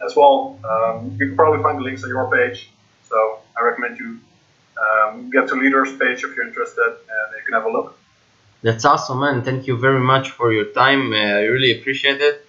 as 0.05 0.15
well. 0.15 0.59
Um, 0.63 1.17
you 1.19 1.27
can 1.27 1.35
probably 1.35 1.61
find 1.63 1.77
the 1.77 1.83
links 1.83 2.03
on 2.03 2.09
your 2.09 2.29
page. 2.29 2.69
So 3.09 3.39
I 3.57 3.63
recommend 3.63 3.99
you 3.99 4.19
um, 4.81 5.29
get 5.29 5.47
to 5.49 5.55
leaders 5.55 5.91
page 5.97 6.23
if 6.23 6.35
you're 6.35 6.47
interested, 6.47 6.87
and 6.87 7.27
you 7.37 7.43
can 7.45 7.53
have 7.53 7.65
a 7.65 7.71
look. 7.71 7.97
That's 8.61 8.85
awesome, 8.85 9.19
man. 9.19 9.43
Thank 9.43 9.67
you 9.67 9.77
very 9.77 9.99
much 9.99 10.31
for 10.31 10.53
your 10.53 10.65
time. 10.65 11.11
Uh, 11.11 11.17
I 11.17 11.43
really 11.43 11.77
appreciate 11.77 12.21
it. 12.21 12.42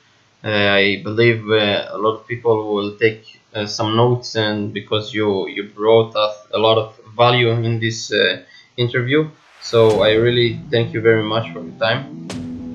Uh, 0.44 0.48
I 0.50 1.00
believe 1.02 1.48
uh, 1.48 1.88
a 1.90 1.96
lot 1.96 2.20
of 2.20 2.26
people 2.26 2.74
will 2.74 2.98
take 2.98 3.40
uh, 3.54 3.64
some 3.66 3.96
notes, 3.96 4.36
and 4.36 4.74
because 4.74 5.14
you 5.14 5.48
you 5.48 5.70
brought 5.74 6.14
us 6.14 6.36
a 6.52 6.58
lot 6.58 6.76
of 6.76 7.00
value 7.16 7.50
in 7.50 7.80
this 7.80 8.12
uh, 8.12 8.42
interview, 8.76 9.30
so 9.62 10.02
I 10.02 10.12
really 10.12 10.60
thank 10.70 10.92
you 10.92 11.00
very 11.00 11.22
much 11.22 11.50
for 11.52 11.60
your 11.64 11.78
time. 11.78 12.28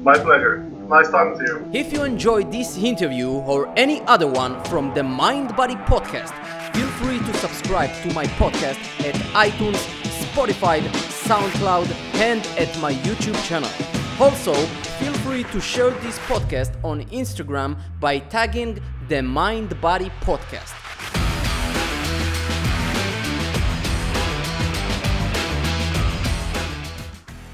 My 0.04 0.18
pleasure. 0.18 0.66
Nice 0.90 1.12
talking 1.12 1.38
to 1.38 1.46
you. 1.46 1.70
If 1.72 1.94
you 1.94 2.04
enjoyed 2.04 2.52
this 2.52 2.76
interview 2.76 3.30
or 3.30 3.72
any 3.78 4.02
other 4.08 4.26
one 4.26 4.64
from 4.64 4.92
the 4.96 5.04
Mind 5.04 5.56
Body 5.56 5.76
Podcast, 5.86 6.34
feel 6.74 6.88
free 6.98 7.20
to 7.20 7.34
subscribe 7.38 7.92
to 8.02 8.12
my 8.16 8.26
podcast 8.42 8.82
at 9.06 9.14
iTunes, 9.48 9.78
Spotify, 10.26 10.82
SoundCloud, 11.28 11.88
and 12.16 12.42
at 12.58 12.76
my 12.80 12.94
YouTube 13.06 13.38
channel. 13.46 13.70
Also, 14.20 14.54
feel 14.98 15.09
free 15.30 15.44
to 15.44 15.62
share 15.62 15.92
this 16.02 16.18
podcast 16.26 16.72
on 16.84 17.04
Instagram 17.12 17.78
by 18.00 18.18
tagging 18.18 18.82
the 19.10 19.22
Mind 19.22 19.80
Body 19.80 20.12
Podcast. 20.22 20.74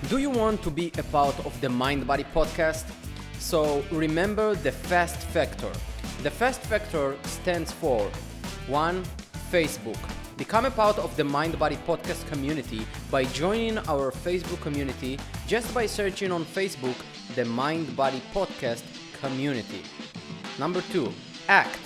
Do 0.09 0.19
you 0.19 0.29
want 0.29 0.63
to 0.63 0.71
be 0.71 0.93
a 0.97 1.03
part 1.03 1.37
of 1.45 1.59
the 1.59 1.67
Mind 1.67 2.07
Body 2.07 2.25
Podcast? 2.33 2.85
So 3.39 3.83
remember 3.91 4.55
the 4.55 4.71
FAST 4.71 5.17
factor. 5.35 5.71
The 6.23 6.31
FAST 6.31 6.61
factor 6.61 7.17
stands 7.23 7.73
for 7.73 8.09
1. 8.67 9.03
Facebook 9.51 10.24
Become 10.37 10.65
a 10.65 10.71
part 10.71 10.99
of 10.99 11.15
the 11.15 11.23
Mind 11.23 11.57
Body 11.57 11.77
Podcast 11.87 12.27
community 12.27 12.85
by 13.09 13.23
joining 13.23 13.77
our 13.87 14.11
Facebook 14.11 14.59
community 14.59 15.17
just 15.47 15.73
by 15.73 15.85
searching 15.85 16.29
on 16.29 16.43
Facebook 16.43 16.95
the 17.35 17.45
Mind 17.45 17.95
Body 17.95 18.21
Podcast 18.33 18.83
community. 19.21 19.81
Number 20.59 20.81
two, 20.91 21.13
act. 21.47 21.79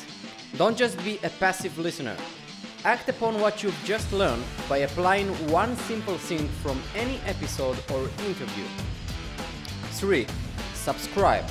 Don't 0.57 0.75
just 0.75 0.97
be 1.03 1.19
a 1.23 1.29
passive 1.29 1.77
listener. 1.77 2.17
Act 2.85 3.07
upon 3.09 3.39
what 3.39 3.61
you've 3.61 3.79
just 3.85 4.11
learned 4.13 4.43
by 4.67 4.77
applying 4.77 5.27
one 5.51 5.75
simple 5.75 6.17
thing 6.17 6.47
from 6.63 6.81
any 6.95 7.19
episode 7.27 7.77
or 7.91 8.01
interview. 8.25 8.65
3. 9.91 10.25
Subscribe. 10.73 11.45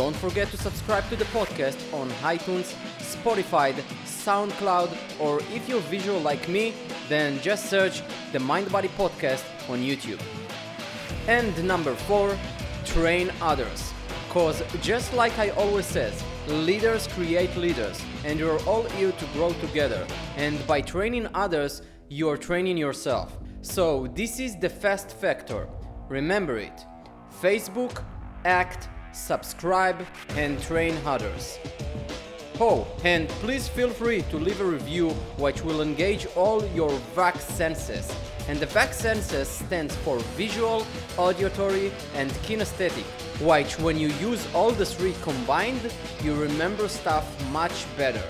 Don't 0.00 0.16
forget 0.16 0.48
to 0.48 0.56
subscribe 0.56 1.06
to 1.10 1.16
the 1.16 1.26
podcast 1.26 1.76
on 1.92 2.08
iTunes, 2.22 2.72
Spotify, 3.00 3.74
SoundCloud, 4.06 4.90
or 5.20 5.40
if 5.52 5.68
you're 5.68 5.86
visual 5.90 6.18
like 6.20 6.48
me, 6.48 6.72
then 7.10 7.38
just 7.42 7.68
search 7.68 8.00
the 8.32 8.40
Mind 8.40 8.72
Body 8.72 8.88
Podcast 8.96 9.44
on 9.68 9.80
YouTube. 9.80 10.18
And 11.28 11.52
number 11.68 11.94
four, 11.94 12.34
train 12.86 13.30
others. 13.42 13.92
Cause 14.30 14.62
just 14.80 15.12
like 15.12 15.38
I 15.38 15.50
always 15.50 15.84
says, 15.84 16.24
leaders 16.48 17.06
create 17.08 17.54
leaders, 17.58 18.00
and 18.24 18.38
you're 18.38 18.62
all 18.62 18.84
here 18.96 19.12
to 19.12 19.24
grow 19.34 19.52
together. 19.60 20.06
And 20.38 20.66
by 20.66 20.80
training 20.80 21.28
others, 21.34 21.82
you're 22.08 22.38
training 22.38 22.78
yourself. 22.78 23.36
So 23.60 24.06
this 24.14 24.40
is 24.40 24.58
the 24.58 24.70
fast 24.70 25.10
factor. 25.10 25.68
Remember 26.08 26.56
it. 26.56 26.86
Facebook, 27.42 28.02
act, 28.46 28.88
subscribe, 29.12 30.06
and 30.36 30.60
train 30.62 30.96
others. 31.04 31.58
Oh, 32.62 32.86
and 33.04 33.26
please 33.40 33.68
feel 33.68 33.88
free 33.88 34.20
to 34.30 34.36
leave 34.36 34.60
a 34.60 34.64
review 34.64 35.10
which 35.38 35.62
will 35.62 35.80
engage 35.80 36.26
all 36.36 36.62
your 36.74 36.90
VAC 37.16 37.38
senses. 37.38 38.14
And 38.48 38.58
the 38.58 38.66
VAC 38.66 38.92
senses 38.92 39.48
stands 39.48 39.96
for 39.96 40.18
visual, 40.36 40.86
auditory, 41.16 41.90
and 42.14 42.30
kinesthetic, 42.44 43.04
which 43.40 43.78
when 43.78 43.98
you 43.98 44.08
use 44.20 44.46
all 44.54 44.72
the 44.72 44.84
three 44.84 45.14
combined, 45.22 45.90
you 46.22 46.34
remember 46.34 46.86
stuff 46.86 47.24
much 47.50 47.86
better. 47.96 48.22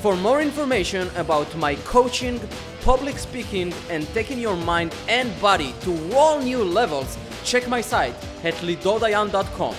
For 0.00 0.16
more 0.16 0.40
information 0.40 1.10
about 1.16 1.52
my 1.56 1.74
coaching, 1.76 2.40
public 2.84 3.18
speaking, 3.18 3.72
and 3.90 4.06
taking 4.14 4.38
your 4.38 4.56
mind 4.56 4.94
and 5.08 5.28
body 5.40 5.74
to 5.82 6.14
all 6.14 6.40
new 6.40 6.62
levels, 6.62 7.18
check 7.44 7.68
my 7.68 7.80
site 7.80 8.14
at 8.44 8.54
lidodayan.com. 8.54 9.74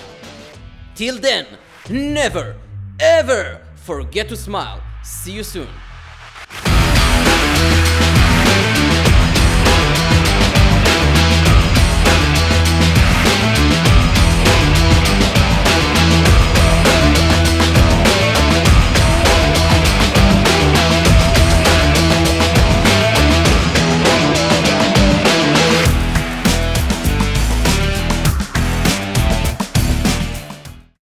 Till 0.94 1.18
then, 1.18 1.46
never, 1.90 2.54
ever 3.00 3.60
forget 3.74 4.28
to 4.28 4.36
smile. 4.36 4.80
See 5.02 5.32
you 5.32 5.42
soon. 5.42 5.68